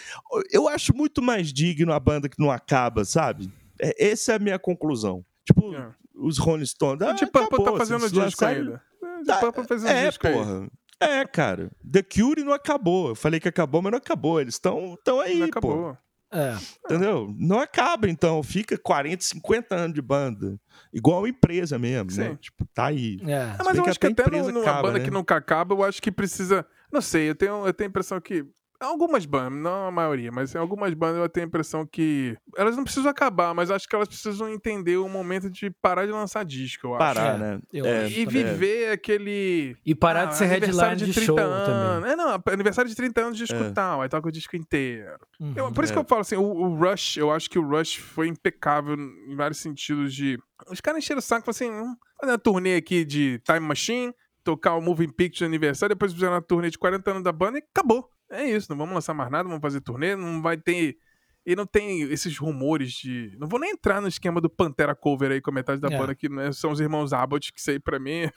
[0.52, 3.52] Eu acho muito mais digno a banda que não acaba, sabe?
[3.80, 5.24] É, essa é a minha conclusão.
[5.46, 5.90] Tipo, É.
[6.16, 7.02] os Rolling Stones.
[7.06, 8.82] o Ah, Deep Purple tá fazendo vocês disco ainda.
[9.28, 10.34] Tá, fazendo É, disco aí.
[10.34, 10.68] porra.
[11.00, 11.72] É, cara.
[11.90, 13.10] The Cure não acabou.
[13.10, 14.42] Eu falei que acabou, mas não acabou.
[14.42, 15.52] Eles estão tão aí, Não pô.
[15.60, 15.98] acabou.
[16.32, 16.56] É.
[16.86, 17.34] Entendeu?
[17.38, 18.44] Não acaba, então.
[18.44, 20.60] Fica 40, 50 anos de banda.
[20.92, 22.30] Igual empresa mesmo, né?
[22.32, 22.36] Sim.
[22.36, 23.18] Tipo, tá aí.
[23.26, 23.56] É.
[23.58, 25.06] Ah, mas eu acho que até até numa acaba, banda né?
[25.06, 26.66] que nunca acaba, eu acho que precisa.
[26.92, 28.46] Não sei, eu tenho, eu tenho a impressão que.
[28.80, 32.38] Algumas bandas, não a maioria, mas em algumas bandas eu tenho a impressão que.
[32.56, 36.12] Elas não precisam acabar, mas acho que elas precisam entender o momento de parar de
[36.12, 37.00] lançar disco, eu acho.
[37.00, 37.60] Parar, É, né?
[37.74, 38.44] eu É, acho E também.
[38.46, 39.76] viver aquele.
[39.84, 41.52] E parar de ser aniversário headline de, show também.
[41.54, 42.10] anos.
[42.12, 45.18] É, não, aniversário de 30 anos de escutar, aí toca o disco inteiro.
[45.40, 45.54] Uhum.
[45.56, 45.96] Eu- por isso É.
[45.96, 49.36] que eu falo assim, o, o Rush, eu acho que o Rush foi impecável em
[49.36, 50.38] vários sentidos de...
[50.70, 53.60] Os caras encheram o saco e falaram assim, hum, fazer uma turnê aqui de Time
[53.60, 54.14] Machine,
[54.44, 57.58] tocar o Moving Picture de aniversário, depois fizeram uma turnê de 40 anos da banda
[57.58, 58.08] e acabou.
[58.32, 60.98] É isso, não vamos lançar mais nada, vamos fazer turnê, não vai ter...
[61.46, 63.34] E não tem esses rumores de...
[63.40, 65.98] Não vou nem entrar no esquema do Pantera Cover aí com a metade da É.
[65.98, 68.32] banda, que né, são os irmãos Abbott, que isso aí pra mim É.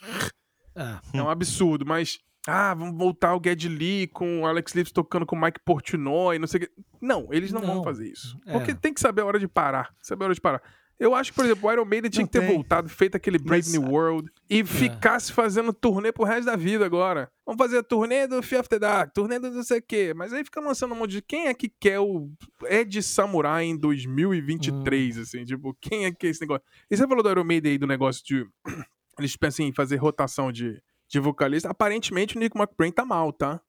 [1.14, 2.18] é um absurdo, mas.
[2.46, 6.38] Ah, vamos voltar o Ged Lee com o Alex Lips tocando com o Mike Portnoy,
[6.38, 6.70] não sei o que.
[7.02, 7.84] Não, eles não, vão Não.
[7.84, 8.38] fazer isso.
[8.46, 8.52] É.
[8.52, 9.92] Porque tem que saber a hora de parar.
[10.00, 10.62] Saber a hora de parar.
[11.00, 12.54] Eu acho que, por exemplo, o Iron Maiden tinha Não que ter tem.
[12.54, 16.84] voltado, feito aquele Brave Mas- New World e ficasse fazendo turnê pro resto da vida
[16.84, 17.30] agora.
[17.46, 20.12] Vamos fazer a turnê do Fear of the Dark, turnê do não sei o quê.
[20.14, 21.22] Mas aí fica lançando um monte de.
[21.22, 22.30] Quem é que quer o
[22.68, 25.44] Ed Samurai em 2023, assim?
[25.44, 26.62] Tipo, quem é que é esse negócio?
[26.90, 28.46] E você falou do Iron Maiden aí, do negócio de.
[29.18, 31.68] Eles pensam em fazer rotação de, de vocalista.
[31.70, 33.60] Aparentemente o Nico McBrain tá mal, tá?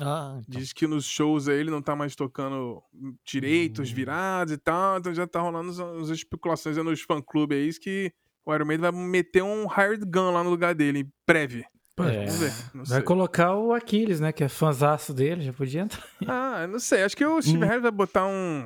[0.00, 0.60] Ah, então.
[0.60, 2.82] Diz que nos shows aí ele não tá mais tocando
[3.24, 3.94] direitos, Hum.
[3.94, 8.12] virados e tal, então já tá rolando umas- umas especulações aí nos fã-clube aí que
[8.46, 11.64] o Iron Maiden vai meter um hired gun lá no lugar dele, em breve.
[11.98, 12.24] É.
[12.24, 13.02] Ver, Vai sei.
[13.02, 14.32] colocar o Aquiles, né?
[14.32, 16.02] Que é fãzaço dele, já podia entrar.
[16.26, 17.66] Ah, não sei, acho que o Steve Hum.
[17.66, 18.64] Harris vai botar um,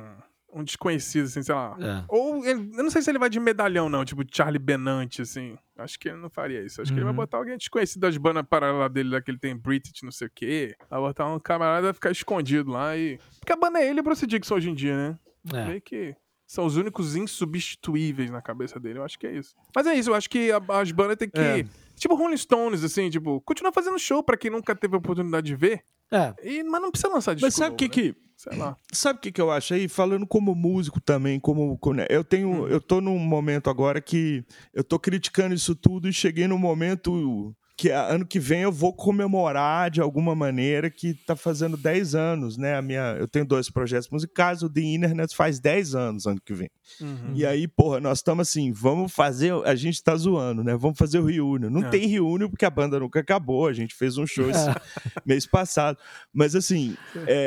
[0.55, 1.75] um desconhecido, assim, sei lá.
[1.79, 2.05] É.
[2.07, 5.57] Ou, ele- eu não sei se ele vai de medalhão, não, tipo Charlie Benante, assim.
[5.77, 6.81] Acho que ele não faria isso.
[6.81, 7.17] Acho que ele vai Uhum.
[7.17, 10.31] botar alguém desconhecido das bandas paralelas dele, lá que ele tem British, não sei o
[10.33, 10.73] quê.
[10.89, 13.19] Vai botar um camarada vai ficar escondido lá e.
[13.39, 15.19] Porque a banda é ele e o Bruce Dixon hoje em dia, né?
[15.53, 15.65] É.
[15.67, 16.15] Meio que.
[16.47, 18.99] São os únicos insubstituíveis na cabeça dele.
[18.99, 19.55] Eu acho que é isso.
[19.75, 21.39] Mas é isso, eu acho que a- as bandas têm que.
[21.39, 21.65] É.
[21.95, 25.55] Tipo Rolling Stones, assim, tipo, continua fazendo show pra quem nunca teve a oportunidade de
[25.55, 25.81] ver.
[26.11, 26.33] É.
[26.43, 27.89] E, mas não precisa lançar disco Mas sabe o que né?
[27.89, 28.25] que...
[28.37, 28.77] Sei lá.
[28.91, 29.87] Sabe o que, que eu acho aí?
[29.87, 31.79] Falando como músico também, como.
[32.09, 32.67] Eu tenho.
[32.67, 34.43] Eu tô num momento agora que
[34.73, 38.93] eu tô criticando isso tudo e cheguei num momento que ano que vem eu vou
[38.93, 42.75] comemorar de alguma maneira que tá fazendo 10 anos, né?
[42.77, 46.53] A minha, eu tenho dois projetos musicais, o The Internet faz 10 anos ano que
[46.53, 46.69] vem.
[47.01, 47.33] Uhum.
[47.33, 49.51] E aí, porra, nós estamos assim, vamos fazer.
[49.65, 50.75] A gente tá zoando, né?
[50.77, 51.69] Vamos fazer o reunion.
[51.69, 51.89] Não É.
[51.89, 53.67] tem reunion porque a banda nunca acabou.
[53.67, 54.65] A gente fez um show esse
[55.25, 55.97] mês passado.
[56.33, 56.95] Mas assim,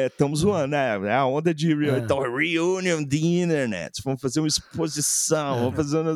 [0.06, 0.98] estamos zoando, né?
[1.08, 1.94] É a onda de reunion.
[1.94, 1.98] É.
[2.00, 4.02] Então, reunion de internet.
[4.04, 6.14] Vamos fazer uma exposição, vamos fazer uma.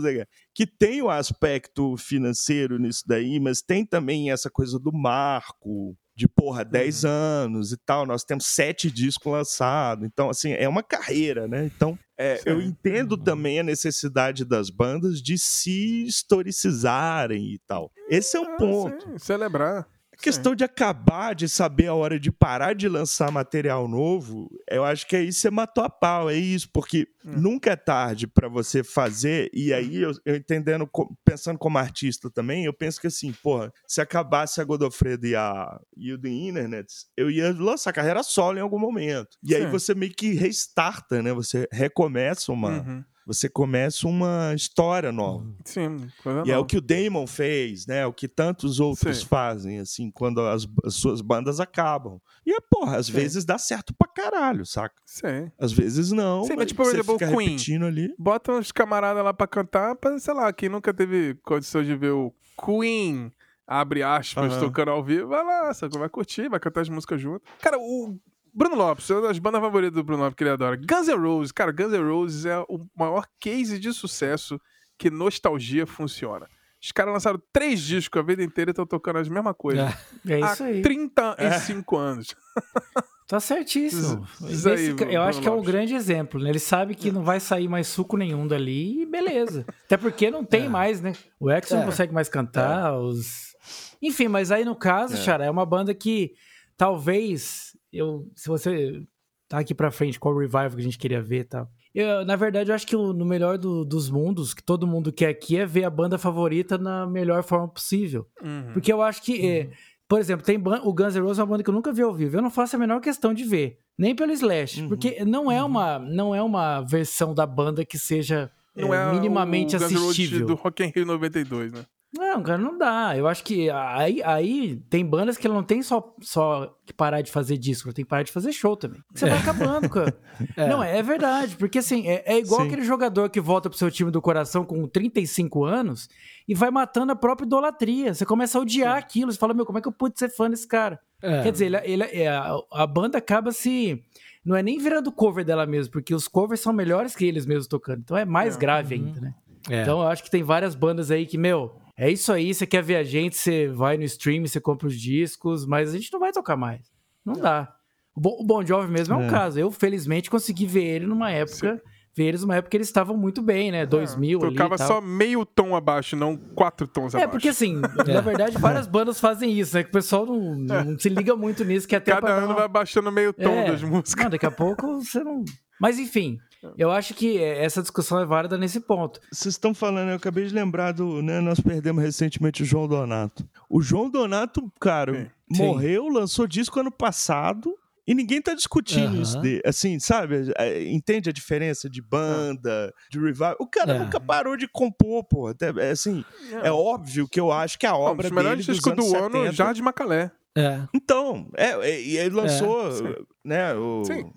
[0.54, 5.96] Que tem o aspecto financeiro nisso daí, mas tem também essa coisa do marco.
[6.14, 8.04] De porra, 10 anos e tal.
[8.04, 10.04] Nós temos sete discos lançados.
[10.06, 11.64] Então, assim, é uma carreira, né?
[11.74, 17.90] Então, é, eu entendo também a necessidade das bandas de se historicizarem e tal.
[18.10, 19.10] Esse é o Ah, ponto.
[19.12, 19.88] sim, celebrar.
[20.22, 25.06] Questão de acabar, de saber a hora de parar de lançar material novo, eu acho
[25.06, 27.40] que aí você matou a pau, é isso, porque Hum.
[27.40, 30.88] nunca é tarde pra você fazer, e aí eu, eu entendendo,
[31.24, 35.80] pensando como artista também, eu penso que assim, porra, se acabasse a Godofredo e, a,
[35.96, 39.36] e o The Internet, eu ia lançar carreira solo em algum momento.
[39.42, 39.70] E aí Sim.
[39.70, 41.32] você meio que restarta, né?
[41.32, 42.80] Você recomeça uma.
[42.80, 43.04] Uhum.
[43.26, 45.46] Você começa uma história nova.
[45.64, 46.66] Sim, coisa E é o nova.
[46.66, 48.04] que o Damon fez, né?
[48.06, 49.26] O que tantos outros Sim.
[49.26, 52.20] fazem, assim, quando as, as suas bandas acabam.
[52.44, 53.12] E, é, porra, às Sim.
[53.12, 54.94] vezes dá certo pra caralho, saca?
[55.06, 55.50] Sim.
[55.58, 56.42] Às vezes não.
[56.42, 57.50] Sim, mas mas tipo, você fica Queen.
[57.50, 58.12] repetindo ali.
[58.18, 62.10] Bota uns camaradas lá pra cantar, pra, sei lá, quem nunca teve condição de ver
[62.12, 62.32] o
[62.64, 63.30] Queen,
[63.66, 64.60] abre aspas, Aham.
[64.60, 65.96] tocando ao vivo, vai lá, sabe?
[65.96, 67.42] vai curtir, vai cantar as músicas junto.
[67.60, 68.18] Cara, o
[68.52, 70.76] Bruno Lopes, uma das bandas favoritas do Bruno Lopes que ele adora.
[70.76, 74.60] Guns N' Roses, cara, Guns N' Roses é o maior case de sucesso
[74.98, 76.46] que nostalgia funciona.
[76.80, 79.92] Os caras lançaram três discos a vida inteira e estão tocando as mesmas coisas.
[80.26, 80.38] É.
[80.38, 80.82] É Há isso aí.
[80.82, 82.34] 35 anos.
[83.24, 84.28] Tá certíssimo.
[84.46, 86.50] Isso aí, Esse eu acho que é um grande exemplo, né?
[86.50, 89.64] Ele sabe que não vai sair mais suco nenhum dali e beleza.
[89.86, 90.68] Até porque não tem É.
[90.68, 91.14] mais, né?
[91.40, 91.84] O não É.
[91.86, 93.54] consegue mais cantar, os...
[94.02, 95.16] Enfim, mas aí no caso, É.
[95.16, 96.34] Xará, é uma banda que
[96.76, 99.02] talvez, eu, se você
[99.48, 101.68] tá aqui pra frente com o revival que a gente queria ver e tal.
[101.94, 105.12] Eu, na verdade, eu acho que o- no melhor do- dos mundos, que todo mundo
[105.12, 108.26] quer aqui, é ver a banda favorita na melhor forma possível.
[108.42, 108.72] Uhum.
[108.72, 109.70] Porque eu acho que, é,
[110.08, 112.14] por exemplo, tem o Guns N' Roses é uma banda que eu nunca vi ao
[112.14, 112.34] vivo.
[112.36, 114.88] Eu não faço a menor questão de ver, nem pelo Slash, Uhum.
[114.88, 119.76] porque não é uma não é uma versão da banda que seja Não é, minimamente
[119.76, 121.84] o Guns N' Roses do Rock in Rio 92, né?
[122.14, 123.16] Não, cara, não dá.
[123.16, 127.30] Eu acho que aí, aí tem bandas que não tem só, só que parar de
[127.30, 129.00] fazer disco, tem que parar de fazer show também.
[129.14, 130.14] Você vai acabando, cara.
[130.56, 130.66] É.
[130.68, 131.56] Não, é verdade.
[131.56, 132.66] Porque assim, é, é igual Sim.
[132.66, 136.08] aquele jogador que volta pro seu time do coração com 35 anos
[136.48, 138.12] e vai matando a própria idolatria.
[138.12, 139.30] Você começa a odiar aquilo.
[139.30, 140.98] Você fala, meu, como é que eu pude ser fã desse cara?
[141.22, 141.42] É.
[141.44, 144.02] Quer dizer, ele, ele- é, a, a banda acaba se.
[144.44, 147.68] Não é nem virando cover dela mesmo, porque os covers são melhores que eles mesmos
[147.68, 148.00] tocando.
[148.00, 148.58] Então é mais É.
[148.58, 149.06] grave Uhum.
[149.06, 149.34] ainda, né?
[149.70, 149.82] É.
[149.82, 151.76] Então eu acho que tem várias bandas aí que, meu,
[152.06, 154.98] é isso aí, você quer ver a gente, você vai no stream, você compra os
[155.00, 156.90] discos, mas a gente não vai tocar mais.
[157.24, 157.72] Não dá.
[158.14, 159.30] O Bon, Jovi mesmo é um É.
[159.30, 159.58] caso.
[159.58, 161.80] Eu, felizmente, consegui ver ele numa época,
[162.14, 163.86] ver eles numa época que eles estavam muito bem, né?
[163.86, 167.30] 2000 ali e Tocava só meio tom abaixo, não quatro tons É, abaixo.
[167.30, 168.12] porque assim, É.
[168.12, 169.82] na verdade, várias bandas fazem isso, né?
[169.82, 172.68] Que o pessoal não, não se liga muito nisso, que até Cada ano uma- vai
[172.68, 173.70] baixando meio tom É.
[173.70, 174.24] das músicas.
[174.24, 175.44] Não, daqui a pouco você não.
[175.80, 176.38] Mas enfim,
[176.78, 179.18] eu acho que essa discussão é válida nesse ponto.
[179.32, 181.20] Vocês estão falando, eu acabei de lembrar do.
[181.22, 183.44] Né, nós perdemos recentemente o João Donato.
[183.68, 185.64] O João Donato, cara, Sim.
[185.66, 187.74] morreu, lançou disco ano passado.
[188.06, 189.22] E ninguém tá discutindo Aham.
[189.22, 189.40] isso.
[189.40, 190.52] De, assim, sabe?
[190.58, 193.56] É, Entende a diferença de banda, de revival?
[193.60, 193.98] O cara É.
[193.98, 195.46] nunca parou de compor, pô.
[195.48, 196.24] Até, é, assim,
[196.62, 199.24] é óbvio que eu acho que a Não, obra melhores dele dos discos do anos
[199.26, 200.30] ano, 70 Jardim Macalé.
[200.56, 200.82] É.
[200.94, 203.14] Então, é, é, e ele lançou, sim.
[203.44, 204.30] né, o, Sim.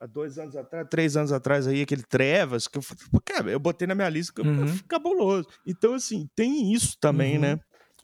[0.00, 2.82] há dois anos atrás, três anos atrás aí, aquele Trevas, que eu,
[3.24, 4.78] cara, eu botei na minha lista, que Uhum.
[4.88, 5.46] cabuloso.
[5.66, 7.40] Então, assim, tem isso também, Uhum.
[7.42, 7.60] né?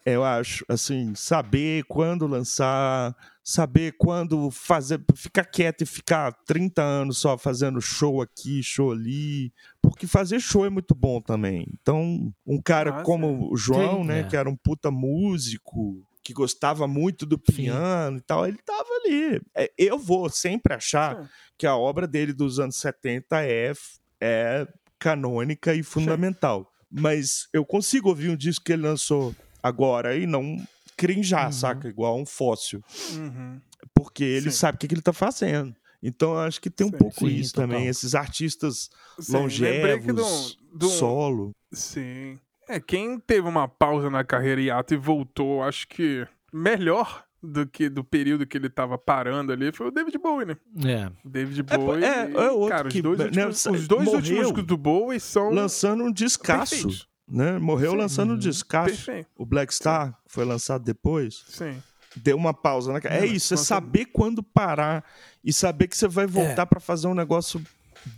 [0.06, 3.14] Eu acho, assim, saber quando lançar,
[3.48, 9.50] saber quando fazer, ficar quieto e ficar 30 anos só fazendo show aqui, show ali,
[9.80, 11.66] porque fazer show é muito bom também.
[11.80, 14.24] Então, um cara Ah, como o João, Sim, né, é.
[14.24, 19.40] que era um puta músico, que gostava muito do piano e tal, ele tava ali.
[19.56, 21.28] É, Eu vou sempre achar Sim.
[21.56, 23.72] que a obra dele dos anos 70 é,
[24.20, 24.68] é
[24.98, 26.70] canônica e fundamental.
[26.90, 30.62] Mas eu consigo ouvir um disco que ele lançou agora e não
[30.98, 31.52] crinjar, Uhum.
[31.52, 31.88] saca?
[31.88, 32.82] Igual um fóssil.
[33.14, 33.60] Uhum.
[33.94, 34.56] Porque ele Sim.
[34.58, 35.74] sabe o que, que ele tá fazendo.
[36.02, 36.96] Então eu acho que tem um Sim.
[36.98, 37.68] pouco Sim, isso total.
[37.68, 37.86] também.
[37.86, 41.50] Esses artistas Sim, longevos, do- do- solo.
[41.72, 42.38] Sim.
[42.68, 47.88] É, quem teve uma pausa na carreira hiato e voltou, acho que melhor do que
[47.88, 50.56] do período que ele tava parando ali foi o David Bowie, né?
[50.84, 51.06] É.
[51.24, 52.04] O David É, Bowie.
[52.04, 55.20] é, é outro cara, os que, dois, né, últimos, os dois últimos discos do Bowie
[55.20, 56.74] são Lançando um descasso.
[56.74, 57.07] perfeitos.
[57.28, 57.58] Né?
[57.58, 57.96] Morreu Sim.
[57.98, 58.38] lançando um Uhum.
[58.38, 58.88] descasso.
[58.90, 59.28] Perfeito.
[59.36, 61.44] O Black Star foi lançado depois.
[61.48, 61.82] Sim.
[62.16, 65.04] deu uma pausa na É Não, isso, é saber quando parar
[65.44, 67.62] e saber que você vai voltar pra fazer um negócio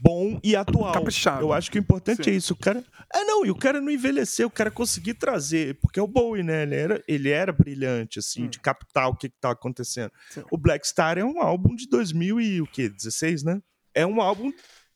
[0.01, 0.93] bom e atual.
[0.93, 1.43] Caprichado.
[1.43, 2.31] Eu acho que o importante Sim.
[2.31, 2.53] é isso.
[2.53, 2.85] O cara.
[3.13, 5.77] É, não, e o cara não envelheceu, o cara conseguir trazer.
[5.83, 6.63] Porque é o Bowie, né?
[6.63, 8.49] Ele era, ele era brilhante, assim, Hum.
[8.49, 10.13] de captar o que, que tá acontecendo.
[10.31, 10.45] Sim.
[10.51, 12.89] O Black Star é um álbum de 2000 e o quê?
[12.89, 13.61] 16, né?
[13.93, 14.53] É um álbum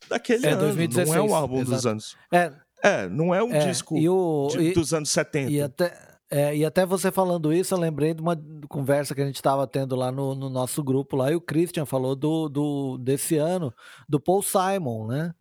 [0.08, 0.60] daquele É, ano.
[0.60, 1.88] 2016, não é um álbum dos exato.
[1.88, 2.16] anos.
[2.30, 2.52] É,
[2.84, 5.50] É, não é um é, disco o, de- e, dos anos 70.
[5.50, 8.36] e até, é, e até você falando isso, eu lembrei de uma
[8.68, 11.86] conversa que a gente estava tendo lá no, no nosso grupo lá, e o Christian
[11.86, 13.72] falou do, do desse ano,
[14.08, 15.34] do Paul Simon, né?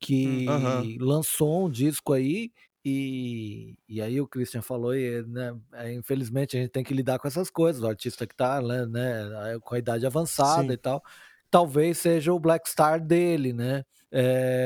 [0.00, 0.90] Que Hum, aham.
[1.00, 2.52] lançou um disco aí,
[2.84, 7.18] e, e aí o Christian falou, e, né, é, infelizmente a gente tem que lidar
[7.18, 10.74] com essas coisas, o artista que tá né, né, com a idade avançada Sim.
[10.74, 11.02] e tal,
[11.50, 13.84] talvez seja o Black Star dele, né?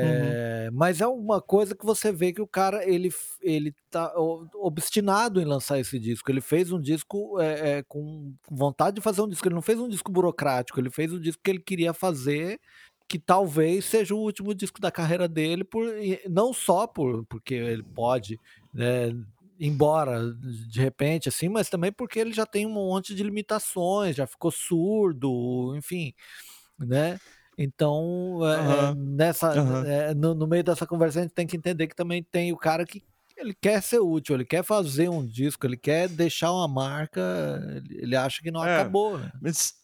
[0.01, 0.37] Uhum.
[0.37, 3.11] É, Mas é uma coisa que você vê que o cara ele,
[3.41, 6.31] ele tá o- obstinado em lançar esse disco.
[6.31, 9.49] Ele fez um disco é, é, com vontade de fazer um disco.
[9.49, 12.61] Ele não fez um disco burocrático, ele fez um disco que ele queria fazer,
[13.09, 15.85] que talvez seja o último disco da carreira dele, por,
[16.29, 18.39] não só por, porque ele pode.
[18.73, 19.11] né,
[19.59, 20.33] embora
[20.71, 24.51] de repente assim, mas também porque ele já tem um monte de limitações, já ficou
[24.53, 26.13] surdo, enfim,
[26.79, 27.19] né?
[27.59, 28.95] Então, é, é, Aham.
[28.95, 29.85] nessa, Aham.
[29.85, 32.57] é, no, no meio dessa conversa, a gente tem que entender que também tem o
[32.57, 33.03] cara que
[33.37, 37.21] ele quer ser útil, ele quer fazer um disco, ele quer deixar uma marca,
[37.77, 38.81] ele, ele acha que não É.
[38.81, 39.19] acabou.
[39.19, 39.31] Né?
[39.41, 39.75] Mas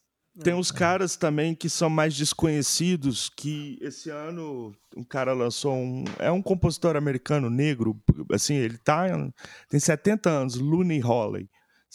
[0.42, 6.04] tem uns caras também que são mais desconhecidos, que esse ano um cara lançou um...
[6.18, 8.00] É um compositor americano negro,
[8.32, 9.06] assim, ele tá...
[9.68, 11.48] Tem 70 anos, Looney Holley.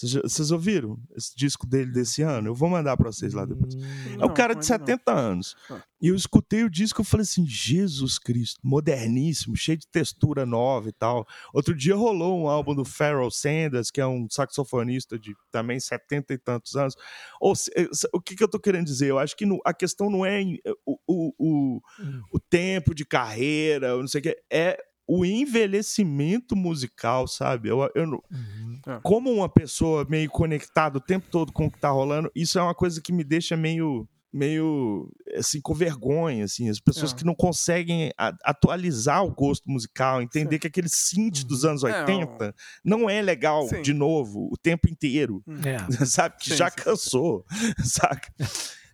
[0.08, 2.48] Vocês ouviram esse disco dele desse ano?
[2.50, 3.76] Eu vou mandar pra vocês lá depois.
[3.76, 3.80] Hum,
[4.14, 4.86] É Não, um cara de ainda não.
[4.88, 5.56] 70 anos.
[5.70, 5.84] Ah.
[6.02, 10.88] E eu escutei o disco e falei assim: Jesus Cristo, moderníssimo, cheio de textura nova
[10.88, 11.28] e tal.
[11.54, 16.34] Outro dia rolou um álbum do Pharoah Sanders, que é um saxofonista de também 70
[16.34, 16.96] e tantos anos.
[17.42, 19.10] Ou eh, o que, que eu tô querendo dizer?
[19.10, 22.22] Eu acho que no- a questão não é em- o, o, o, Hum.
[22.34, 24.78] o tempo de carreira, não sei o que, é
[25.12, 27.70] o envelhecimento musical, sabe?
[27.70, 28.80] Eu, eu, uhum.
[29.02, 32.62] como uma pessoa meio conectada o tempo todo com o que tá rolando, isso é
[32.62, 37.16] uma coisa que me deixa meio meio assim com vergonha assim as pessoas É.
[37.16, 40.60] que não conseguem a- atualizar o gosto musical entender Sim.
[40.60, 41.72] que aquele synth dos Uhum.
[41.72, 42.56] anos É, 80
[42.86, 43.82] não é legal Sim.
[43.82, 45.78] de novo o tempo inteiro É.
[46.06, 47.44] sabe que Sim, já cansou
[47.84, 48.32] saca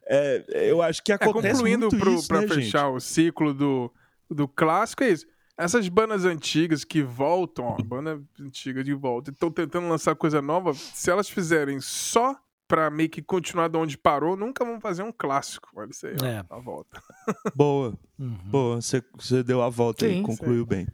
[0.07, 3.53] É, eu acho que É, acontece concluindo muito pro, isso, pra né, fechar o ciclo
[3.53, 3.91] do,
[4.29, 5.25] do clássico, é isso.
[5.57, 10.73] Essas bandas antigas que voltam, ó, banda antiga de volta, estão tentando lançar coisa nova,
[10.73, 12.35] se elas fizerem só
[12.67, 15.69] pra meio que continuar de onde parou, nunca vão fazer um clássico.
[15.75, 16.45] Olha isso aí, ó, É.
[16.49, 17.01] a volta.
[17.55, 18.37] boa Uhum.
[18.45, 20.87] boa você, você deu a volta aí Sim, concluiu bem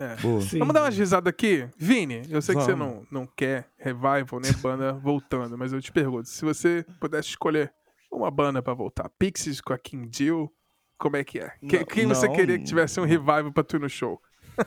[0.00, 0.16] É.
[0.16, 0.58] boa Sim.
[0.58, 1.68] Vamos dar uma risada aqui?
[1.76, 3.04] Vini, eu sei que você Vamos.
[3.10, 7.72] não, não quer revival nem banda voltando, mas eu te pergunto, se você pudesse escolher
[8.10, 10.50] uma banda pra voltar, Pixies com a King Jill,
[10.98, 11.52] como é que é?
[11.62, 12.34] Não, quem você não.
[12.34, 14.20] queria que tivesse um revival pra tu ir no show?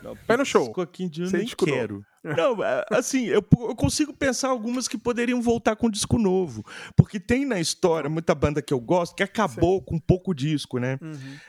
[0.03, 0.71] Não, Vai no show.
[0.71, 1.73] Coquinho de nem discurou.
[1.75, 2.05] quero.
[2.23, 6.63] Não, é, assim, eu, eu consigo pensar algumas que poderiam voltar com disco novo.
[6.95, 10.99] Porque tem na história muita banda que eu gosto que acabou com pouco disco, né?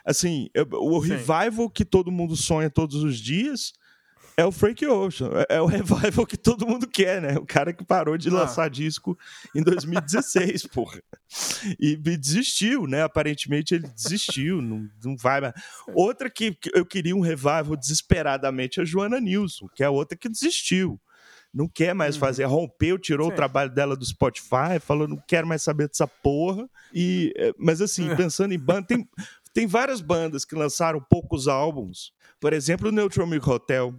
[0.07, 1.09] Assim, eu- o Sim.
[1.09, 3.73] revival que todo mundo sonha todos os dias
[4.37, 5.31] é o Frank Ocean.
[5.49, 7.35] É, é o revival que todo mundo quer, né?
[7.39, 8.33] O cara que parou de Ah.
[8.33, 9.19] lançar disco
[9.55, 11.01] em 2016, porra.
[11.79, 13.03] E, e desistiu, né?
[13.03, 15.55] Aparentemente ele desistiu, não, não vai mais.
[15.95, 20.17] Outra que, que eu queria um revival desesperadamente é a Joana Nilson, que é outra
[20.17, 21.01] que desistiu.
[21.53, 22.21] Não quer mais Uhum.
[22.21, 23.33] fazer, rompeu, tirou Sim.
[23.33, 26.69] o trabalho dela do Spotify, falou, não quero mais saber dessa porra.
[26.95, 28.15] E, eh, mas assim, É.
[28.15, 29.09] pensando em banda, tem,
[29.53, 32.13] tem várias bandas que lançaram poucos álbuns.
[32.41, 33.93] Por exemplo, o Neutral Milk Hotel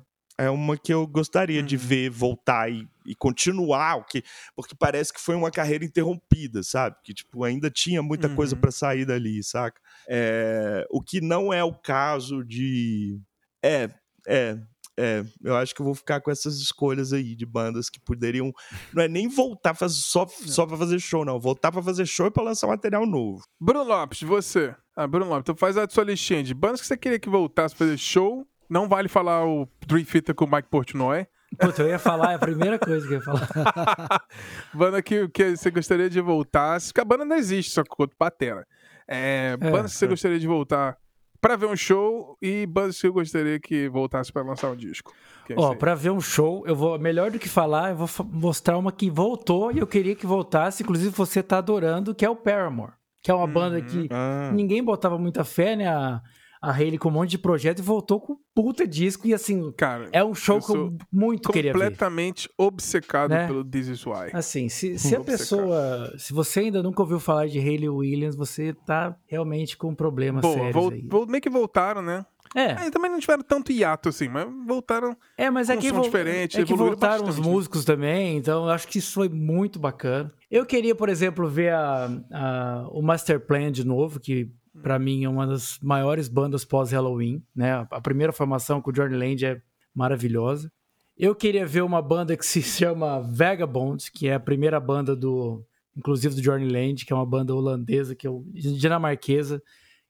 [0.43, 1.81] é uma que eu gostaria de Uhum.
[1.81, 4.23] ver voltar e e continuar o que.
[4.55, 6.95] Porque parece que foi uma carreira interrompida, sabe?
[7.03, 8.35] Que, tipo, ainda tinha muita Uhum.
[8.35, 9.81] coisa para sair dali, saca?
[10.07, 13.19] É, o que não é o caso de.
[13.63, 13.89] É,
[14.27, 14.57] é.
[14.99, 18.51] É, eu acho que eu vou ficar com essas escolhas aí de bandas que poderiam.
[18.93, 21.39] Não é nem voltar faz, só, só pra fazer show, não.
[21.39, 23.41] Voltar pra fazer show e pra lançar material novo.
[23.59, 24.75] Bruno Lopes, você.
[24.95, 27.73] Ah, Bruno Lopes, então faz a sua listinha de bandas que você queria que voltasse
[27.73, 28.45] a fazer show.
[28.71, 31.27] Não vale falar o Dream Theater com o Mike Portnoy.
[31.59, 34.23] Puta, eu ia falar, é a primeira coisa que eu ia falar.
[34.73, 36.79] Banda que, que você gostaria de voltar.
[36.81, 38.65] Porque a banda não existe, só outro Patera.
[39.05, 40.07] É, bandas que você é.
[40.07, 40.97] gostaria de voltar
[41.41, 45.11] pra ver um show e bandas que eu gostaria que voltasse pra lançar um disco.
[45.49, 46.97] É Ó, pra ver um show, eu vou.
[46.97, 50.83] Melhor do que falar, eu vou mostrar uma que voltou e eu queria que voltasse.
[50.83, 52.93] Inclusive, você tá adorando, que é o Paramore.
[53.21, 53.85] Que é uma banda Uhum.
[53.85, 55.87] que Ah, ninguém botava muita fé, né?
[55.89, 56.21] A,
[56.61, 59.25] a Hayley com um monte de projeto e voltou com um puta disco.
[59.27, 61.79] E assim, Cara, é um show eu que eu muito queria ver.
[61.79, 63.47] completamente obcecado Né?
[63.47, 64.29] pelo This Is Why.
[64.33, 65.25] Assim, se, se a Obcecado.
[65.25, 66.13] pessoa.
[66.17, 70.53] Se você ainda nunca ouviu falar de Hayley Williams, você tá realmente com problemas Boa,
[70.53, 71.07] sérios vol- aí.
[71.09, 72.25] vol- meio que voltaram, né?
[72.53, 75.15] É, É, também não tiveram tanto hiato assim, mas voltaram.
[75.37, 77.51] é, mas é que, vol- diferente, é que voltaram os bastante, né?
[77.53, 80.29] músicos também, então eu acho que isso foi muito bacana.
[80.49, 84.51] Eu queria, por exemplo, ver a, a- o Master Plan de novo, que
[84.81, 87.87] pra mim é uma das maiores bandas pós-Halloween, né?
[87.89, 89.61] A- primeira formação com o Johnny Land é
[89.95, 90.71] maravilhosa.
[91.17, 95.63] Eu queria ver uma banda que se chama Vagabond, que é a primeira banda do,
[95.95, 99.61] inclusive do Johnny Land, que é uma banda holandesa, que é dinamarquesa,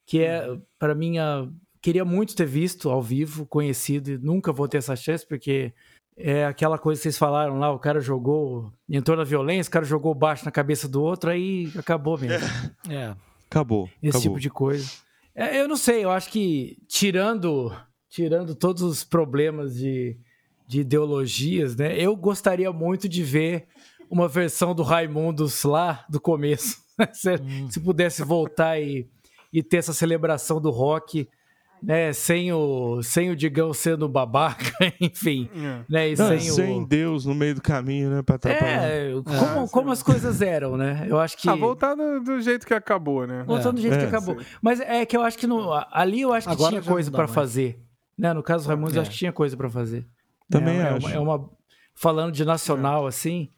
[0.06, 0.48] que é
[0.80, 1.48] para mim a,
[1.82, 5.74] queria muito ter visto ao vivo, conhecido, e nunca vou ter essa chance porque
[6.18, 9.86] é aquela coisa que vocês falaram lá, o cara jogou, entrou na violência, o cara
[9.86, 12.48] jogou baixo na cabeça do outro, aí acabou mesmo.
[12.90, 13.16] É.
[13.52, 13.90] acabou.
[14.02, 14.22] Esse acabou.
[14.22, 14.90] tipo de coisa.
[15.36, 17.72] É, eu não sei, eu acho que tirando,
[18.10, 20.18] tirando todos os problemas de,
[20.66, 21.96] de ideologias, né?
[21.98, 23.68] Eu gostaria muito de ver
[24.10, 26.82] uma versão do Raimundos lá do começo.
[27.14, 27.30] se,
[27.70, 29.08] se pudesse voltar e,
[29.52, 31.28] e ter essa celebração do rock,
[31.82, 32.14] né?
[32.14, 34.72] Sem o, sem o Digão sendo babaca,
[35.02, 35.50] enfim.
[35.56, 35.80] É.
[35.90, 36.10] Né?
[36.12, 36.86] E Não, sem, sem o.
[36.86, 38.22] Deus no meio do caminho, né?
[38.22, 38.84] Pra atrapalhar.
[38.84, 41.06] É, como, como as coisas eram, né?
[41.08, 41.50] Eu acho que.
[41.50, 43.44] Ah, voltar do, do jeito que acabou, né?
[43.46, 44.00] Voltando do jeito É.
[44.00, 44.38] que acabou.
[44.62, 47.32] Mas é que eu acho que no, ali eu acho que Agora tinha coisa mais.
[47.32, 47.80] fazer.
[48.18, 48.34] Né?
[48.34, 49.02] No caso do Raimundo, eu É.
[49.02, 50.06] acho que tinha coisa pra fazer.
[50.50, 51.08] Também é, é acho.
[51.08, 51.50] uma, é uma-
[51.96, 53.50] Falando de nacional, assim,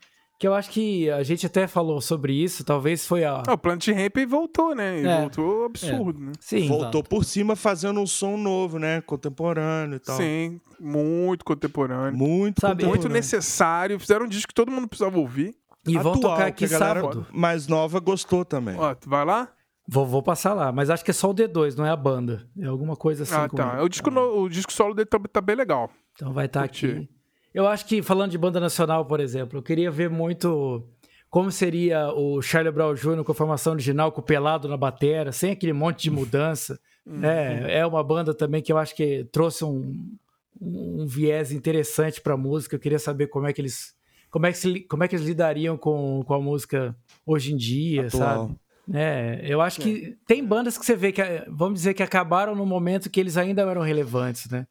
[0.44, 3.42] que eu acho que a gente até falou sobre isso, talvez foi a.
[3.48, 5.00] Ah, o Plant Ramp voltou, né?
[5.02, 5.20] E É.
[5.22, 6.34] voltou absurdo, né?
[6.38, 7.04] Sim, Voltou exato.
[7.10, 9.00] por cima fazendo um som novo, né?
[9.00, 10.18] Contemporâneo e tal.
[10.18, 12.18] Sim, muito contemporâneo.
[12.18, 13.14] Muito Sabe, Muito contemporâneo.
[13.16, 13.98] necessário.
[14.00, 15.56] Fizeram um disco que todo mundo precisava ouvir.
[15.88, 17.26] e vão Atual, tocar que aqui sábado.
[17.34, 18.76] mais nova gostou também.
[18.78, 19.50] Ó, tu vai lá?
[19.88, 22.48] Vou, vou passar lá, mas acho que é só o D2, não é a banda.
[22.60, 23.34] É alguma coisa assim.
[23.36, 23.82] ah, tá.
[23.84, 25.90] O disco, no- o disco solo dele tá, tá bem legal.
[26.16, 26.86] Então vai estar Curti.
[26.86, 27.10] aqui.
[27.54, 30.84] Eu acho que, falando de banda nacional, por exemplo, eu queria ver muito
[31.30, 33.24] como seria o Charlie Brown Jr.
[33.24, 36.80] com a formação original, com o Pelado na batera, sem aquele monte de mudança.
[37.06, 37.80] né?
[37.80, 40.16] É uma banda também que eu acho que trouxe um,
[40.62, 42.76] um viés interessante para a música.
[42.76, 43.94] Eu queria saber como é que eles...
[44.30, 47.58] Como é que, se- como é que eles lidariam com, com a música hoje em
[47.58, 48.48] dia, Atual.
[48.48, 48.56] sabe?
[48.94, 52.66] É, eu acho que tem bandas que você vê que, vamos dizer, que acabaram no
[52.66, 54.68] momento que eles ainda eram relevantes, né?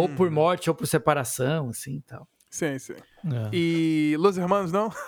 [0.00, 2.26] Ou por morte, ou por separação, assim e tal.
[2.50, 2.94] Sim, sim.
[2.94, 3.50] É.
[3.52, 4.90] E Los Hermanos, não?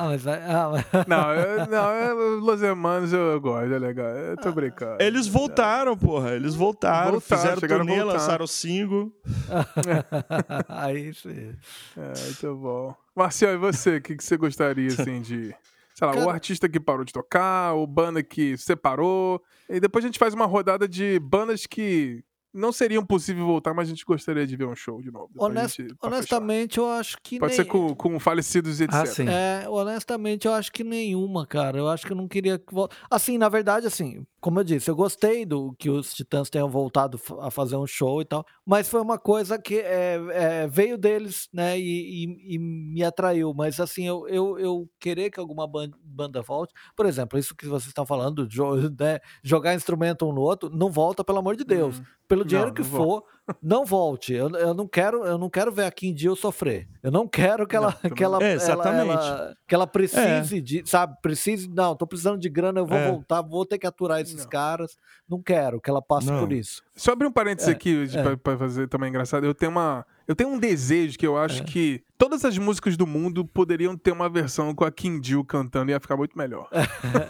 [0.00, 3.78] Ah, mas, vai- ah, mas- Não, eu, não eu- Los Hermanos eu, eu gosto, é
[3.80, 4.06] legal.
[4.10, 5.02] Eu tô brincando.
[5.02, 6.34] Eles voltaram, porra.
[6.36, 8.12] Eles voltaram, Voltaram, fizeram turnê, voltar.
[8.12, 9.12] lançaram single.
[10.68, 11.52] Aí sim.
[11.96, 12.94] É, muito bom.
[13.14, 13.96] Marcial, e você?
[13.96, 15.52] O que, que você gostaria, assim, de...
[15.94, 19.42] Sei lá, o Cara- artista que parou de tocar, o banda que separou.
[19.68, 22.22] E depois a gente faz uma rodada de bandas que
[22.52, 25.30] não seriam possível voltar, mas a gente gostaria de ver um show de novo.
[25.38, 27.40] Honest- gente- honestamente, eu acho que fechar.
[27.40, 27.64] Pode nem...
[27.64, 28.94] ser com, com falecidos e etc.
[28.94, 29.28] Ah, sim.
[29.28, 31.78] É, honestamente, eu acho que nenhuma, cara.
[31.78, 32.74] Eu acho que eu não queria que
[33.10, 37.20] Assim, na verdade, assim, como eu disse, eu gostei do que os Titãs tenham voltado
[37.40, 41.48] a fazer um show e tal, mas foi uma coisa que é, é, veio deles,
[41.52, 43.52] né, e, e- e me atraiu.
[43.54, 47.66] Mas, assim, eu, eu, eu querer que alguma ban- banda volte, por exemplo, isso que
[47.66, 48.46] vocês estão falando,
[48.98, 52.00] né, jogar instrumento um no outro, não volta, pelo amor de Deus.
[52.28, 53.24] Pelo dinheiro Não, que não for,
[53.62, 54.32] não volte.
[54.32, 56.88] Eu, eu não quero, eu não quero ver a Kim Deal sofrer.
[57.02, 58.46] Eu não quero que ela, também que ela, não.
[58.46, 59.10] É, ela- exatamente.
[59.10, 63.10] ela- que ela precise de, sabe, precise, não, tô precisando de grana, eu vou É.
[63.10, 64.48] voltar, vou ter que aturar esses Não.
[64.48, 64.96] caras.
[65.28, 66.40] Não quero que ela passe Não.
[66.40, 66.82] por isso.
[66.96, 68.36] Só abrir um parênteses É, aqui é.
[68.36, 69.44] pra fazer também engraçado.
[69.44, 70.06] Eu tenho uma.
[70.26, 71.44] Eu tenho um desejo que eu É.
[71.44, 75.42] acho que todas as músicas do mundo poderiam ter uma versão com a Kim Deal
[75.44, 76.68] cantando e ia ficar muito melhor.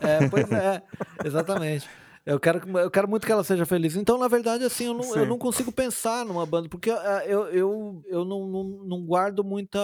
[0.00, 0.82] É, pois é,
[1.24, 1.88] exatamente.
[2.30, 3.96] Eu quero, que- eu quero muito que ela seja feliz.
[3.96, 7.46] Então, na verdade, assim, eu não, eu não consigo pensar numa banda, porque eh, eu,
[7.48, 9.78] eu, eu não, não, não guardo muita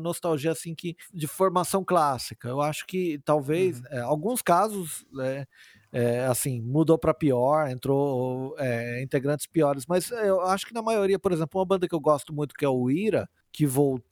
[0.00, 2.48] nostalgia, assim, que, de formação clássica.
[2.48, 3.84] Eu acho que talvez, Uhum.
[3.90, 5.44] eh, alguns casos, né,
[5.92, 11.18] eh, assim, mudou para pior, entrou eh, integrantes piores, mas eu acho que na maioria,
[11.18, 14.02] por exemplo, uma banda que eu gosto muito, que é o Ira, que voltou,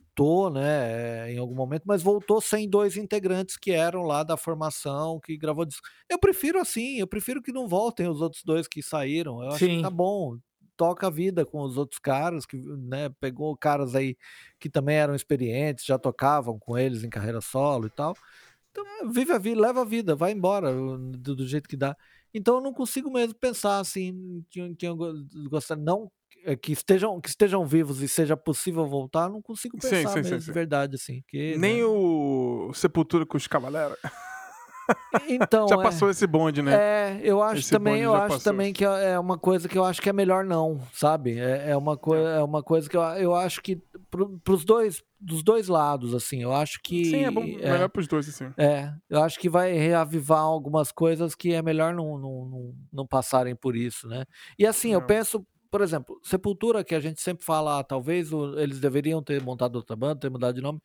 [0.51, 5.19] né, eh, em algum momento, mas voltou sem dois integrantes que eram lá da formação,
[5.21, 5.87] que gravou disco.
[6.09, 9.43] Eu prefiro assim, eu prefiro que não voltem os outros dois que saíram.
[9.43, 9.81] Eu acho que Sim.
[9.81, 10.37] tá bom.
[10.77, 14.17] Toca a vida com os outros caras, que né, pegou caras aí
[14.59, 18.15] que também eram experientes, já tocavam com eles em carreira solo e tal.
[18.71, 21.97] Então, é, vive a vida, leva a vida, vai embora do, do jeito que dá.
[22.33, 25.15] Então eu não consigo mesmo pensar assim, que, eu go-
[25.51, 26.11] gostar, não
[26.61, 30.41] que estejam, que estejam vivos e seja possível voltar, não consigo pensar sim, sim, mesmo,
[30.41, 30.47] sim.
[30.47, 31.23] de verdade, assim.
[31.29, 33.97] Que, Nem né, o Sepultura com os Cavaleiros.
[35.29, 36.75] Então, Já é- passou esse bonde, né?
[36.75, 38.53] É, eu acho Esse também, eu acho passou.
[38.53, 41.39] também que é uma coisa que eu acho que é melhor não, sabe?
[41.39, 43.81] É, é uma coisa, é uma coisa que eu, eu acho que
[44.11, 48.09] pro, pros dois, dos dois lados, assim, eu acho que Sim, é bom, melhor pros
[48.09, 48.53] dois, assim.
[48.57, 53.07] é, eu acho que vai reavivar algumas coisas que é melhor não, não, não, não
[53.07, 54.25] passarem por isso, né?
[54.59, 58.59] E assim, eu penso, por exemplo, Sepultura, que a gente sempre fala, ah, talvez o-
[58.59, 60.81] eles deveriam ter montado outra banda, ter mudado de nome,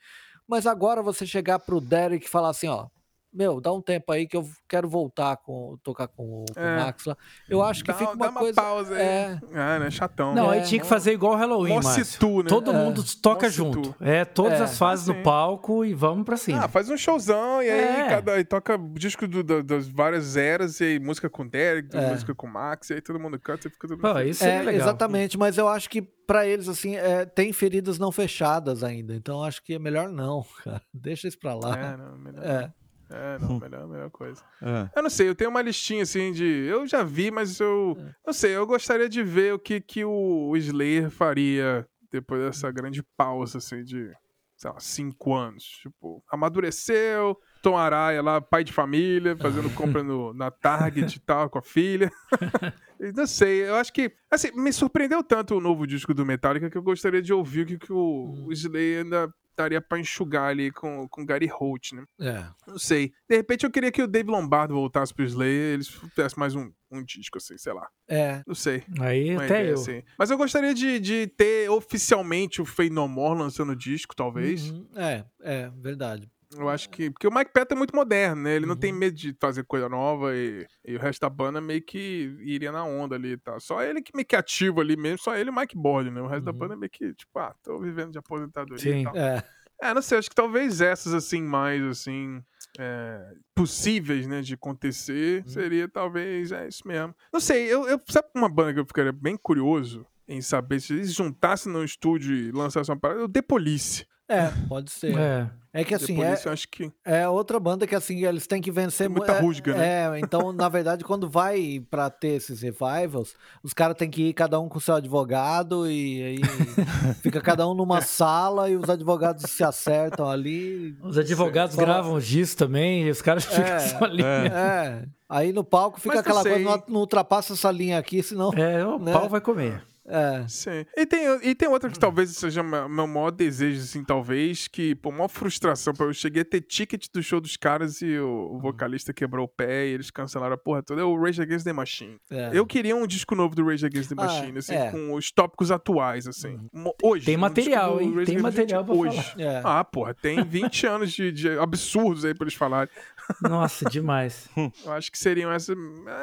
[0.47, 2.87] mas agora você chegar pro Derek e falar assim, ó,
[3.35, 6.75] meu, dá um tempo aí que eu quero voltar com tocar com, o- com É.
[6.77, 7.17] o Max lá.
[7.49, 9.01] Eu acho que Dá, fica dá uma coisa pausa aí.
[9.01, 9.91] é, Ah, né?
[9.91, 10.33] Chatão.
[10.33, 12.05] Não, É, aí tinha que fazer igual o Halloween, Márcio.
[12.05, 12.49] situ, né?
[12.49, 12.73] Todo É.
[12.73, 13.93] mundo toca junto.
[13.99, 14.63] É, todas É.
[14.63, 16.63] as fases Ah, no palco e vamos pra cima.
[16.63, 18.07] Ah, faz um showzão e aí É.
[18.09, 21.95] cada, aí toca disco do- da- das várias eras, e aí música com o Derek,
[21.95, 22.09] É.
[22.11, 24.43] música com o Max, e aí todo mundo canta e fica todo mundo Pô, isso
[24.45, 24.73] É, legal.
[24.81, 29.43] exatamente, mas eu acho que pra eles, assim, é, tem feridas não fechadas ainda, então
[29.43, 30.81] acho que é melhor não, cara.
[30.93, 31.77] Deixa isso pra lá.
[31.77, 32.43] É, não, melhor.
[32.45, 32.73] É.
[33.15, 34.43] É, não, melhor, melhor coisa.
[34.61, 34.89] É.
[34.93, 36.43] Eu não sei, eu tenho uma listinha assim de.
[36.43, 37.95] Eu já vi, mas eu.
[37.97, 38.15] É.
[38.27, 43.01] Não sei, eu gostaria de ver o que, que o Slayer faria depois dessa grande
[43.15, 44.11] pausa, assim, de.
[44.57, 45.63] Sei lá, cinco anos.
[45.81, 51.49] Tipo, amadureceu, Tom Araya lá, pai de família, fazendo compra no, na Target e tal,
[51.49, 52.11] com a filha.
[53.15, 54.11] Não sei, eu acho que.
[54.29, 57.65] Assim, me surpreendeu tanto o novo disco do Metallica que eu gostaria de ouvir o
[57.65, 62.03] que, que o, o Slayer ainda daria pra enxugar ali com, com Gary Holt, né?
[62.19, 62.45] É.
[62.67, 63.13] Não sei.
[63.29, 66.55] De repente eu queria que o Dave Lombardo voltasse pro Slayer e eles fizessem mais
[66.55, 67.87] um, um disco, assim, sei lá.
[68.07, 68.41] É.
[68.45, 68.83] Não sei.
[68.99, 69.73] Aí Uma até ideia, eu.
[69.75, 70.03] assim.
[70.17, 74.69] Mas eu gostaria de, de ter oficialmente o Fey No More lançando disco, talvez.
[74.69, 74.87] Uhum.
[74.95, 76.31] É, é, verdade.
[76.57, 77.09] Eu acho que.
[77.09, 78.55] Porque o Mike Patton é muito moderno, né?
[78.55, 78.79] Ele não Uhum.
[78.79, 82.71] tem medo de fazer coisa nova e, e o resto da banda meio que iria
[82.71, 83.59] na onda ali e tal.
[83.59, 86.21] Só ele que meio que ativo ali mesmo, só ele e o Mike Bord, né?
[86.21, 86.57] O resto da Uhum.
[86.57, 89.01] banda é meio que, tipo, ah, tô vivendo de aposentadoria Sim.
[89.01, 89.15] e tal.
[89.15, 89.43] É.
[89.81, 92.41] É, não sei, acho que talvez essas, assim, mais, assim,
[92.79, 95.49] é, possíveis, né, de acontecer, Uhum.
[95.51, 97.13] seria talvez, é isso mesmo.
[97.33, 100.93] Não sei, eu, eu sabe uma banda que eu ficaria bem curioso em saber se
[100.93, 104.05] eles juntassem no estúdio e lançassem uma parada, o The Police.
[104.27, 105.15] É, pode ser.
[105.17, 105.83] É, É.
[105.83, 106.91] que assim, é, Police eu acho que...
[107.05, 109.87] é outra banda que assim, eles têm que vencer Tem muita mu- é- rusga, né?
[109.87, 114.33] É, então, na verdade, quando vai pra ter esses revivals, os caras têm que ir
[114.33, 116.37] cada um com seu advogado e aí
[117.21, 120.97] fica cada um numa sala e os advogados se acertam ali.
[121.03, 124.23] Os advogados gravam os discos também e os caras ficam É, só ali.
[124.23, 124.47] é.
[124.47, 125.05] É.
[125.29, 128.51] Aí no palco fica Mas não aquela coisa, não, não ultrapassa essa linha aqui, senão.
[128.53, 129.11] É, o Né?
[129.11, 129.83] pau vai comer.
[130.07, 130.45] É.
[130.47, 130.85] Sim.
[130.95, 135.11] E tem, e tem outra que talvez seja meu maior desejo, assim, talvez, que, pô,
[135.11, 139.45] maior frustração, eu cheguei a ter ticket do show dos caras e o, vocalista quebrou
[139.45, 142.17] o pé e eles cancelaram a porra toda, é o Rage Against the Machine.
[142.29, 142.51] é.
[142.53, 144.91] Eu queria um disco novo do Rage Against the Ah, Machine, assim, é.
[144.91, 146.59] com os tópicos atuais, assim.
[146.71, 147.25] Mo- Hoje.
[147.25, 148.13] Tem um material, hein?
[148.25, 149.33] Tem material pra Machine falar.
[149.35, 149.41] hoje.
[149.43, 149.61] É.
[149.63, 152.93] Ah, porra, tem 20 anos de, de absurdos aí pra eles falarem.
[153.41, 154.47] Nossa, demais.
[154.85, 155.75] Eu acho que seriam essas.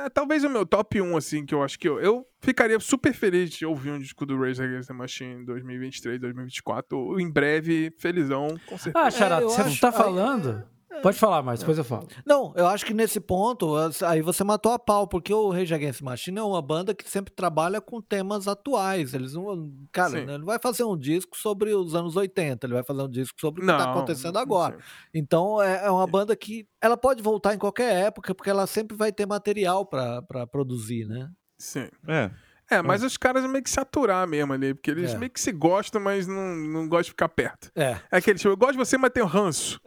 [0.04, 3.12] é, talvez o meu top 1, assim, que eu acho que eu, eu ficaria super
[3.12, 6.98] feliz de ouvir um disco do Rage Against the Machine em 2023, 2024.
[6.98, 9.06] ou Em breve, felizão, com certeza.
[9.06, 10.64] Ah, Xará, eu você acho- tá aí- falando?
[11.00, 12.06] Pode falar mais, depois eu falo.
[12.26, 13.74] Não, eu acho que nesse ponto,
[14.06, 17.32] aí você matou a pau, porque o Rage Against Machine é uma banda que sempre
[17.32, 19.14] trabalha com temas atuais.
[19.14, 19.72] Eles não.
[19.90, 23.08] Cara, ele não vai fazer um disco sobre os anos 80, ele vai fazer um
[23.08, 24.78] disco sobre o que não, tá acontecendo agora.
[25.14, 28.96] Então é, é uma banda que ela pode voltar em qualquer época, porque ela sempre
[28.96, 31.30] vai ter material pra produzir, né?
[31.58, 31.88] Sim.
[32.08, 32.30] É.
[32.72, 35.18] É, mas os caras meio que se aturar mesmo ali, porque eles É.
[35.18, 37.70] meio que se gostam, mas não, não gostam de ficar perto.
[37.76, 37.96] É.
[38.10, 39.80] É aquele tipo, eu gosto de você, mas tenho ranço.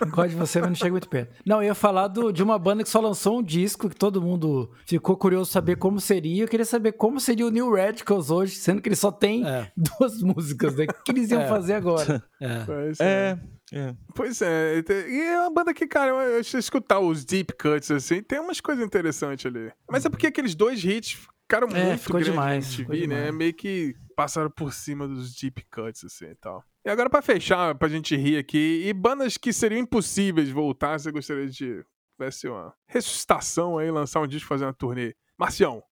[0.00, 1.34] Não gosto de você, mas não chega muito perto.
[1.46, 4.20] Não, eu ia falar do- de uma banda que só lançou um disco, que todo
[4.20, 6.44] mundo ficou curioso saber como seria.
[6.44, 9.70] Eu queria saber como seria o New Radicals hoje, sendo que ele só tem É.
[9.76, 10.84] duas músicas, né?
[10.88, 11.48] O que eles iam É.
[11.48, 12.22] fazer agora?
[12.40, 12.56] É.
[13.00, 13.38] É,
[13.72, 13.94] É.
[14.14, 18.22] Pois é, e é uma banda que, cara, eu, se escutar os deep cuts, assim,
[18.22, 19.72] tem umas coisas interessantes ali.
[19.90, 23.00] Mas é porque aqueles dois hits ficaram É, muito ficou demais, na ficou né?
[23.00, 23.34] demais.
[23.34, 26.64] Meio que passaram por cima dos deep cuts, assim, e tal.
[26.84, 31.10] E agora, pra fechar, pra gente rir aqui, e bandas que seriam impossíveis voltar, você
[31.10, 31.84] gostaria de
[32.18, 35.14] tivesse uma ressuscitação aí, lançar um disco, fazer uma turnê?
[35.38, 35.82] Marcião,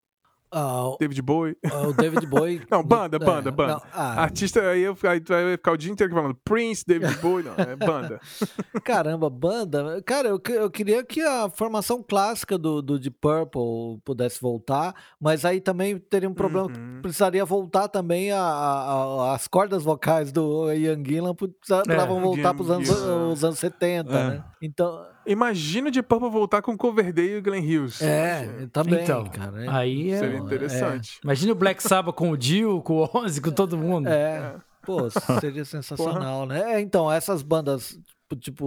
[0.56, 1.56] Ah, o- David Bowie.
[1.88, 2.62] o David Bowie.
[2.70, 3.72] Não, banda, banda, É, banda.
[3.74, 7.16] não, ah, Artista, aí eu aí tu vai ficar o dia inteiro falando Prince, David
[7.18, 8.20] Bowie, não, é banda.
[8.84, 10.00] Caramba, banda.
[10.06, 14.94] Cara, eu, que- eu queria que a formação clássica do, do Deep Purple pudesse voltar,
[15.20, 16.68] mas aí também teria um problema.
[16.70, 17.00] que Uhum.
[17.02, 18.84] Precisaria voltar também a, a-
[19.30, 23.58] a- as cordas vocais do Ian Gillan precisavam voltar Ian para os anos, os anos
[23.58, 24.28] 70, É.
[24.30, 24.44] né?
[24.62, 28.02] Então, Imagina o de Purple voltar com Coverdale e Glenn Hughes.
[28.02, 29.64] é, também, Então, cara.
[29.64, 29.68] é.
[29.70, 30.18] Aí é.
[30.48, 30.66] Seria é.
[30.66, 31.18] interessante.
[31.22, 34.08] Imagina o Black Sabbath com o Dio, com o Ozzy, com todo mundo.
[34.08, 35.08] É, pô,
[35.40, 36.74] seria sensacional, né?
[36.74, 37.98] É, então, essas bandas,
[38.28, 38.66] tipo, tipo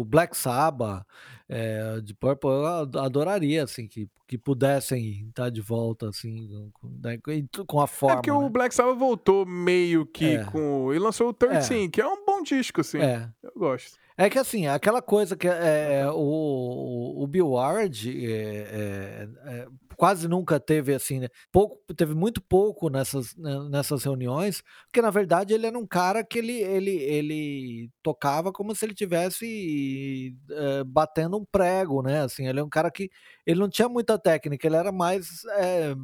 [0.00, 1.04] o Black Sabbath,
[1.48, 6.88] é, de Purple, eu ad- adoraria, assim, que, que pudessem estar de volta, assim, com,
[7.02, 8.36] né, com- com a É forma, porque né?
[8.36, 10.44] o Black Sabbath voltou meio que É.
[10.44, 10.92] com.
[10.92, 12.98] E lançou o 13, que é um bom disco, assim.
[12.98, 13.28] É.
[13.42, 13.96] Eu gosto.
[14.20, 19.68] É que assim, aquela coisa que é, é, o, o Bill Ward é, é, é,
[19.98, 21.28] quase nunca teve assim, né?
[21.50, 26.24] pouco, teve muito pouco nessas, né, nessas reuniões, porque na verdade ele era um cara
[26.24, 32.22] que ele, ele, ele tocava como se ele tivesse é, batendo um prego, né?
[32.22, 33.10] Assim, ele é um cara que
[33.44, 35.96] ele não tinha muita técnica, ele era mais é,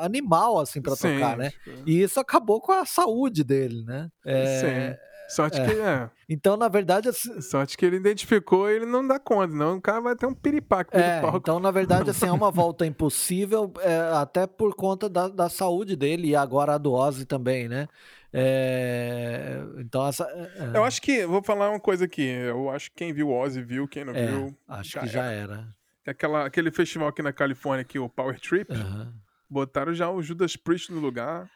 [0.00, 1.50] animal assim para tocar, né?
[1.50, 4.08] tipo, E isso acabou com a saúde dele, né?
[4.24, 5.11] É, Sim.
[5.34, 5.70] Sorte que.
[5.72, 6.10] É.
[6.28, 9.76] então, na verdade, assim, Sorte que ele identificou ele não dá conta, não.
[9.76, 13.72] O cara vai ter um piripaque É, então na verdade assim, é uma volta impossível,
[13.80, 17.88] é, até por conta da, da saúde dele e agora a do Ozzy também, né?
[18.32, 20.24] É, então essa...
[20.24, 21.26] é, Eu acho que.
[21.26, 22.22] Vou falar uma coisa aqui.
[22.22, 24.56] Eu acho que quem viu o Ozzy viu, quem não é, viu.
[24.66, 25.68] acho que já era.
[26.06, 29.14] Aquela, aquele festival aqui na Califórnia, aqui, o Power Trip, Aham.
[29.48, 31.48] botaram já o Judas Priest no lugar.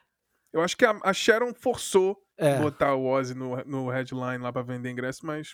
[0.53, 4.53] Eu acho que a, a Sharon forçou É, botar o Ozzy no, no headline lá
[4.53, 5.53] pra vender ingresso, mas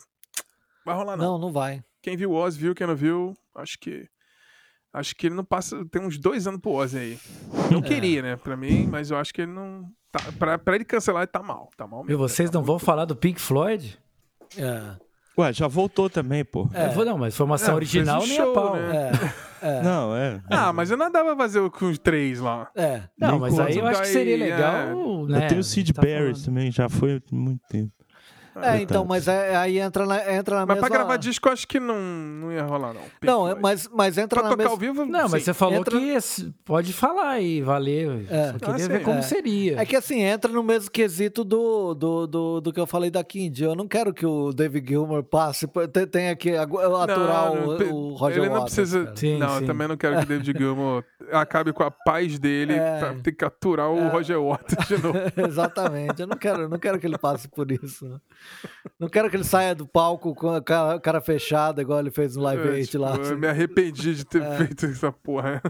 [0.84, 1.24] vai rolar não.
[1.32, 1.82] não, não vai.
[2.02, 4.09] Quem viu o Ozzy viu, quem não viu, acho que
[4.92, 7.18] acho que ele não passa, tem uns dois anos pro Ozzy aí.
[7.70, 7.82] Não É.
[7.82, 11.22] queria, né, pra mim, mas eu acho que ele não tá, pra, pra ele cancelar
[11.22, 12.18] ele tá mal, tá mal E mesmo.
[12.18, 13.98] vocês tá não vão falar do Pink Floyd?
[14.59, 14.96] É,
[15.38, 16.68] Ué, já voltou também, pô.
[16.74, 16.94] É.
[17.06, 18.76] Não, mas formação É, original um nem a show, pau.
[18.76, 19.09] né?
[19.09, 19.10] é,
[19.62, 20.43] é, Não, é.
[20.51, 22.68] Ah, mas eu não dava pra fazer com os três lá.
[22.74, 23.02] é.
[23.18, 25.44] Não, Nem mas aí eu acho que seria legal, né?
[25.44, 27.93] Eu tenho o Sid tá Barrett também, já foi há muito tempo.
[28.60, 30.88] É, então, mas é- aí entra na, entra na Mas mesma...
[30.88, 33.00] pra gravar disco eu acho que não, não ia rolar, não.
[33.00, 34.72] Pink Não, é- mas, mas entra pra na tocar mesma...
[34.72, 35.40] ao vivo, Não, mas sim.
[35.46, 38.24] você falou entra- que esse- pode falar aí, valeu.
[38.28, 38.52] É.
[38.52, 39.22] Só queria Ah, ver como É.
[39.22, 39.80] seria.
[39.80, 43.24] É que assim, entra no mesmo quesito do, do, do, do que eu falei da
[43.24, 43.64] Kindy.
[43.64, 47.06] Eu não quero que o David Gilmour passe, te- tenha que aturar
[47.54, 49.12] Não, o, pe- o Roger Ele não Waters, precisa.
[49.16, 49.60] Sim, não, sim.
[49.62, 52.98] eu também não quero que o David Gilmour acabe com a paz dele É.
[52.98, 55.18] pra ter que aturar o Roger Waters de novo.
[55.48, 56.20] Exatamente.
[56.20, 58.20] Eu não quero, eu não quero que ele passe por isso.
[58.98, 62.36] Não quero que ele saia do palco com a cara, cara fechada, igual ele fez
[62.36, 63.16] no Live É, Aid tipo, lá.
[63.16, 65.60] Eu me arrependi de ter feito essa porra.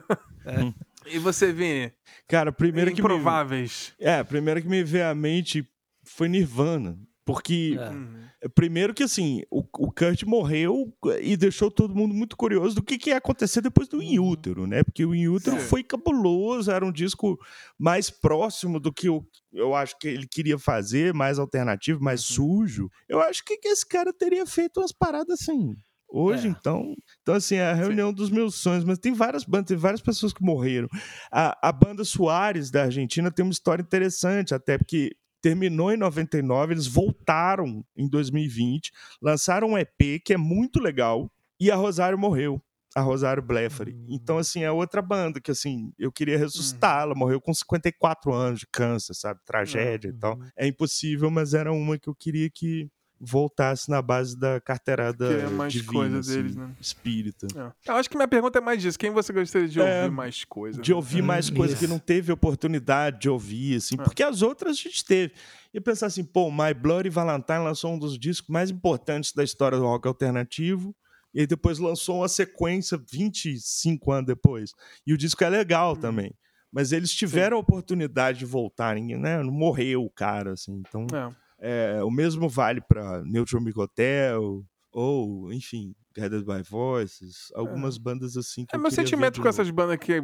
[1.06, 1.92] E você, Vini?
[2.28, 3.08] Cara, primeiro que me...
[3.08, 3.92] Improváveis.
[3.98, 5.68] É, primeiro que me veio à mente
[6.04, 6.98] foi Nirvana.
[7.24, 7.90] Porque, É.
[7.90, 8.28] Uhum.
[8.54, 12.98] primeiro que assim, o, o Kurt morreu e deixou todo mundo muito curioso do que,
[12.98, 14.82] que ia acontecer depois do In Utero, né?
[14.82, 15.66] Porque o In Utero Sim.
[15.66, 17.38] foi cabuloso, era um disco
[17.78, 22.90] mais próximo do que eu, eu acho que ele queria fazer, mais alternativo, mais sujo.
[23.08, 25.74] Eu acho que, que esse cara teria feito umas paradas assim.
[26.14, 26.50] Hoje, É.
[26.50, 26.94] então.
[27.22, 28.84] Então, assim, é a reunião dos meus sonhos.
[28.84, 30.86] Mas tem várias bandas, tem várias pessoas que morreram.
[31.32, 35.12] A, a banda Soares da Argentina tem uma história interessante, até porque
[35.42, 41.70] terminou em 99, eles voltaram em 2020, lançaram um EP que é muito legal, e
[41.70, 42.62] a Rosário morreu.
[42.94, 43.94] A Rosário Blefari.
[43.94, 44.06] Hum.
[44.10, 47.02] Então, assim, é outra banda que, assim, eu queria ressuscitar.
[47.02, 49.40] Ela morreu com 54 anos de câncer, sabe?
[49.46, 50.34] Tragédia e tal.
[50.38, 50.48] Uhum.
[50.54, 52.90] É impossível, mas era uma que eu queria que
[53.24, 56.70] voltasse na base da carteirada Que é mais divina, coisa assim, deles, né?
[56.80, 57.46] espírita.
[57.54, 57.90] É.
[57.90, 58.98] Eu acho que minha pergunta é mais disso.
[58.98, 60.82] Quem você gostaria de É, ouvir mais coisa?
[60.82, 61.92] De ouvir Hum, mais coisas que isso.
[61.92, 64.02] não teve oportunidade de ouvir, assim, É.
[64.02, 65.32] porque as outras a gente teve.
[65.72, 69.78] E pensar assim, pô, My Bloody Valentine lançou um dos discos mais importantes da história
[69.78, 70.94] do rock alternativo,
[71.32, 74.72] e aí depois lançou uma sequência 25 anos depois.
[75.06, 76.34] E o disco é legal também.
[76.70, 79.42] Mas eles tiveram a oportunidade de voltarem, né?
[79.42, 80.82] Não morreu o cara, assim.
[80.86, 81.41] Então, É.
[81.62, 88.36] é, o mesmo vale para Neutral Milk Hotel, ou, enfim, Guided by Voices, algumas bandas
[88.36, 90.20] assim que É, eu meu sentimento com essas bandas que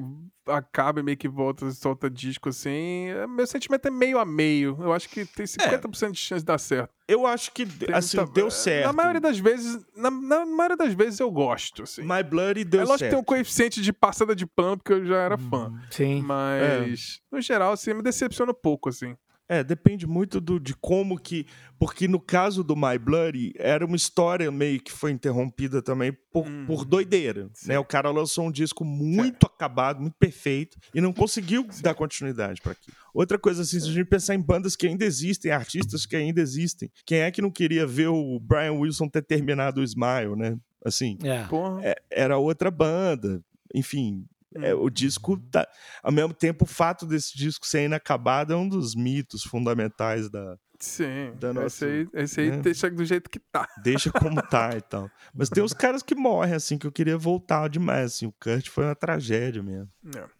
[0.46, 3.06] acaba e meio que volta e solta disco assim.
[3.08, 4.76] é- Meu sentimento é meio a meio.
[4.80, 6.90] Eu acho que tem 50% de chance de dar certo.
[7.08, 8.86] Eu acho que, Tem assim, muita- deu certo.
[8.86, 12.02] Na maioria das vezes, na, na maioria das vezes eu gosto, assim.
[12.02, 13.10] My Bloody deu é lógico que certo.
[13.12, 15.72] tem um coeficiente de passada de pano, porque eu já era fã.
[15.90, 16.20] Sim.
[16.22, 19.16] Mas, no geral, assim, me decepciona um pouco, assim.
[19.48, 21.46] É, depende muito do, de como que.
[21.78, 26.46] Porque no caso do My Bloody, era uma história meio que foi interrompida também por,
[26.46, 26.66] Hum.
[26.66, 27.48] por doideira.
[27.54, 27.68] Sim.
[27.68, 27.78] Né?
[27.78, 32.72] O cara lançou um disco muito acabado, muito perfeito, e não conseguiu dar continuidade para
[32.72, 32.96] aquilo.
[33.14, 36.40] Outra coisa, assim, se a gente pensar em bandas que ainda existem, artistas que ainda
[36.42, 40.58] existem, quem é que não queria ver o Brian Wilson ter terminado o Smile, né?
[40.84, 41.46] Assim, É.
[41.82, 43.42] É- era outra banda.
[43.74, 44.24] Enfim,
[44.56, 45.66] é, o disco tá.
[46.02, 50.56] Ao mesmo tempo, o fato desse disco ser inacabado é um dos mitos fundamentais da.
[50.80, 51.32] Sim.
[51.40, 52.58] da esse nossa- aí, esse aí né?
[52.58, 53.66] deixa do jeito que tá.
[53.82, 55.10] Deixa como tá e tal.
[55.34, 58.12] Mas tem os caras que morrem, assim, que eu queria voltar demais.
[58.14, 59.88] Assim, o Kurt foi uma tragédia mesmo.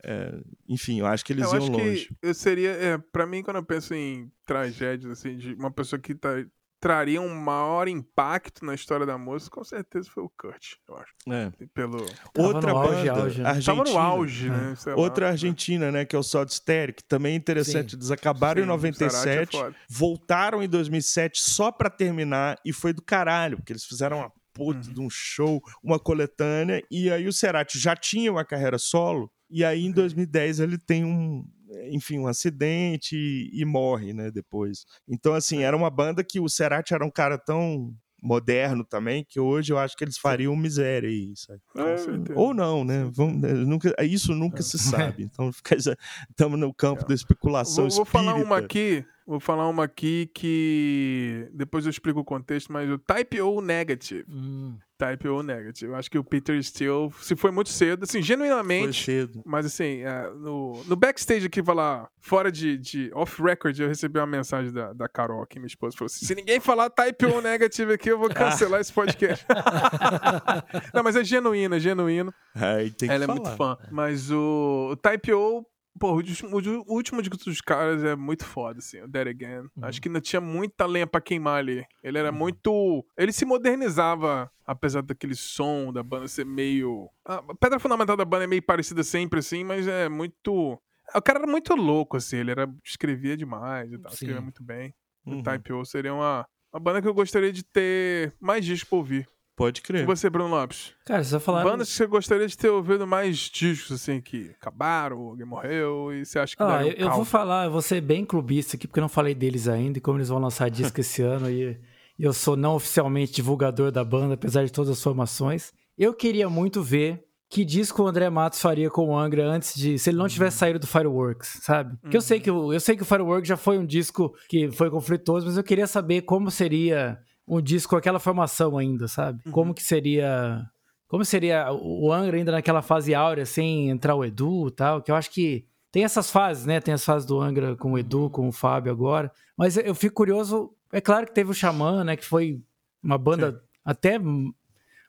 [0.04, 0.40] É.
[0.68, 2.06] Enfim, eu acho que eles eu iam acho longe.
[2.06, 5.98] que eu seria, é, pra mim, quando eu penso em tragédias, assim, de uma pessoa
[6.00, 6.44] que tá-
[6.80, 11.12] traria um maior impacto na história da música, com certeza foi o Kurt, eu acho.
[11.30, 11.50] É.
[11.74, 12.04] Pelo...
[12.32, 13.48] Tava Outra auge, banda, auge, né?
[13.48, 13.76] argentina.
[13.84, 14.74] Tava no auge, né?
[14.76, 14.98] sei lá.
[14.98, 17.90] Outra argentina, né, que é o Soda Stereo, que também é interessante.
[17.92, 17.96] Sim.
[17.96, 19.74] Eles acabaram em Sim, é 97, foda.
[19.88, 24.88] voltaram em 2007 só pra terminar e foi do caralho, porque eles fizeram uma puta
[24.88, 24.94] Uhum.
[24.94, 29.64] de um show, uma coletânea, e aí o Cerati já tinha uma carreira solo, e
[29.64, 31.44] aí em 2010 ele tem um,
[31.90, 34.84] enfim, um acidente e, e morre, né, depois.
[35.08, 39.38] Então, assim, era uma banda que o Cerati era um cara tão moderno também, que
[39.38, 41.60] hoje eu acho que eles fariam miséria aí, sabe?
[41.72, 42.38] Com certeza.
[42.38, 43.08] Ou não, né?
[43.12, 44.78] Vamos, né, nunca, isso nunca se
[45.16, 45.22] sabe.
[45.22, 50.30] Então, estamos no campo da especulação Vou, vou falar uma aqui, vou falar uma aqui
[50.34, 54.24] que depois eu explico o contexto, mas o Type O Negative.
[54.28, 54.76] Hum.
[54.96, 55.92] Type O Negative.
[55.92, 59.04] Eu acho que o Peter Steele, se foi muito cedo, assim, Foi genuinamente.
[59.04, 59.42] cedo.
[59.46, 64.26] Mas assim, é, no, no backstage aqui, falar fora de, de off-record, eu recebi uma
[64.26, 67.92] mensagem da, da Carol, aqui, minha esposa, falou assim: se ninguém falar Type O Negative
[67.92, 69.44] aqui, eu vou cancelar esse podcast.
[70.92, 72.32] Não, mas é genuíno, é genuíno.
[72.54, 73.40] Aí tem que Ela é falar.
[73.40, 73.76] muito fã.
[73.92, 75.64] Mas o, o Type O,
[75.98, 79.60] pô, o último, o último disco dos caras é muito foda, assim, o Dead Again.
[79.60, 79.70] Uhum.
[79.82, 81.84] Acho que ainda tinha muita lenha pra queimar ali.
[82.02, 83.04] Ele era muito.
[83.16, 87.08] Ele se modernizava, apesar daquele som da banda ser meio.
[87.24, 90.80] A pedra fundamental da banda é meio parecida sempre, assim, mas é muito.
[91.14, 94.14] O cara era muito louco, assim, ele era, escrevia demais e tal, Sim.
[94.16, 94.94] escrevia muito bem.
[95.24, 95.40] Uhum.
[95.40, 98.98] O Type O seria uma, uma banda que eu gostaria de ter mais discos pra
[98.98, 99.28] ouvir.
[99.58, 100.06] Pode E crer.
[100.06, 100.92] você, Bruno Lopes?
[101.04, 101.70] Cara, você falaram.
[101.70, 106.24] Bandas que você gostaria de ter ouvido mais discos, assim, que acabaram, alguém morreu, e
[106.24, 109.00] você acha que Ah, eu, eu vou falar, eu vou ser bem clubista aqui, porque
[109.00, 111.76] eu não falei deles ainda, e como eles vão lançar disco esse ano, e
[112.18, 115.72] e eu sou não oficialmente divulgador da banda, apesar de todas as formações.
[115.96, 119.96] Eu queria muito ver que disco o André Matos faria com o Angra antes de.
[120.00, 121.96] Se ele não tivesse saído do Fireworks, sabe?
[122.02, 124.68] Porque eu sei que o, eu sei que o Fireworks já foi um disco que
[124.72, 127.16] foi conflituoso, mas eu queria saber como seria
[127.48, 129.42] um disco com aquela formação ainda, sabe?
[129.50, 130.64] Como que seria.
[131.06, 135.10] Como seria o Angra ainda naquela fase áurea, sem entrar o Edu e tal, que
[135.10, 136.80] eu acho que tem essas fases, né?
[136.80, 139.32] Tem as fases do Angra com o Edu, com o Fábio agora.
[139.56, 140.70] Mas eu fico curioso.
[140.92, 142.14] É claro que teve o Xamã, né?
[142.16, 142.60] Que foi
[143.02, 144.16] uma banda até.
[144.16, 144.52] m-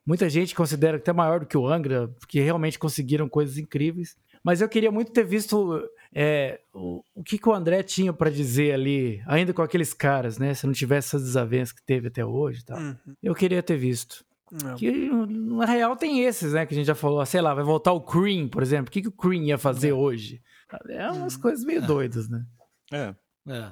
[0.06, 4.16] Muita gente considera até maior do que o Angra, porque realmente conseguiram coisas incríveis.
[4.44, 5.84] Mas eu queria muito ter visto
[6.14, 10.38] é, o, o que, que o André tinha pra dizer ali, ainda com aqueles caras,
[10.38, 10.54] né?
[10.54, 12.80] Se não tivesse essas desavenças que teve até hoje e tal.
[12.80, 12.96] Uhum.
[13.22, 14.26] Eu queria ter visto.
[14.52, 14.76] Não.
[14.76, 16.66] Que na real tem esses, né?
[16.66, 18.88] Que a gente já falou, sei lá, vai voltar o Cream, por exemplo.
[18.88, 20.42] O que, que o Cream ia fazer hoje?
[20.90, 22.44] É umas coisas meio doidas, né?
[22.92, 23.14] É.
[23.48, 23.72] É.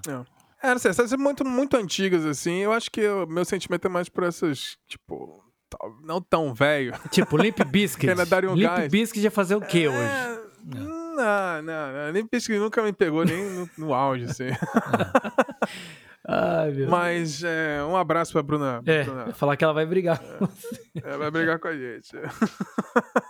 [0.63, 3.85] É, não sei, essas são muito, muito antigas, assim, eu acho que o meu sentimento
[3.85, 5.43] é mais por essas, tipo,
[6.03, 6.93] não tão velho.
[7.11, 7.37] Tipo.
[8.09, 8.91] Ainda daria um Limp gás.
[8.91, 9.99] Bizkit ia fazer o quê hoje?
[9.99, 10.39] É,
[11.17, 12.11] Não, não, não.
[12.11, 14.49] Nem pesquisa nunca me pegou nem no, no auge, assim.
[16.29, 16.89] Ai, meu.
[16.89, 18.81] Mas é, um abraço pra Bruna.
[18.85, 19.33] É, Bruna.
[19.33, 20.21] falar que ela vai brigar.
[21.03, 22.11] Ela vai brigar com a gente.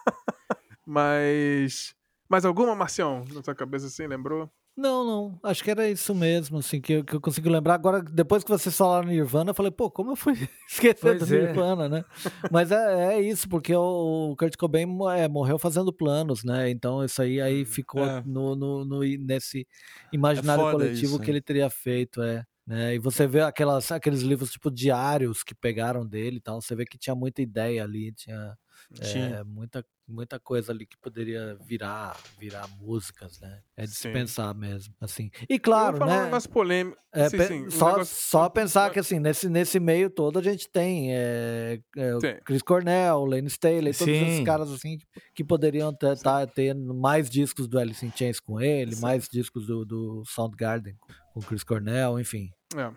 [0.86, 1.96] Mas.
[2.30, 3.24] Mais alguma, Marcião?
[3.34, 4.50] Na sua cabeça assim, lembrou?
[4.76, 5.40] Não, não.
[5.42, 7.74] Acho que era isso mesmo, assim, que eu, que eu consigo lembrar.
[7.74, 10.34] Agora, depois que vocês falaram Nirvana, eu falei, pô, como eu fui
[10.70, 11.42] esquecer Pois do é.
[11.48, 12.06] Nirvana, né?
[12.52, 14.86] Mas é, é isso, porque o, o Kurt Cobain
[15.18, 16.70] é, morreu fazendo planos, né?
[16.70, 18.22] Então isso aí, aí ficou É.
[18.24, 19.66] no, no, no- nesse
[20.14, 21.32] imaginário foda coletivo isso, que né?
[21.32, 22.46] ele teria feito, é.
[22.68, 22.96] Né?
[22.96, 26.86] E você vê aquelas, aqueles livros tipo diários que pegaram dele e tal, você vê
[26.86, 28.56] que tinha muita ideia ali, tinha
[29.02, 29.38] Tinha.
[29.38, 33.62] é, muita muita coisa ali que poderia virar, virar músicas, né?
[33.76, 35.30] É de se pensar mesmo, assim.
[35.50, 36.32] E claro, né?
[36.34, 36.98] um polêmico.
[37.12, 40.38] É, Sim, pe- sim, um só, negócio- só pensar que assim, nesse, nesse meio todo
[40.40, 42.40] a gente tem é, é, o Tem.
[42.46, 44.26] Chris Cornell, Lane Staley, todos Sim.
[44.28, 44.98] esses caras assim
[45.34, 49.02] que poderiam ter, tá, tendo mais discos do Alice in Chains com ele, Sim.
[49.02, 50.96] mais discos do, do Soundgarden
[51.34, 52.50] com o Chris Cornell, enfim.
[52.76, 52.92] É.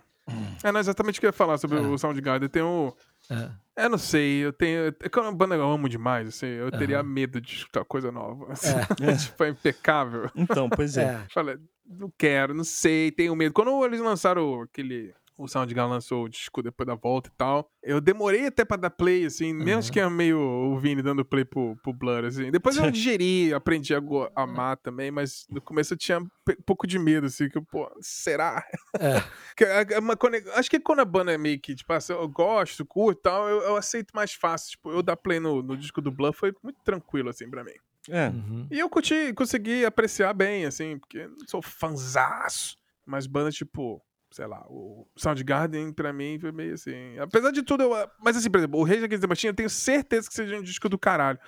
[0.62, 1.80] É, não, exatamente o que eu ia falar sobre É.
[1.80, 2.48] o Soundgarden.
[2.48, 2.94] Tem o.
[3.28, 3.50] É.
[3.82, 4.88] Eu não sei, eu tenho.
[4.88, 7.08] É é uma banda eu amo demais, assim, eu teria Aham.
[7.08, 8.52] medo de escutar coisa nova.
[8.52, 8.68] assim.
[8.68, 9.16] É.
[9.16, 10.30] tipo, é impecável.
[10.34, 11.04] Então, pois é.
[11.04, 11.26] É.
[11.32, 13.52] Falei, não quero, não sei, tenho medo.
[13.52, 15.12] Quando eles lançaram aquele.
[15.42, 17.66] O Soundgarden lançou o disco depois da volta e tal.
[17.82, 19.92] Eu demorei até pra dar play, assim, menos Uhum.
[19.92, 22.50] que é meio o Vini dando play pro, pro Blur, assim.
[22.50, 24.00] Depois eu digeri, aprendi a
[24.36, 26.28] amar também, mas no começo eu tinha um
[26.66, 28.62] pouco de medo, assim, que, pô, será?
[28.98, 29.22] É.
[29.56, 30.16] Que é- é uma
[30.54, 33.48] Acho que quando a banda é meio que, tipo, assim, eu gosto, curto e tal,
[33.48, 34.70] eu, eu aceito mais fácil.
[34.72, 37.72] Tipo, eu dar play no, no disco do Blur foi muito tranquilo, assim, pra mim.
[38.08, 38.28] É.
[38.28, 38.66] Uhum.
[38.70, 42.76] E eu curti, consegui apreciar bem, assim, porque eu não sou fanzaço.
[43.06, 44.00] Mas banda tipo,
[44.30, 47.18] sei lá, o Soundgarden pra mim foi meio assim.
[47.18, 48.08] Apesar de tudo, eu.
[48.22, 50.62] Mas assim, por exemplo, o Rage Against the Machine eu tenho certeza que seja um
[50.62, 51.38] disco do caralho.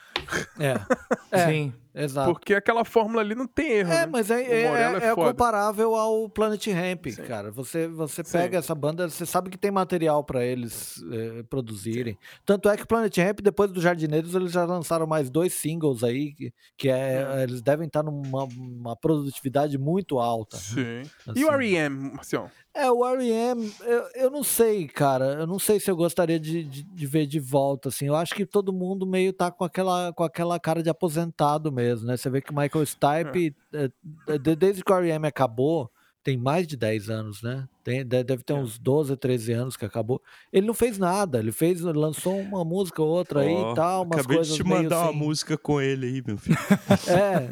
[0.58, 0.74] É.
[1.34, 1.72] É, Sim.
[1.94, 2.32] Exato.
[2.32, 3.92] Porque aquela fórmula ali não tem erro.
[3.92, 4.06] É, né?
[4.06, 7.22] mas é, é, é é comparável ao Planet Ramp, Sim.
[7.22, 7.50] cara.
[7.50, 8.32] Você, você Sim.
[8.32, 12.16] pega essa banda, você sabe que tem material pra eles eh, produzirem.
[12.44, 16.02] Tanto é que o Planet Ramp, depois do Jardineiros, eles já lançaram mais dois singles
[16.04, 20.56] aí, que, que é, eles devem estar numa uma produtividade muito alta.
[20.56, 20.62] né?
[21.04, 21.10] Sim.
[21.36, 21.56] E o Assim.
[21.56, 22.50] R.E.M., Marcião?
[22.74, 25.34] É, o R.E.M., eu, eu não sei, cara.
[25.40, 28.06] Eu não sei se eu gostaria de, de, de ver de volta, assim.
[28.06, 31.81] Eu acho que todo mundo meio tá com aquela, com aquela cara de aposentado mesmo,
[32.02, 32.16] né?
[32.16, 35.26] Você vê que o Michael Stipe, é, de- desde que o R.E.M.
[35.26, 35.90] acabou,
[36.24, 37.66] tem mais de 10 anos, né?
[37.82, 38.56] Tem, de- deve ter É.
[38.56, 40.22] uns 12, 13 anos que acabou.
[40.52, 41.40] Ele não fez nada.
[41.40, 44.62] Ele fez, lançou uma música ou outra aí Ó, e tal, umas Acabei coisas de
[44.62, 45.18] te mandar uma assim.
[45.18, 46.56] música com ele aí, meu filho.
[47.08, 47.48] É.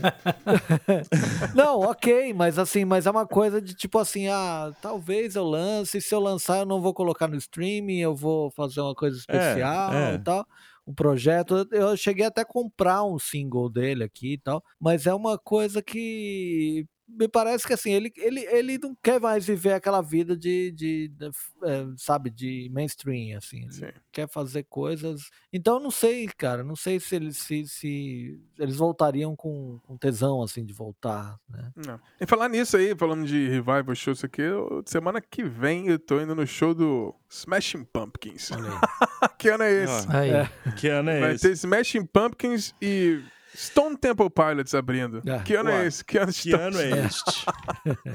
[1.55, 6.01] não, ok, mas assim, mas é uma coisa de tipo assim, ah, talvez eu lance,
[6.01, 9.93] se eu lançar eu não vou colocar no streaming, eu vou fazer uma coisa especial
[9.93, 10.15] é.
[10.15, 10.47] e tal.
[10.87, 15.15] Um projeto, eu cheguei até a comprar um single dele aqui e tal, mas é
[15.15, 16.87] uma coisa que
[17.19, 21.09] me parece que assim, ele, ele, ele não quer mais viver aquela vida de, de,
[21.09, 21.31] de,
[21.65, 23.67] eh, sabe, de mainstream, assim.
[24.13, 25.23] Quer fazer coisas.
[25.53, 29.97] Então eu não sei, cara, não sei se eles se, se eles voltariam com, com
[29.97, 31.71] tesão, assim, de voltar, né?
[31.87, 32.01] Não.
[32.21, 35.99] E falar nisso aí, falando de revival show, isso aqui, eu- semana que vem eu
[35.99, 38.51] tô indo no show do Smashing Pumpkins.
[39.39, 40.07] Que ano é esse?
[40.11, 40.31] Aí.
[40.31, 40.51] É.
[40.77, 41.47] que ano é Vai esse?
[41.49, 43.23] ter Smashing Pumpkins e
[43.57, 45.23] Stone Temple Pilots abrindo.
[45.29, 46.05] Ah, que ano ué, é esse?
[46.05, 47.45] Que ano, Que ano é este?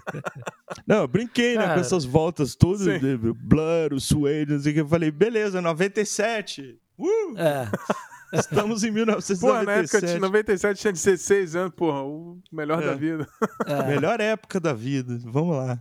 [0.87, 1.73] Não, eu brinquei, né, Cara.
[1.75, 4.81] com essas voltas todas, de Blur, o Suede, não sei o que.
[4.81, 6.79] Eu falei, beleza, 97.
[6.97, 7.69] Uh, É,
[8.39, 10.19] estamos em Porra, na época de 1997.
[10.19, 12.85] 97 tinha 16 anos, porra, o melhor É.
[12.87, 13.27] da vida.
[13.67, 13.83] é.
[13.87, 15.17] Melhor época da vida.
[15.25, 15.79] Vamos lá.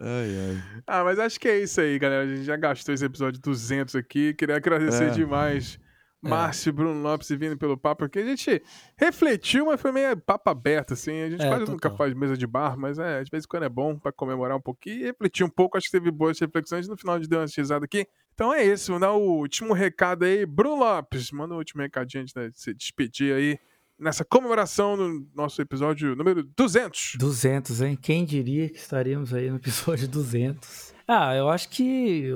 [0.00, 0.62] ai, ai.
[0.86, 2.24] Ah, mas acho que é isso aí, galera.
[2.24, 4.34] A gente já gastou esse episódio 200 aqui.
[4.34, 5.10] Queria agradecer É.
[5.10, 5.78] demais.
[6.28, 8.18] Márcio, Bruno Lopes e vindo pelo papo aqui.
[8.18, 8.62] A gente
[8.96, 11.22] refletiu, mas foi meio papo aberto, assim.
[11.22, 13.64] A gente É, quase nunca faz mesa de bar, mas é, de vez em quando
[13.64, 15.76] é bom pra comemorar um pouquinho e refletir um pouco.
[15.76, 16.88] Acho que teve boas reflexões.
[16.88, 18.06] No final de deu uma risada aqui.
[18.34, 20.44] Então é isso, vou dar o último recado aí.
[20.44, 23.58] Bruno Lopes, manda o último recadinho antes de se despedir aí.
[23.96, 27.12] Nessa comemoração no nosso episódio número 200.
[27.16, 27.96] 200, hein?
[28.00, 30.92] Quem diria que estaríamos aí no episódio 200?
[31.06, 32.28] Ah, eu acho que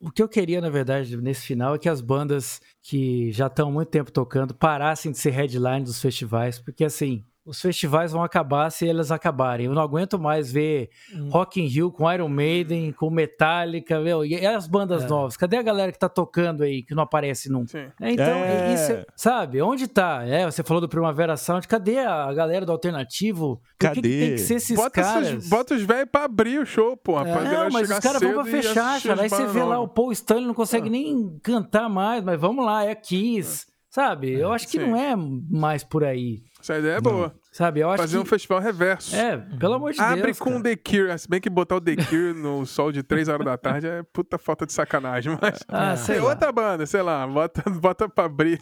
[0.00, 3.68] o, que eu queria, na verdade, nesse final é que as bandas que já estão
[3.68, 8.22] há muito tempo tocando parassem de ser headline dos festivais, porque assim, os festivais vão
[8.22, 9.66] acabar se eles acabarem.
[9.66, 11.28] Eu não aguento mais ver Hum.
[11.30, 15.08] Rock in Rio com Iron Maiden, com Metallica, meu, e as bandas É.
[15.08, 15.36] novas?
[15.36, 17.92] Cadê a galera que tá tocando aí, que não aparece nunca?
[18.00, 18.74] É, Então, É.
[18.74, 19.60] isso, sabe?
[19.62, 20.22] Onde tá?
[20.26, 21.66] É, você falou do Primavera Sound.
[21.66, 23.56] Cadê a galera do alternativo?
[23.56, 24.18] Por que, que Cadê?
[24.20, 25.28] tem que ser esses Bota, caras?
[25.28, 27.28] esses, bota os velhos pra abrir o show, porra.
[27.28, 27.44] É.
[27.44, 29.22] Não, mas os caras vão pra fechar, cara.
[29.22, 29.88] Aí você vê lá o.
[29.88, 30.90] Paul Stanley não consegue Ah.
[30.92, 33.66] nem cantar mais, mas vamos lá, é Kiss.
[33.90, 34.32] Sabe?
[34.34, 34.86] Eu acho que sim.
[34.86, 36.42] não é mais por aí.
[36.60, 37.32] Essa ideia é boa.
[37.52, 37.80] Sabe?
[37.80, 38.22] Eu acho Fazer que...
[38.22, 39.14] um festival reverso.
[39.14, 40.38] É, pelo amor de Abre Deus.
[40.38, 40.62] com cara.
[40.64, 41.18] The Cure.
[41.18, 44.02] Se bem que botar o The Cure no sol de 3 horas da tarde é
[44.12, 45.38] puta falta de sacanagem.
[45.40, 45.96] Mas Ah, É.
[45.96, 46.30] sei tem lá.
[46.30, 48.60] outra banda, sei lá, bota, bota pra abrir.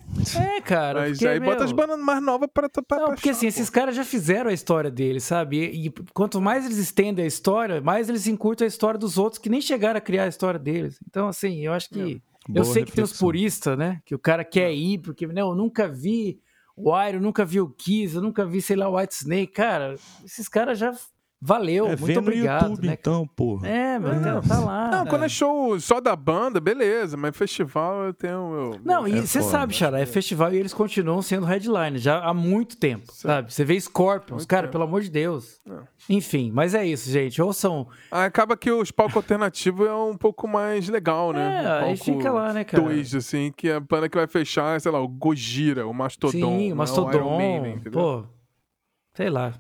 [0.56, 1.00] É, cara.
[1.00, 3.46] Mas porque, aí bota meu, as bandas mais novas pra, pra, pra Não, porque assim,
[3.46, 5.58] esses caras já fizeram a história deles, sabe?
[5.58, 9.38] E, e quanto mais eles estendem a história, mais eles encurtam a história dos outros
[9.38, 10.98] que nem chegaram a criar a história deles.
[11.08, 12.20] Então, assim, eu acho que.
[12.48, 13.26] eu Boa sei que tem os reflexão.
[13.26, 14.00] puristas, né?
[14.04, 16.38] Que o cara quer ir, porque, né, eu nunca vi
[16.76, 19.52] o Iron, nunca vi o Kiss, eu nunca vi, sei lá, o White Snake.
[19.52, 20.94] Cara, esses caras já
[21.46, 22.62] valeu, É, muito vê no obrigado.
[22.70, 22.96] YouTube, né?
[22.98, 23.68] então, porra.
[23.68, 24.90] É, meu Deus, tá lá.
[24.90, 28.80] Não, quando é show só da banda, beleza, mas festival eu tenho o meu.
[28.84, 32.34] Não, e É você sabe, Xará, é festival e eles continuam sendo headline já há
[32.34, 33.52] muito tempo, sabe?
[33.52, 34.72] Você vê Scorpions, Muito cara, tempo.
[34.72, 35.60] pelo amor de Deus.
[35.64, 35.86] Não.
[36.08, 37.40] Enfim, mas é isso, gente.
[37.40, 37.86] Ouçam.
[38.10, 41.62] Ah, Acaba que os palcos alternativos é um pouco mais legal, né?
[41.64, 42.82] É, o aí palco fica lá, né, cara?
[42.82, 46.32] Dois, assim, que a banda que vai fechar é, sei lá, o Gojira, o Mastodon.
[46.32, 47.36] Sim, o é Iron Mastodon.
[47.38, 47.92] Maiden, entendeu?
[47.92, 48.24] pô,
[49.14, 49.52] sei lá.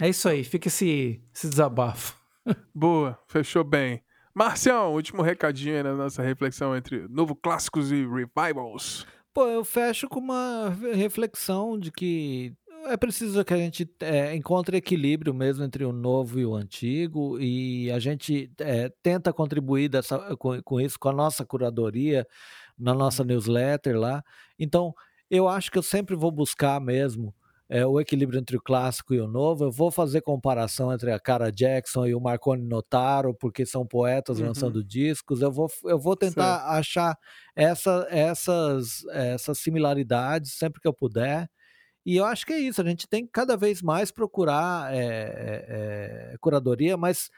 [0.00, 2.16] É isso aí, fica esse, esse desabafo.
[2.74, 4.02] Boa, fechou bem.
[4.32, 9.04] Marcião, último recadinho aí na nossa reflexão entre novo clássicos e revivals.
[9.34, 12.54] Pô, eu fecho com uma reflexão de que
[12.86, 17.38] é preciso que a gente é, encontre equilíbrio mesmo entre o novo e o antigo
[17.40, 22.26] e a gente é, tenta contribuir dessa, com, com isso, com a nossa curadoria,
[22.78, 24.22] na nossa newsletter lá.
[24.56, 24.94] Então,
[25.28, 27.34] eu acho que eu sempre vou buscar mesmo
[27.68, 29.64] é, o equilíbrio entre o clássico e o novo.
[29.64, 34.40] Eu vou fazer comparação entre a Cara Jackson e o Marconi Notaro, porque são poetas
[34.40, 34.46] Uhum.
[34.48, 35.42] lançando discos.
[35.42, 37.16] Eu vou, eu vou tentar achar
[37.54, 41.48] essa, essas, essas similaridades sempre que eu puder.
[42.06, 46.32] E eu acho que é isso, a gente tem que cada vez mais procurar é,
[46.32, 47.28] é, curadoria, mas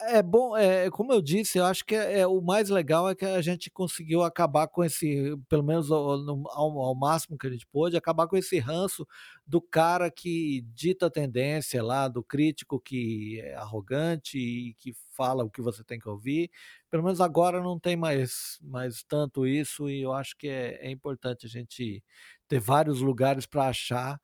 [0.00, 3.14] é bom, é, como eu disse, eu acho que é, é- o mais legal é
[3.14, 6.10] que a gente conseguiu acabar com esse, pelo menos ao,
[6.50, 9.06] ao- ao máximo que a gente pôde, acabar com esse ranço
[9.46, 15.44] do cara que dita a tendência lá, do crítico que é arrogante e que fala
[15.44, 16.50] o que você tem que ouvir.
[16.90, 20.90] Pelo menos agora não tem mais, mais tanto isso, e eu acho que é, é
[20.90, 22.02] importante a gente
[22.48, 24.20] ter vários lugares para achar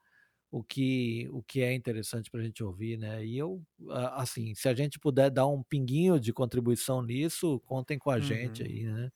[0.50, 3.24] o que, o que é interessante para a gente ouvir, né?
[3.24, 3.60] E eu,
[3.90, 8.20] a- assim, se a gente puder dar um pinguinho de contribuição nisso, contem com a
[8.20, 8.68] gente Uhum.
[8.68, 9.10] aí, né?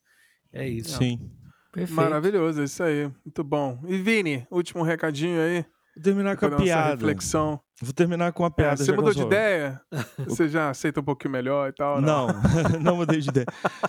[0.53, 0.99] É isso.
[0.99, 1.21] Sim.
[1.73, 1.95] Perfeito.
[1.97, 3.05] Maravilhoso, é isso aí.
[3.25, 3.81] Muito bom.
[3.87, 5.65] E Vini, último recadinho aí.
[5.95, 6.97] Vou terminar com a piada.
[6.97, 7.61] reflexão.
[7.81, 8.77] Vou terminar com uma É, piada.
[8.85, 9.81] você mudou de ideia?
[10.27, 11.97] Você já aceita um pouquinho melhor e tal?
[11.97, 12.27] ou Não,
[12.83, 13.47] não mudei de ideia.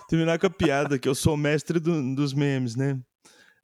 [0.08, 3.00] Terminar com a piada, que eu sou o mestre do- dos memes, né?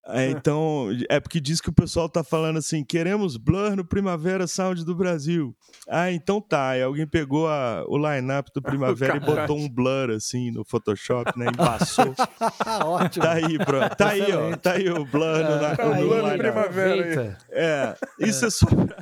[0.09, 4.47] É, então, é porque diz que o pessoal tá falando assim: queremos Blur no Primavera
[4.47, 5.55] Sound do Brasil.
[5.89, 6.77] Ah, então tá.
[6.77, 11.37] E alguém pegou a- o line-up do Primavera e botou um blur assim no Photoshop,
[11.37, 11.47] né?
[11.53, 12.13] Embaçou.
[12.85, 13.25] Ótimo.
[13.25, 13.89] Tá aí, bro.
[13.95, 14.55] Tá aí, ó.
[14.55, 16.37] Tá aí o blur no, na- Tá no blur no.
[16.37, 17.37] Primavera.
[17.51, 18.95] É, isso é só pra,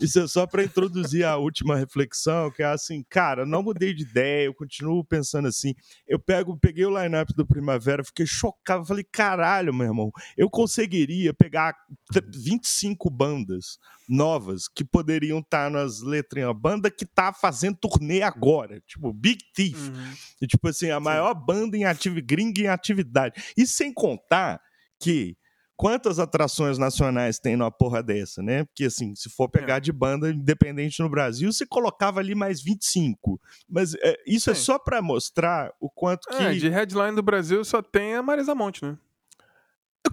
[0.00, 4.02] isso é só para introduzir a última reflexão, que é assim, cara, não mudei de
[4.02, 5.74] ideia, eu continuo pensando assim.
[6.08, 11.32] Eu pego, peguei o line-up do Primavera, fiquei chocado, falei, caralho, meu irmão, eu conseguiria
[11.34, 11.74] pegar
[12.12, 13.78] t- 25 bandas
[14.08, 19.76] novas que poderiam estar nas letrinhas, banda que tá fazendo turnê agora, tipo Big Thief,
[19.88, 20.12] Uhum.
[20.42, 23.40] e, tipo assim, a maior banda em atividade, gringa em atividade.
[23.56, 24.60] E sem contar
[24.98, 25.36] que
[25.80, 28.64] quantas atrações nacionais tem numa porra dessa, né?
[28.64, 29.80] Porque, assim, se for pegar É.
[29.80, 33.40] de banda independente no Brasil, você colocava ali mais 25.
[33.66, 34.60] Mas é, isso é Sim.
[34.60, 36.34] só pra mostrar o quanto que...
[36.34, 38.98] É, de headline do Brasil só tem a Marisa Monte, né?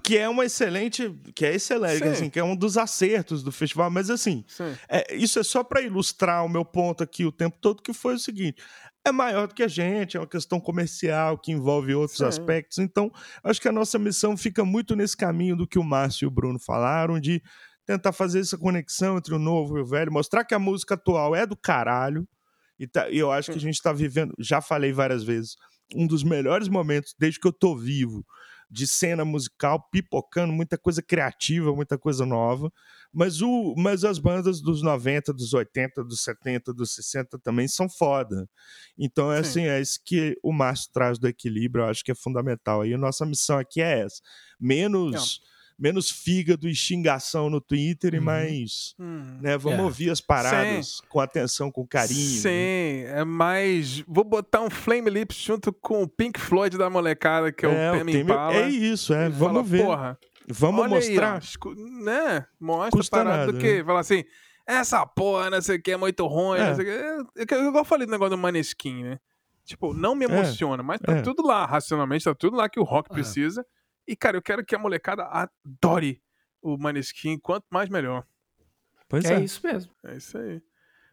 [0.01, 1.13] Que é uma excelente...
[1.35, 2.09] Que é excelente, Sim.
[2.11, 3.91] assim, que é um dos acertos do festival.
[3.91, 4.73] Mas, assim, Sim.
[4.87, 8.15] É, isso é só para ilustrar o meu ponto aqui o tempo todo, que foi
[8.15, 8.63] o seguinte:
[9.07, 12.25] é maior do que a gente, é uma questão comercial que envolve outros Sim.
[12.25, 12.77] aspectos.
[12.77, 13.11] Então,
[13.43, 16.31] acho que a nossa missão fica muito nesse caminho do que o Márcio e o
[16.31, 17.41] Bruno falaram, de
[17.85, 21.35] tentar fazer essa conexão entre o novo e o velho, mostrar que a música atual
[21.35, 22.27] é do caralho.
[22.77, 25.55] E, tá- e eu acho que a gente está vivendo, já falei várias vezes,
[25.95, 28.23] um dos melhores momentos desde que eu tô vivo
[28.69, 32.71] de cena musical, pipocando, muita coisa criativa, muita coisa nova.
[33.13, 37.89] Mas, o, mas as bandas dos 90, dos 80, dos 70, dos 60 também são
[37.89, 38.47] foda.
[38.97, 39.49] Então, é Sim.
[39.49, 42.85] assim, é isso que o Márcio traz do equilíbrio, eu acho que é fundamental.
[42.85, 44.21] E a nossa missão aqui é essa.
[44.59, 45.41] Menos,
[45.79, 48.23] menos fígado e xingação no Twitter e Uhum.
[48.23, 48.95] mais...
[48.99, 49.37] Hum.
[49.41, 49.81] Né, vamos É.
[49.83, 52.19] ouvir as paradas com atenção, com carinho.
[52.41, 53.19] Sim, né?
[53.19, 53.99] é mais.
[54.07, 57.91] Vou botar um Flame Lips junto com o Pink Floyd da molecada, que é, É,
[57.91, 58.55] o Tame Impala.
[58.55, 59.29] é isso, é.
[59.29, 59.83] Vamos fala, ver.
[59.85, 61.37] Porra, Vamos olha aí, mostrar.
[61.39, 62.45] escu- né?
[62.59, 63.83] Mostra Custa a parada nada, do quê?
[63.85, 64.23] Fala assim,
[64.65, 66.69] essa porra, não sei o que, é muito ruim, É.
[66.69, 67.41] não sei o que.
[67.41, 69.19] É, que- Igual eu falei do negócio do Maneskin, né?
[69.65, 71.21] Tipo, não me emociona, mas tá é.
[71.21, 73.13] tudo lá, racionalmente, tá tudo lá que o rock É.
[73.13, 73.65] precisa.
[74.07, 76.21] E, cara, eu quero que a molecada adore
[76.61, 78.25] o Maneskin, quanto mais melhor.
[79.09, 79.39] Pois É é.
[79.41, 79.91] isso mesmo.
[80.05, 80.61] É isso aí.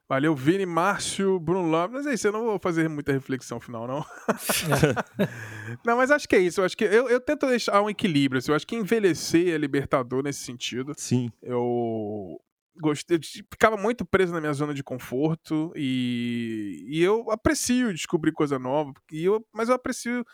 [0.09, 1.95] Valeu, Vini, Márcio, Bruno Lopes.
[1.95, 4.05] Mas é isso, eu não vou fazer muita reflexão final, não.
[5.85, 6.61] não, mas acho que é isso.
[6.61, 8.39] Eu acho que eu, eu tento deixar um equilíbrio.
[8.39, 10.93] assim, eu acho que envelhecer é libertador nesse sentido.
[10.97, 11.31] Sim.
[11.43, 12.39] Eu
[12.77, 13.19] gostei,
[13.51, 18.93] ficava muito preso na minha zona de conforto e, e eu aprecio descobrir coisa nova,
[19.13, 20.25] e eu, mas eu aprecio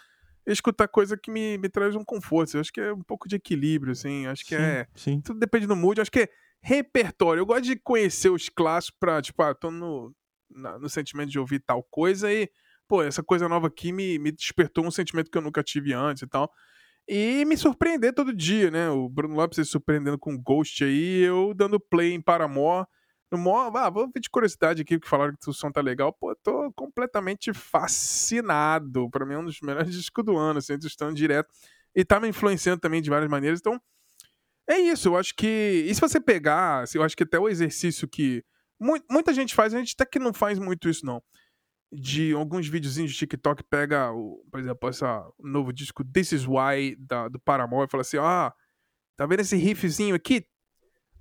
[0.47, 2.57] escutar coisa que me, me traz um conforto.
[2.57, 4.27] Eu acho que é um pouco de equilíbrio, assim.
[4.27, 5.21] Acho que sim, é Sim.
[5.21, 5.99] tudo depende do mood.
[5.99, 6.29] Eu acho que é
[6.61, 7.41] repertório.
[7.41, 10.15] Eu gosto de conhecer os clássicos pra, tipo, ah, tô no.
[10.51, 12.49] na, no sentimento de ouvir tal coisa e,
[12.89, 16.23] pô, essa coisa nova aqui me, me despertou um sentimento que eu nunca tive antes
[16.23, 16.51] e tal.
[17.09, 18.89] E me surpreender todo dia, né?
[18.91, 22.87] O Bruno Lopes se surpreendendo com Ghost aí, eu dando play em Paramore.
[23.31, 26.13] No mó, ah, vou ver de curiosidade aqui, que falaram que o som tá legal.
[26.13, 29.09] Pô, tô completamente fascinado.
[29.09, 31.49] Pra mim é um dos melhores discos do ano, assim, estando direto.
[31.95, 33.61] E tá me influenciando também de várias maneiras.
[33.61, 33.81] Então,
[34.69, 35.09] é isso.
[35.09, 35.85] Eu acho que.
[35.87, 38.45] E se você pegar, assim, eu acho que até o exercício que
[38.81, 41.23] muita gente faz, a gente até que não faz muito isso, não.
[41.93, 45.05] De alguns videozinhos de TikTok, pega, o, por exemplo, esse
[45.39, 48.53] novo disco This Is Why da, do Paramore e fala assim: ah,
[49.17, 50.47] tá vendo esse riffzinho aqui?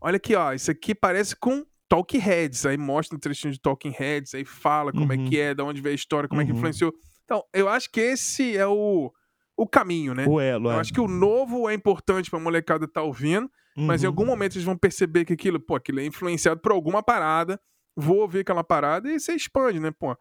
[0.02, 2.66] Olha aqui, ó, isso aqui parece com Talking Heads.
[2.66, 5.26] Aí mostra um trechinho de Talking Heads, aí fala como uhum.
[5.26, 6.44] é que é, de onde veio a história, como uhum.
[6.44, 6.58] é que uhum.
[6.60, 6.94] influenciou.
[7.26, 9.12] Então, eu acho que esse é o,
[9.58, 10.26] o caminho, né?
[10.28, 10.80] O elo, Eu é.
[10.80, 13.86] acho que o novo é importante pra molecada estar tá ouvindo, uhum.
[13.86, 14.30] mas em algum uhum.
[14.30, 17.60] momento eles vão perceber que aquilo, pô, aquilo é influenciado por alguma parada,
[17.96, 20.12] vou ouvir aquela parada e você expande, né, pô?
[20.12, 20.18] O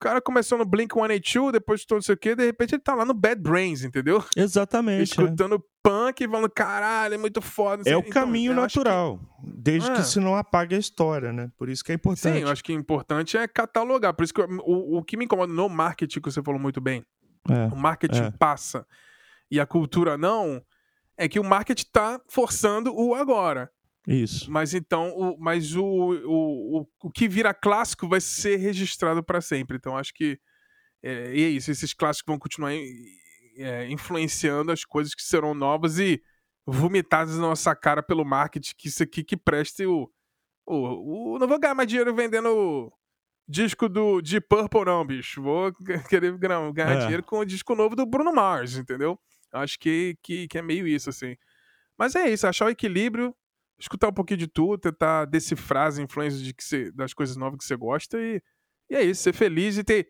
[0.00, 3.04] cara começou no Blink 182, depois de todo isso aqui, de repente ele tá lá
[3.04, 4.22] no Bad Brains, entendeu?
[4.36, 5.00] Exatamente.
[5.00, 5.02] É.
[5.02, 5.58] Escutando é.
[5.88, 7.82] Punk e falando, caralho, é muito foda.
[7.86, 9.50] É o então, caminho natural, que...
[9.56, 9.94] desde é.
[9.94, 11.50] que se não apague a história, né?
[11.56, 12.36] Por isso que é importante.
[12.36, 14.12] Sim, eu acho que o importante é catalogar.
[14.12, 17.04] Por isso que o, o que me incomoda no marketing, que você falou muito bem,
[17.48, 17.66] é.
[17.72, 18.30] o marketing é.
[18.30, 18.86] passa
[19.50, 20.62] e a cultura não,
[21.16, 23.70] é que o marketing tá forçando o agora.
[24.06, 24.50] Isso.
[24.50, 29.40] Mas então, o, mas o, o, o, o que vira clássico vai ser registrado para
[29.40, 29.76] sempre.
[29.76, 30.38] Então, acho que
[31.02, 31.70] é, e é isso.
[31.70, 32.72] Esses clássicos vão continuar
[33.58, 36.22] é, influenciando as coisas que serão novas e
[36.66, 38.74] vomitadas na nossa cara pelo marketing.
[38.76, 40.10] Que isso aqui que preste o.
[40.66, 42.92] o, o não vou ganhar mais dinheiro vendendo
[43.48, 45.42] disco do de Purple, não, bicho.
[45.42, 45.72] Vou
[46.08, 46.98] querer ganhar, é.
[47.00, 49.18] dinheiro com o disco novo do Bruno Mars, entendeu?
[49.52, 51.36] Acho que, que, que é meio isso, assim.
[51.98, 53.34] Mas é isso, achar o equilíbrio
[53.78, 57.58] escutar um pouquinho de tudo, tentar decifrar as influências de que você, das coisas novas
[57.58, 58.42] que você gosta e,
[58.90, 60.08] e é isso, ser feliz e ter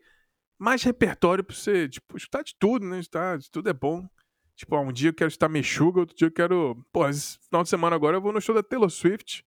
[0.59, 2.99] mais repertório pra você, tipo, escutar de tudo, né?
[2.99, 4.07] Escutar de tudo é bom.
[4.55, 6.85] Tipo, um dia eu quero escutar Mexuga, outro dia eu quero.
[6.91, 9.45] Pô, esse final de semana agora eu vou no show da Taylor Swift.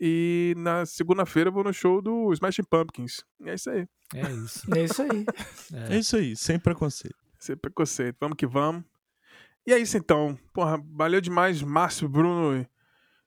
[0.00, 3.24] E na segunda-feira eu vou no show do Smashing Pumpkins.
[3.40, 3.88] E é isso aí.
[4.14, 4.74] É isso.
[4.74, 5.26] É isso aí.
[5.90, 7.16] É, é isso aí, sem preconceito.
[7.38, 8.16] Sem preconceito.
[8.20, 8.84] Vamos que vamos.
[9.66, 10.38] E é isso então.
[10.52, 12.64] Porra, valeu demais, Márcio, Bruno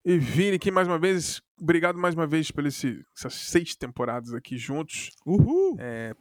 [0.05, 1.41] e Vini aqui mais uma vez.
[1.59, 5.09] Obrigado mais uma vez por esse, essas seis temporadas aqui juntos.
[5.25, 5.75] Uhul!
[5.79, 6.13] É,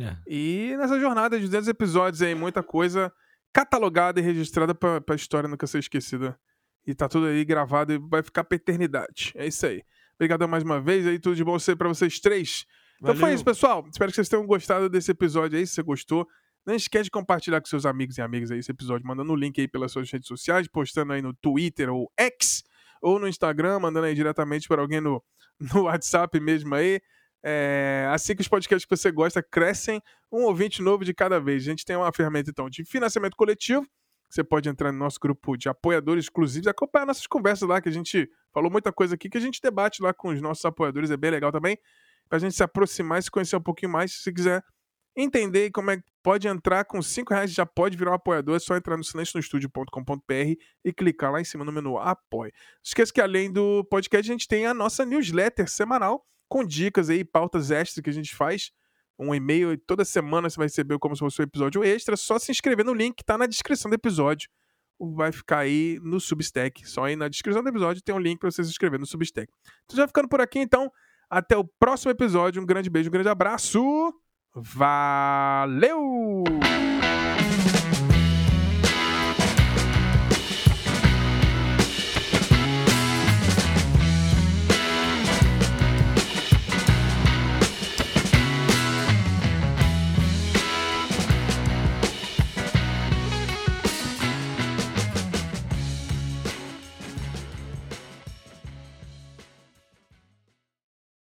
[0.00, 0.16] é.
[0.26, 3.12] E nessa jornada de 200 episódios aí, muita coisa
[3.52, 6.38] catalogada e registrada pra, pra história nunca ser esquecida.
[6.86, 9.32] E tá tudo aí gravado e vai ficar pra eternidade.
[9.34, 9.82] É isso aí.
[10.16, 12.66] Obrigado mais uma vez aí, tudo de bom para vocês três.
[13.00, 13.14] Valeu.
[13.14, 13.86] Então foi isso, pessoal.
[13.90, 15.66] Espero que vocês tenham gostado desse episódio aí.
[15.66, 16.26] Se você gostou,
[16.66, 19.38] não esquece de compartilhar com seus amigos e amigas aí esse episódio, mandando o um
[19.38, 22.62] link aí pelas suas redes sociais, postando aí no Twitter ou X
[23.02, 25.22] ou no Instagram, mandando aí diretamente para alguém no,
[25.60, 27.00] no WhatsApp mesmo aí.
[27.46, 30.00] É, assim que os podcasts que você gosta crescem,
[30.32, 31.62] um ouvinte novo de cada vez.
[31.62, 33.86] A gente tem uma ferramenta então de financiamento coletivo.
[34.30, 37.92] Você pode entrar no nosso grupo de apoiadores exclusivos acompanhar nossas conversas lá, que a
[37.92, 41.16] gente falou muita coisa aqui, que a gente debate lá com os nossos apoiadores, é
[41.18, 41.78] bem legal também,
[42.28, 44.22] para a gente se aproximar e se conhecer um pouquinho mais.
[44.22, 44.64] Se quiser
[45.14, 48.58] entender como é que pode entrar com 5 reais, já pode virar um apoiador, é
[48.58, 52.50] só entrar no silencionostudio.com.br e clicar lá em cima no menu Apoie.
[52.50, 57.10] Não esqueça que além do podcast, a gente tem a nossa newsletter semanal com dicas
[57.10, 58.70] aí, pautas extras que a gente faz.
[59.18, 62.16] Um e-mail toda semana você vai receber como se fosse um episódio extra.
[62.16, 64.48] Só se inscrever no link que está na descrição do episódio.
[65.16, 66.88] Vai ficar aí no Substack.
[66.88, 69.52] Só aí na descrição do episódio tem um link para você se inscrever no Substack.
[69.84, 70.92] Então já ficando por aqui, então.
[71.28, 72.62] Até o próximo episódio.
[72.62, 74.14] Um grande beijo, um grande abraço.
[74.54, 76.44] Valeu!